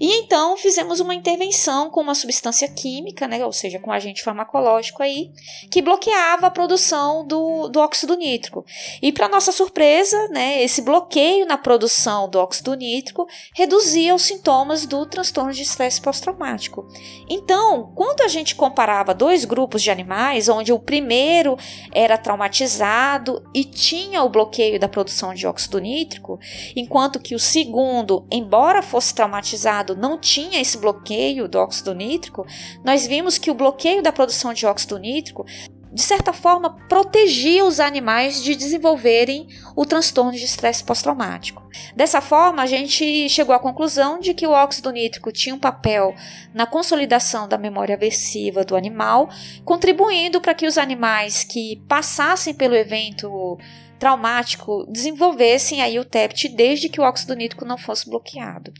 e 0.00 0.20
então 0.20 0.56
fizemos 0.56 0.98
uma 0.98 1.14
intervenção 1.14 1.90
com 1.90 2.00
uma 2.00 2.14
substância 2.14 2.66
química, 2.66 3.28
né, 3.28 3.44
ou 3.44 3.52
seja, 3.52 3.78
com 3.78 3.90
um 3.90 3.92
agente 3.92 4.22
farmacológico 4.22 5.02
aí, 5.02 5.30
que 5.70 5.82
bloqueava 5.82 6.46
a 6.46 6.50
produção 6.50 7.26
do, 7.26 7.68
do 7.68 7.80
óxido 7.80 8.16
nítrico. 8.16 8.64
E 9.02 9.12
para 9.12 9.28
nossa 9.28 9.52
surpresa, 9.52 10.16
né, 10.28 10.62
esse 10.62 10.80
bloqueio 10.80 11.44
na 11.44 11.58
produção 11.58 12.30
do 12.30 12.38
óxido 12.38 12.72
nítrico 12.74 13.26
reduzia 13.54 14.14
os 14.14 14.22
sintomas 14.22 14.86
do 14.86 15.04
transtorno 15.04 15.52
de 15.52 15.62
estresse 15.62 16.00
pós-traumático. 16.00 16.88
Então, 17.28 17.92
quando 17.94 18.22
a 18.22 18.28
gente 18.28 18.54
comparava 18.54 19.12
dois 19.12 19.44
grupos 19.44 19.82
de 19.82 19.90
animais, 19.90 20.48
onde 20.48 20.72
o 20.72 20.78
primeiro 20.78 21.58
era 21.92 22.16
traumatizado 22.16 23.44
e 23.54 23.64
tinha 23.64 24.22
o 24.22 24.30
bloqueio 24.30 24.80
da 24.80 24.88
produção 24.88 25.34
de 25.34 25.46
óxido 25.46 25.78
nítrico, 25.78 26.38
enquanto 26.74 27.20
que 27.20 27.34
o 27.34 27.38
segundo, 27.38 28.26
embora 28.30 28.80
fosse 28.80 29.14
traumatizado, 29.14 29.89
não 29.94 30.18
tinha 30.18 30.60
esse 30.60 30.78
bloqueio 30.78 31.48
do 31.48 31.58
óxido 31.58 31.94
nítrico, 31.94 32.46
nós 32.84 33.06
vimos 33.06 33.38
que 33.38 33.50
o 33.50 33.54
bloqueio 33.54 34.02
da 34.02 34.12
produção 34.12 34.52
de 34.52 34.66
óxido 34.66 34.98
nítrico 34.98 35.44
de 35.92 36.02
certa 36.02 36.32
forma, 36.32 36.70
protegia 36.88 37.64
os 37.64 37.80
animais 37.80 38.42
de 38.44 38.54
desenvolverem 38.54 39.48
o 39.74 39.84
transtorno 39.84 40.30
de 40.30 40.44
estresse 40.44 40.84
pós-traumático. 40.84 41.68
Dessa 41.96 42.20
forma, 42.20 42.62
a 42.62 42.66
gente 42.66 43.28
chegou 43.28 43.54
à 43.54 43.58
conclusão 43.58 44.20
de 44.20 44.32
que 44.32 44.46
o 44.46 44.52
óxido 44.52 44.92
nítrico 44.92 45.32
tinha 45.32 45.54
um 45.54 45.58
papel 45.58 46.14
na 46.54 46.64
consolidação 46.64 47.48
da 47.48 47.58
memória 47.58 47.96
aversiva 47.96 48.64
do 48.64 48.76
animal, 48.76 49.28
contribuindo 49.64 50.40
para 50.40 50.54
que 50.54 50.66
os 50.66 50.78
animais 50.78 51.42
que 51.42 51.82
passassem 51.88 52.54
pelo 52.54 52.76
evento 52.76 53.58
traumático 54.00 54.86
desenvolvessem 54.88 55.82
aí 55.82 55.98
o 55.98 56.04
TEPT 56.06 56.48
desde 56.48 56.88
que 56.88 56.98
o 56.98 57.04
óxido 57.04 57.34
nítrico 57.34 57.66
não 57.66 57.76
fosse 57.76 58.08
bloqueado. 58.08 58.72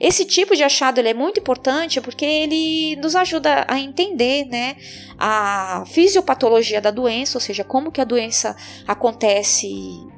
Esse 0.00 0.24
tipo 0.24 0.56
de 0.56 0.64
achado 0.64 0.98
ele 0.98 1.10
é 1.10 1.14
muito 1.14 1.38
importante 1.38 2.00
porque 2.00 2.24
ele 2.24 2.96
nos 2.96 3.14
ajuda 3.14 3.66
a 3.68 3.78
entender 3.78 4.46
né, 4.46 4.76
a 5.18 5.84
fisiopatologia 5.86 6.80
da 6.80 6.90
doença, 6.90 7.36
ou 7.36 7.40
seja, 7.40 7.62
como 7.62 7.92
que 7.92 8.00
a 8.00 8.04
doença 8.04 8.56
acontece 8.88 9.68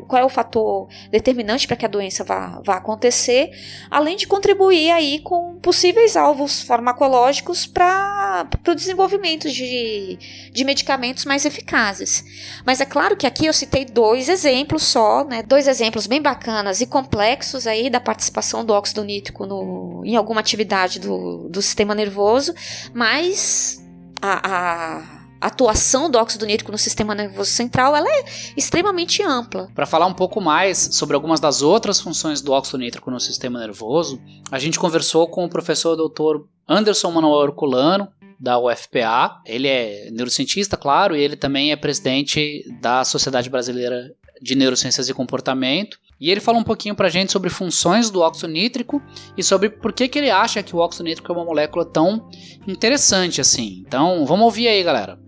qual 0.07 0.23
é 0.23 0.25
o 0.25 0.29
fator 0.29 0.89
determinante 1.11 1.67
para 1.67 1.77
que 1.77 1.85
a 1.85 1.89
doença 1.89 2.25
vá, 2.25 2.61
vá 2.65 2.77
acontecer, 2.77 3.51
além 3.91 4.17
de 4.17 4.27
contribuir 4.27 4.91
aí 4.91 5.21
com 5.21 5.57
possíveis 5.57 6.17
alvos 6.17 6.63
farmacológicos 6.63 7.67
para 7.67 8.47
o 8.69 8.75
desenvolvimento 8.75 9.51
de, 9.51 10.19
de 10.53 10.65
medicamentos 10.65 11.25
mais 11.25 11.45
eficazes. 11.45 12.25
Mas 12.65 12.81
é 12.81 12.85
claro 12.85 13.17
que 13.17 13.27
aqui 13.27 13.47
eu 13.47 13.53
citei 13.53 13.85
dois 13.85 14.29
exemplos 14.29 14.83
só, 14.83 15.25
né, 15.25 15.43
dois 15.43 15.67
exemplos 15.69 16.07
bem 16.07 16.21
bacanas 16.21 16.81
e 16.81 16.87
complexos 16.87 17.67
aí 17.67 17.91
da 17.91 18.01
participação 18.01 18.65
do 18.65 18.73
óxido 18.73 19.05
nítrico 19.05 19.47
no, 19.47 20.03
em 20.05 20.17
alguma 20.17 20.41
atividade 20.41 20.99
do, 20.99 21.49
do 21.49 21.63
sistema 21.63 21.95
nervoso, 21.95 22.55
mas 22.93 23.85
a, 24.21 25.01
a 25.01 25.14
atuação 25.47 26.11
do 26.11 26.19
óxido 26.19 26.47
nítrico 26.47 26.73
no 26.73 26.79
sistema 26.79 27.15
nervoso 27.15 27.51
central 27.51 27.95
ela 27.95 28.09
é 28.09 28.25
extremamente 28.57 29.23
ampla. 29.23 29.69
Para 29.75 29.87
falar 29.87 30.07
um 30.07 30.15
pouco 30.15 30.41
mais 30.41 30.91
sobre 30.93 31.15
algumas 31.15 31.41
das 31.41 31.63
outras 31.63 32.01
funções 32.01 32.41
do 32.41 32.53
óxido 32.53 32.79
nítrico 32.79 33.11
no 33.11 33.21
sistema 33.21 33.59
nervoso, 33.59 34.21
a 34.51 34.59
gente 34.59 34.79
conversou 34.79 35.29
com 35.29 35.45
o 35.45 35.49
professor 35.49 35.97
Dr. 35.97 36.45
Anderson 36.69 37.11
Manuel 37.11 37.45
Herculano, 37.45 38.09
da 38.39 38.59
UFPA. 38.59 39.41
Ele 39.47 39.69
é 39.69 40.11
neurocientista, 40.11 40.77
claro, 40.77 41.17
e 41.17 41.21
ele 41.21 41.37
também 41.37 41.73
é 41.73 41.77
presidente 41.77 42.65
da 42.81 43.05
Sociedade 43.05 43.49
Brasileira 43.49 44.13
de 44.41 44.55
Neurociências 44.55 45.09
e 45.09 45.15
Comportamento. 45.15 45.99
E 46.21 46.31
ele 46.31 46.41
fala 46.41 46.59
um 46.59 46.65
pouquinho 46.65 46.95
pra 46.95 47.09
gente 47.09 47.33
sobre 47.33 47.51
funções 47.51 48.11
do 48.11 48.21
óxido 48.21 48.53
nítrico 48.53 49.03
e 49.37 49.43
sobre 49.43 49.69
por 49.69 49.93
que, 49.93 50.09
que 50.09 50.19
ele 50.19 50.31
acha 50.31 50.63
que 50.63 50.75
o 50.75 50.79
óxido 50.79 51.05
nítrico 51.05 51.31
é 51.33 51.35
uma 51.35 51.45
molécula 51.45 51.85
tão 51.85 52.29
interessante 52.67 53.41
assim. 53.41 53.83
Então, 53.87 54.25
vamos 54.25 54.45
ouvir 54.45 54.69
aí, 54.69 54.83
galera. 54.83 55.19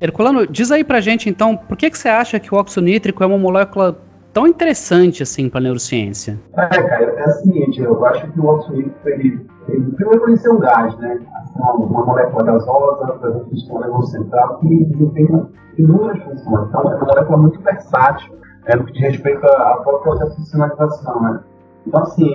Herculano, 0.00 0.46
diz 0.46 0.70
aí 0.70 0.84
pra 0.84 1.00
gente 1.00 1.28
então, 1.28 1.56
por 1.56 1.76
que, 1.76 1.90
que 1.90 1.98
você 1.98 2.08
acha 2.08 2.38
que 2.38 2.54
o 2.54 2.58
óxido 2.58 2.84
nítrico 2.84 3.22
é 3.22 3.26
uma 3.26 3.38
molécula 3.38 3.96
tão 4.32 4.46
interessante 4.46 5.22
assim 5.22 5.48
para 5.48 5.62
neurociência? 5.62 6.38
É, 6.54 6.66
cara, 6.66 7.04
é 7.04 7.24
o 7.26 7.32
seguinte, 7.32 7.80
eu 7.80 8.04
acho 8.04 8.30
que 8.30 8.38
o 8.38 8.46
óxido 8.46 8.76
nítrico, 8.76 9.08
ele, 9.08 9.46
ele 9.68 9.92
primeiro 9.92 10.20
por 10.20 10.36
ser 10.36 10.50
um 10.50 10.58
gás, 10.58 10.96
né? 10.98 11.18
Uma 11.56 12.04
molécula 12.04 12.44
gasosa, 12.44 13.12
presente 13.14 13.50
no 13.50 13.56
sistema 13.58 13.80
nervoso 13.80 14.12
central, 14.12 14.58
que 14.58 14.84
desempenha 14.84 15.46
inúmeras 15.78 16.22
funções. 16.22 16.68
Então, 16.68 16.80
é 16.82 16.96
uma 16.96 16.98
molécula 16.98 17.38
muito 17.38 17.60
versátil 17.62 18.36
é, 18.66 18.76
no 18.76 18.84
que 18.84 18.92
diz 18.92 19.02
respeito 19.02 19.46
ao 19.46 19.82
próprio 19.82 20.02
processo 20.02 20.38
de 20.38 20.50
sinalização, 20.50 21.22
né? 21.22 21.40
Então, 21.86 22.02
assim, 22.02 22.30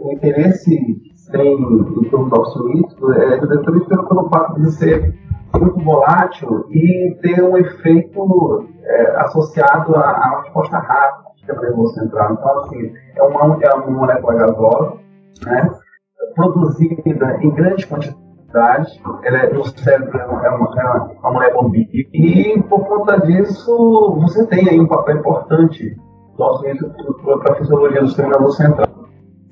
o 0.00 0.12
interesse 0.12 0.76
tem 1.30 1.52
em 1.52 2.08
torno 2.10 2.30
do 2.30 2.40
óxido 2.40 2.68
nítrico 2.68 3.12
é 3.12 3.36
exatamente 3.36 3.86
pelo 3.86 4.28
fato 4.28 4.60
de 4.60 4.72
ser 4.72 5.14
muito 5.58 5.84
volátil 5.84 6.66
e 6.70 7.16
ter 7.22 7.42
um 7.42 7.56
efeito 7.56 8.68
é, 8.82 9.16
associado 9.20 9.94
a 9.96 10.28
uma 10.28 10.42
resposta 10.42 10.78
rápida 10.78 11.24
sistema 11.44 11.60
nervoso 11.60 11.94
central. 11.94 12.32
Então, 12.32 12.58
assim, 12.60 12.92
é 13.16 13.22
uma, 13.22 13.58
é 13.62 13.74
uma 13.74 13.90
molécula 13.90 14.34
gasosa, 14.34 14.92
né, 15.44 15.70
produzida 16.34 17.38
em 17.42 17.50
grandes 17.50 17.84
quantidades, 17.84 19.00
ela 19.24 19.38
é, 19.38 19.52
no 19.52 19.64
cérebro 19.64 20.18
é 20.18 20.26
uma, 20.26 20.46
é 20.46 20.50
uma, 20.50 20.80
é 20.80 21.18
uma 21.20 21.32
molécula 21.32 21.68
bi, 21.70 21.88
e 22.12 22.62
por 22.62 22.86
conta 22.86 23.20
disso 23.20 24.18
você 24.20 24.46
tem 24.46 24.68
aí 24.68 24.80
um 24.80 24.86
papel 24.86 25.18
importante 25.18 25.96
para 26.36 27.52
a 27.52 27.56
fisiologia 27.56 28.00
do 28.00 28.08
sistema 28.08 28.30
nervoso 28.30 28.56
central. 28.56 28.88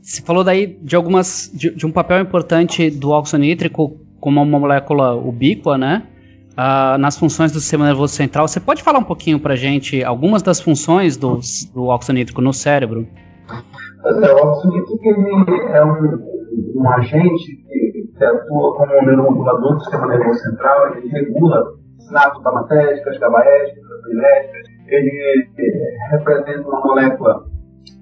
Você 0.00 0.22
falou 0.22 0.42
daí 0.42 0.66
de 0.66 0.96
algumas 0.96 1.50
de, 1.52 1.74
de 1.74 1.86
um 1.86 1.92
papel 1.92 2.20
importante 2.20 2.90
do 2.90 3.10
óxido 3.10 3.40
nítrico 3.40 4.00
como 4.22 4.40
uma 4.40 4.58
molécula 4.58 5.16
ubíqua, 5.16 5.76
né? 5.76 6.04
uh, 6.52 6.96
nas 6.96 7.18
funções 7.18 7.52
do 7.52 7.60
sistema 7.60 7.86
nervoso 7.86 8.14
central. 8.14 8.46
Você 8.46 8.60
pode 8.60 8.82
falar 8.82 8.98
um 9.00 9.04
pouquinho 9.04 9.40
para 9.40 9.56
gente 9.56 10.02
algumas 10.04 10.42
das 10.42 10.60
funções 10.60 11.16
do, 11.16 11.40
do 11.74 11.86
óxido 11.86 12.14
nítrico 12.14 12.40
no 12.40 12.52
cérebro? 12.52 13.06
É, 14.04 14.32
o 14.32 14.36
óxido 14.36 14.74
nítrico 14.74 15.68
é 15.68 15.84
um, 15.84 16.80
um 16.80 16.90
agente 16.90 17.56
que, 18.16 18.24
atua 18.24 18.76
como 18.76 19.00
um 19.00 19.06
neuromodulador 19.06 19.74
do 19.74 19.80
sistema 19.80 20.06
nervoso 20.06 20.38
central, 20.38 20.96
ele 20.96 21.08
regula 21.08 21.64
sinapses 21.98 22.42
gamatéricas, 22.44 23.18
gabaéricas, 23.18 23.84
elétricas, 24.10 24.66
ele 24.86 25.50
representa 26.10 26.68
uma 26.68 26.80
molécula 26.80 27.44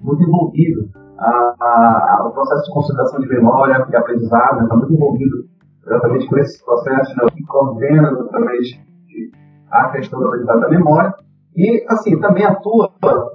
muito 0.03 0.21
envolvida 0.21 0.81
a, 1.17 1.55
a, 1.59 2.27
o 2.27 2.31
processo 2.31 2.65
de 2.65 2.73
consolidação 2.73 3.19
de 3.19 3.27
memória 3.29 3.87
e 3.89 3.95
aprendizado, 3.95 4.63
está 4.63 4.75
muito 4.75 4.93
envolvido 4.93 5.37
exatamente 5.85 6.27
com 6.27 6.37
esse 6.37 6.63
processo 6.63 7.15
né, 7.17 7.25
que 7.33 7.43
coordena 7.45 8.11
exatamente 8.11 8.91
a 9.71 9.89
questão 9.89 10.19
da 10.19 10.27
aprendizagem 10.27 10.61
da 10.61 10.69
memória. 10.69 11.13
E, 11.55 11.85
assim, 11.89 12.19
também 12.19 12.45
atua 12.45 12.91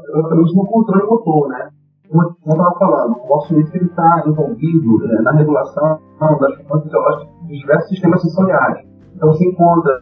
exatamente 0.08 0.56
no 0.56 0.66
controle 0.66 1.06
motor, 1.06 1.48
né? 1.48 1.68
Como 2.08 2.22
eu 2.22 2.52
estava 2.52 2.78
falando, 2.78 3.16
o 3.16 3.32
óxido 3.32 3.58
nítrico 3.58 3.84
está 3.86 4.22
envolvido 4.26 4.98
né, 5.06 5.20
na 5.22 5.32
regulação 5.32 5.98
das 6.40 6.54
funções 6.56 6.84
fisiológicas 6.84 7.28
de 7.46 7.58
diversos 7.58 7.88
sistemas 7.88 8.22
sensoriais. 8.22 8.86
Então, 9.14 9.28
você 9.28 9.44
encontra 9.44 10.00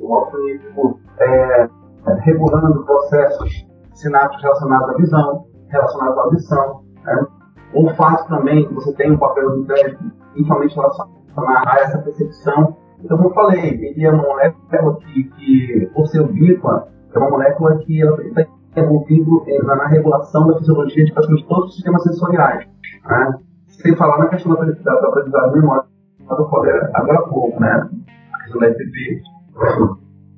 o 0.00 0.12
óxido 0.12 0.44
nítrico 0.44 1.00
é, 1.18 1.68
regulando 2.20 2.84
processos 2.84 3.66
sinápticos 3.94 4.42
relacionados 4.42 4.88
à 4.90 4.92
visão, 4.94 5.46
relacionados 5.68 6.18
à 6.18 6.22
audição. 6.22 6.82
Né? 7.04 7.26
O 7.74 7.86
olfato 7.86 8.28
também, 8.28 8.68
você 8.74 8.92
tem 8.94 9.12
um 9.12 9.18
papel 9.18 9.50
do 9.50 9.64
técnico, 9.64 10.04
principalmente 10.34 10.76
relacionado 10.76 11.21
a 11.36 11.76
essa 11.80 11.98
percepção. 11.98 12.76
Então, 13.00 13.16
como 13.16 13.30
eu 13.30 13.34
falei, 13.34 13.70
ele 13.70 14.04
é 14.04 14.10
uma 14.10 14.22
molécula 14.22 14.96
que, 14.98 15.24
que 15.24 15.90
por 15.94 16.06
ser 16.06 16.20
ubíqua, 16.20 16.88
é 17.14 17.18
uma 17.18 17.30
molécula 17.30 17.78
que 17.78 18.00
está 18.00 18.46
envolvido 18.76 19.44
na 19.64 19.86
regulação 19.86 20.46
da 20.46 20.58
fisiologia 20.58 21.04
de 21.04 21.12
praticamente 21.12 21.48
todos 21.48 21.66
os 21.66 21.74
sistemas 21.74 22.02
sensoriais. 22.02 22.66
Né? 23.04 23.38
Sem 23.66 23.96
falar 23.96 24.18
na 24.18 24.28
questão 24.28 24.54
da 24.54 24.62
aprendizagem 24.62 25.52
memória, 25.52 25.84
que 26.18 26.32
eu 26.32 26.48
falei 26.48 26.72
agora 26.94 27.18
há 27.18 27.22
pouco, 27.22 27.60
né? 27.60 27.88
A 28.32 28.38
questão 28.38 28.60
da 28.60 28.68
EPP. 28.68 29.22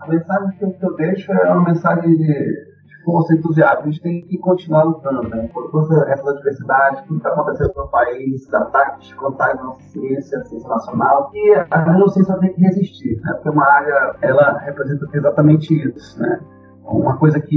A 0.00 0.08
mensagem 0.08 0.58
que 0.58 0.84
eu 0.84 0.96
deixo 0.96 1.32
é 1.32 1.50
uma 1.50 1.64
mensagem 1.64 2.16
de 2.16 2.73
força, 3.04 3.34
entusiasmo. 3.34 3.82
A 3.82 3.86
gente 3.86 4.00
tem 4.00 4.22
que 4.22 4.38
continuar 4.38 4.84
lutando, 4.84 5.28
né? 5.28 5.48
Toda 5.70 6.10
essa 6.10 6.34
diversidade, 6.34 7.02
tudo 7.06 7.20
que 7.20 7.26
está 7.26 7.30
acontecendo 7.30 7.72
no 7.76 7.88
país, 7.88 8.54
ataques 8.54 9.12
contra 9.14 9.52
a 9.52 9.54
nossa 9.54 9.82
ciência, 9.90 10.38
a 10.38 10.44
ciência 10.44 10.68
nacional, 10.68 11.30
e 11.34 11.54
a 11.70 11.84
neurociência 11.86 12.36
tem 12.38 12.52
que 12.52 12.60
resistir, 12.60 13.20
né? 13.22 13.32
Porque 13.34 13.50
uma 13.50 13.66
área, 13.66 14.16
ela 14.22 14.58
representa 14.58 15.06
exatamente 15.12 15.74
isso, 15.74 16.20
né? 16.20 16.40
Uma 16.84 17.16
coisa 17.16 17.40
que, 17.40 17.56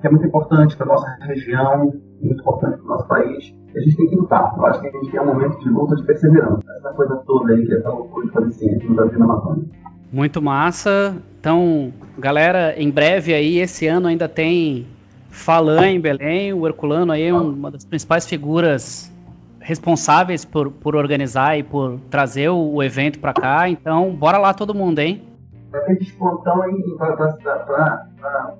que 0.00 0.06
é 0.06 0.10
muito 0.10 0.26
importante 0.26 0.76
para 0.76 0.86
nossa 0.86 1.06
região, 1.22 1.92
muito 2.20 2.40
importante 2.40 2.76
para 2.78 2.84
o 2.84 2.88
nosso 2.88 3.06
país, 3.06 3.54
e 3.74 3.78
a 3.78 3.80
gente 3.82 3.96
tem 3.96 4.08
que 4.08 4.16
lutar. 4.16 4.54
Eu 4.56 4.66
acho 4.66 4.80
que 4.80 4.88
a 4.88 4.90
gente 4.90 5.10
tem 5.10 5.20
um 5.20 5.26
momento 5.26 5.58
de 5.58 5.68
luta, 5.68 5.96
de 5.96 6.04
perseverança. 6.04 6.62
Essa 6.78 6.92
coisa 6.94 7.16
toda 7.26 7.52
aí, 7.52 7.66
que 7.66 7.74
é 7.74 7.78
essa 7.78 7.90
loucura 7.90 8.26
de 8.26 8.32
fazer 8.32 8.50
ciência 8.52 8.88
no 8.88 8.94
Brasil 8.94 9.18
na 9.18 9.24
Amazônia. 9.26 9.64
Muito 10.12 10.40
massa. 10.40 11.16
Então, 11.38 11.92
galera, 12.18 12.74
em 12.76 12.90
breve 12.90 13.34
aí, 13.34 13.58
esse 13.58 13.86
ano 13.86 14.08
ainda 14.08 14.28
tem 14.28 14.86
Falan 15.30 15.86
em 15.88 16.00
Belém. 16.00 16.52
O 16.52 16.66
Herculano 16.66 17.12
aí 17.12 17.24
é 17.24 17.32
uma 17.32 17.70
das 17.70 17.84
principais 17.84 18.26
figuras 18.26 19.12
responsáveis 19.60 20.44
por, 20.44 20.70
por 20.70 20.96
organizar 20.96 21.58
e 21.58 21.62
por 21.62 22.00
trazer 22.10 22.48
o, 22.48 22.74
o 22.74 22.82
evento 22.82 23.18
para 23.18 23.34
cá. 23.34 23.68
Então, 23.68 24.14
bora 24.14 24.38
lá 24.38 24.54
todo 24.54 24.74
mundo, 24.74 24.98
hein? 24.98 25.22
Vai 25.70 25.84
ter 25.84 25.98
descontão 25.98 26.62
aí 26.62 26.82
para 26.96 27.14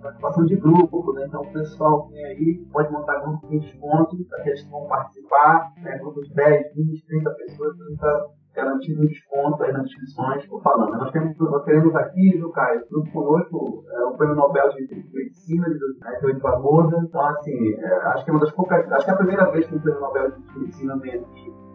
participação 0.03 0.45
de 0.45 0.57
grupo, 0.57 1.15
né? 1.15 1.25
Então 1.27 1.41
o 1.41 1.53
pessoal 1.53 2.09
vem 2.13 2.23
aí 2.23 2.55
pode 2.71 2.93
montar 2.93 3.21
grupos 3.21 3.49
de 3.49 3.61
desconto 3.61 4.17
para 4.29 4.43
que 4.43 4.51
eles 4.51 4.65
vão 4.65 4.87
participar, 4.87 5.73
né? 5.79 5.97
grupos 5.99 6.29
de 6.29 6.35
10, 6.35 6.75
20, 6.75 7.07
30 7.07 7.31
pessoas, 7.31 7.77
30 7.79 8.27
garantido 8.59 9.03
um 9.03 9.07
desconto 9.07 9.63
aí 9.63 9.73
nas 9.73 9.87
inscrições, 9.87 10.43
estou 10.43 10.61
falando. 10.61 10.99
Nós, 10.99 11.11
temos, 11.13 11.39
nós 11.39 11.65
teremos 11.65 11.95
aqui, 11.95 12.37
viu, 12.37 12.51
Caio, 12.51 12.83
junto 12.91 13.11
conosco, 13.13 13.85
é, 13.91 14.05
o 14.05 14.17
Prêmio 14.17 14.35
Nobel 14.37 14.69
de 14.71 14.83
Medicina 15.13 15.69
de 15.69 15.79
né, 16.27 16.41
Barbosa. 16.41 16.99
Então, 17.03 17.25
assim, 17.27 17.75
é, 17.75 17.95
acho 18.09 18.25
que 18.25 18.31
é 18.31 18.35
uma 18.35 18.41
das 18.41 18.53
poucas, 18.53 18.93
acho 18.93 19.05
que 19.05 19.11
é 19.11 19.15
a 19.15 19.19
primeira 19.19 19.51
vez 19.51 19.67
que 19.67 19.77
o 19.77 19.81
Prêmio 19.81 20.01
Nobel 20.01 20.31
de 20.33 20.59
Medicina 20.59 20.99
vem 20.99 21.15
aqui 21.15 21.69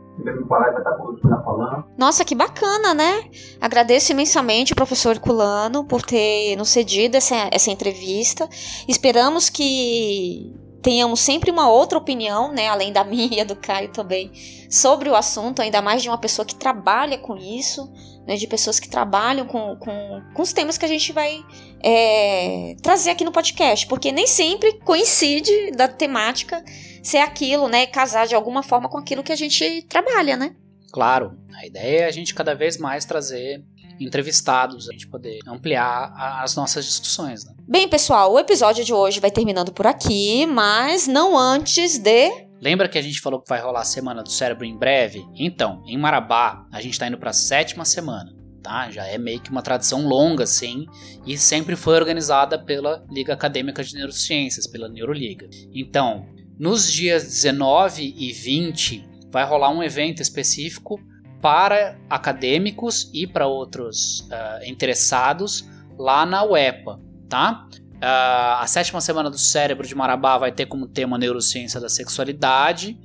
nossa, 1.97 2.23
que 2.23 2.35
bacana, 2.35 2.93
né? 2.93 3.23
Agradeço 3.59 4.11
imensamente 4.11 4.71
o 4.71 4.75
professor 4.75 5.17
Culano 5.17 5.85
por 5.85 6.03
ter 6.03 6.55
nos 6.55 6.69
cedido 6.69 7.17
essa, 7.17 7.49
essa 7.51 7.71
entrevista. 7.71 8.47
Esperamos 8.87 9.49
que 9.49 10.53
tenhamos 10.83 11.21
sempre 11.21 11.49
uma 11.49 11.69
outra 11.69 11.97
opinião, 11.97 12.51
né, 12.51 12.67
além 12.67 12.91
da 12.91 13.03
minha 13.05 13.41
e 13.41 13.45
do 13.45 13.55
Caio 13.55 13.91
também, 13.91 14.31
sobre 14.69 15.09
o 15.09 15.15
assunto, 15.15 15.61
ainda 15.61 15.81
mais 15.81 16.03
de 16.03 16.09
uma 16.09 16.17
pessoa 16.17 16.45
que 16.45 16.53
trabalha 16.53 17.17
com 17.17 17.35
isso, 17.37 17.91
né, 18.27 18.35
de 18.35 18.45
pessoas 18.45 18.79
que 18.79 18.89
trabalham 18.89 19.47
com, 19.47 19.75
com, 19.77 20.21
com 20.33 20.41
os 20.41 20.53
temas 20.53 20.77
que 20.77 20.85
a 20.85 20.87
gente 20.87 21.11
vai 21.11 21.43
é, 21.81 22.75
trazer 22.83 23.11
aqui 23.11 23.23
no 23.23 23.31
podcast, 23.31 23.87
porque 23.87 24.11
nem 24.11 24.27
sempre 24.27 24.79
coincide 24.79 25.71
da 25.71 25.87
temática 25.87 26.63
ser 27.01 27.19
aquilo, 27.19 27.67
né, 27.67 27.87
casar 27.87 28.27
de 28.27 28.35
alguma 28.35 28.61
forma 28.61 28.89
com 28.89 28.97
aquilo 28.97 29.23
que 29.23 29.31
a 29.31 29.37
gente 29.37 29.81
trabalha, 29.83 30.37
né? 30.37 30.55
Claro, 30.91 31.35
a 31.55 31.65
ideia 31.65 32.01
é 32.01 32.05
a 32.05 32.11
gente 32.11 32.35
cada 32.35 32.53
vez 32.53 32.77
mais 32.77 33.03
trazer 33.03 33.63
entrevistados, 34.03 34.89
a 34.89 34.93
gente 34.93 35.07
poder 35.07 35.39
ampliar 35.47 36.13
as 36.41 36.55
nossas 36.55 36.85
discussões. 36.85 37.45
Né? 37.45 37.53
Bem, 37.67 37.87
pessoal, 37.87 38.33
o 38.33 38.39
episódio 38.39 38.83
de 38.83 38.93
hoje 38.93 39.19
vai 39.19 39.31
terminando 39.31 39.71
por 39.71 39.87
aqui, 39.87 40.45
mas 40.45 41.07
não 41.07 41.37
antes 41.37 41.97
de. 41.97 42.29
Lembra 42.61 42.87
que 42.87 42.97
a 42.97 43.01
gente 43.01 43.19
falou 43.19 43.41
que 43.41 43.49
vai 43.49 43.61
rolar 43.61 43.81
a 43.81 43.85
Semana 43.85 44.23
do 44.23 44.31
Cérebro 44.31 44.65
em 44.65 44.77
breve? 44.77 45.25
Então, 45.35 45.83
em 45.85 45.97
Marabá, 45.97 46.65
a 46.71 46.79
gente 46.81 46.93
está 46.93 47.07
indo 47.07 47.17
para 47.17 47.31
a 47.31 47.33
sétima 47.33 47.83
semana. 47.83 48.33
Tá? 48.61 48.89
Já 48.89 49.05
é 49.05 49.17
meio 49.17 49.41
que 49.41 49.51
uma 49.51 49.61
tradição 49.61 50.07
longa, 50.07 50.45
sim, 50.45 50.85
e 51.25 51.37
sempre 51.37 51.75
foi 51.75 51.95
organizada 51.95 52.57
pela 52.57 53.03
Liga 53.11 53.33
Acadêmica 53.33 53.83
de 53.83 53.93
Neurociências, 53.95 54.65
pela 54.65 54.87
Neuroliga. 54.87 55.49
Então, 55.73 56.25
nos 56.57 56.89
dias 56.89 57.23
19 57.23 58.13
e 58.17 58.31
20, 58.31 59.09
vai 59.29 59.43
rolar 59.45 59.69
um 59.69 59.83
evento 59.83 60.21
específico 60.21 60.97
para 61.43 61.99
acadêmicos 62.09 63.11
e 63.13 63.27
para 63.27 63.45
outros 63.45 64.21
uh, 64.21 64.65
interessados 64.65 65.69
lá 65.99 66.25
na 66.25 66.41
UEPA, 66.45 67.01
tá? 67.27 67.67
Uh, 67.95 68.61
a 68.61 68.65
sétima 68.65 69.01
semana 69.01 69.29
do 69.29 69.37
cérebro 69.37 69.85
de 69.85 69.93
Marabá 69.93 70.37
vai 70.37 70.53
ter 70.53 70.67
como 70.67 70.87
tema 70.87 71.17
neurociência 71.17 71.81
da 71.81 71.89
sexualidade. 71.89 72.97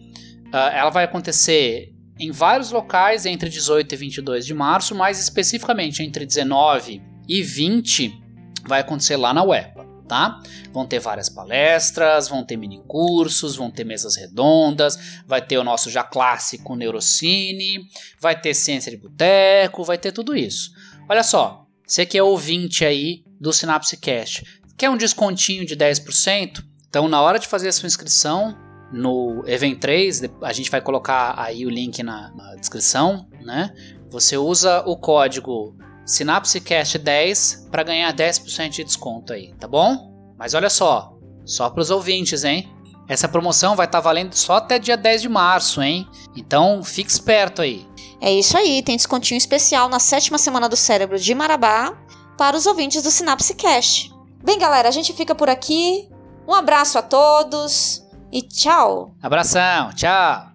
Uh, 0.54 0.70
ela 0.72 0.90
vai 0.90 1.02
acontecer 1.02 1.92
em 2.16 2.30
vários 2.30 2.70
locais 2.70 3.26
entre 3.26 3.48
18 3.50 3.92
e 3.92 3.98
22 3.98 4.46
de 4.46 4.54
março, 4.54 4.94
mais 4.94 5.20
especificamente 5.20 6.04
entre 6.04 6.24
19 6.24 7.02
e 7.28 7.42
20 7.42 8.22
vai 8.68 8.82
acontecer 8.82 9.16
lá 9.16 9.34
na 9.34 9.42
UEPA. 9.42 9.77
Tá? 10.08 10.40
Vão 10.72 10.86
ter 10.86 10.98
várias 10.98 11.28
palestras, 11.28 12.28
vão 12.28 12.42
ter 12.42 12.56
mini 12.56 12.82
cursos, 12.88 13.54
vão 13.54 13.70
ter 13.70 13.84
mesas 13.84 14.16
redondas, 14.16 15.20
vai 15.26 15.40
ter 15.40 15.58
o 15.58 15.64
nosso 15.64 15.90
já 15.90 16.02
clássico 16.02 16.74
Neurocine, 16.74 17.86
vai 18.18 18.40
ter 18.40 18.54
ciência 18.54 18.90
de 18.90 18.96
boteco, 18.96 19.84
vai 19.84 19.98
ter 19.98 20.10
tudo 20.10 20.34
isso. 20.34 20.72
Olha 21.08 21.22
só, 21.22 21.66
você 21.86 22.04
que 22.04 22.18
é 22.18 22.22
ouvinte 22.22 22.84
aí 22.84 23.22
do 23.40 23.52
Synapse 23.52 23.96
Cast, 23.98 24.44
quer 24.76 24.90
um 24.90 24.96
descontinho 24.96 25.64
de 25.64 25.76
10%? 25.76 26.64
Então, 26.88 27.06
na 27.06 27.20
hora 27.20 27.38
de 27.38 27.46
fazer 27.46 27.68
a 27.68 27.72
sua 27.72 27.86
inscrição 27.86 28.56
no 28.90 29.44
Event 29.46 29.78
3, 29.78 30.22
a 30.42 30.52
gente 30.52 30.70
vai 30.70 30.80
colocar 30.80 31.34
aí 31.38 31.66
o 31.66 31.70
link 31.70 32.02
na, 32.02 32.30
na 32.34 32.54
descrição, 32.56 33.28
né? 33.42 33.74
Você 34.10 34.38
usa 34.38 34.82
o 34.86 34.96
código 34.96 35.76
SynapseCast10 36.08 37.68
para 37.70 37.82
ganhar 37.82 38.12
10% 38.12 38.70
de 38.70 38.84
desconto 38.84 39.32
aí, 39.32 39.54
tá 39.60 39.68
bom? 39.68 40.34
Mas 40.38 40.54
olha 40.54 40.70
só, 40.70 41.12
só 41.44 41.68
para 41.68 41.82
os 41.82 41.90
ouvintes, 41.90 42.44
hein? 42.44 42.72
Essa 43.06 43.28
promoção 43.28 43.76
vai 43.76 43.86
estar 43.86 43.98
tá 43.98 44.04
valendo 44.04 44.34
só 44.34 44.56
até 44.56 44.78
dia 44.78 44.96
10 44.96 45.22
de 45.22 45.28
março, 45.28 45.82
hein? 45.82 46.08
Então 46.34 46.82
fique 46.82 47.10
esperto 47.10 47.62
aí. 47.62 47.86
É 48.20 48.32
isso 48.32 48.56
aí, 48.56 48.82
tem 48.82 48.96
descontinho 48.96 49.38
especial 49.38 49.88
na 49.88 49.98
sétima 49.98 50.38
semana 50.38 50.68
do 50.68 50.76
cérebro 50.76 51.18
de 51.18 51.34
Marabá 51.34 51.96
para 52.36 52.56
os 52.56 52.66
ouvintes 52.66 53.02
do 53.02 53.10
Synapse 53.10 53.54
Cast. 53.54 54.12
Bem, 54.42 54.58
galera, 54.58 54.88
a 54.88 54.92
gente 54.92 55.12
fica 55.12 55.34
por 55.34 55.48
aqui. 55.48 56.08
Um 56.46 56.54
abraço 56.54 56.98
a 56.98 57.02
todos 57.02 58.02
e 58.32 58.42
tchau. 58.42 59.14
Abração, 59.22 59.92
tchau. 59.94 60.48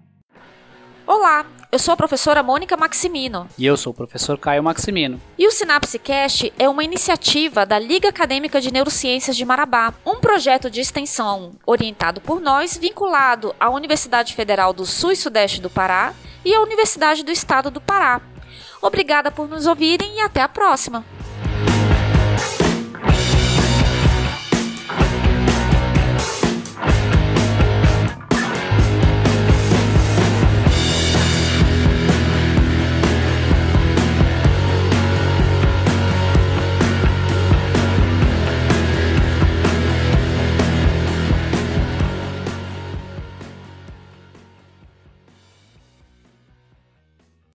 Olá, 1.06 1.46
eu 1.74 1.80
sou 1.80 1.92
a 1.92 1.98
professora 1.98 2.44
Mônica 2.44 2.78
Maximino. 2.78 3.50
E 3.58 3.66
eu 3.66 3.76
sou 3.76 3.90
o 3.90 3.96
professor 3.96 4.38
Caio 4.38 4.62
Maximino. 4.62 5.20
E 5.36 5.48
o 5.48 5.52
Sinapse 5.52 5.98
Cast 5.98 6.54
é 6.60 6.70
uma 6.70 6.84
iniciativa 6.84 7.66
da 7.66 7.80
Liga 7.80 8.10
Acadêmica 8.10 8.62
de 8.62 8.72
Neurociências 8.72 9.36
de 9.36 9.44
Marabá, 9.44 9.92
um 10.06 10.20
projeto 10.20 10.70
de 10.70 10.80
extensão 10.80 11.54
orientado 11.66 12.22
por 12.22 12.40
nós, 12.40 12.78
vinculado 12.78 13.56
à 13.60 13.72
Universidade 13.72 14.36
Federal 14.36 14.72
do 14.72 14.86
Sul 14.86 15.14
e 15.14 15.16
Sudeste 15.16 15.60
do 15.60 15.70
Pará 15.70 16.14
e 16.46 16.54
à 16.54 16.62
Universidade 16.62 17.24
do 17.24 17.32
Estado 17.32 17.72
do 17.72 17.82
Pará. 17.82 18.22
Obrigada 18.80 19.32
por 19.32 19.50
nos 19.50 19.66
ouvirem 19.66 20.18
e 20.18 20.22
até 20.22 20.44
a 20.44 20.48
próxima! 20.48 21.04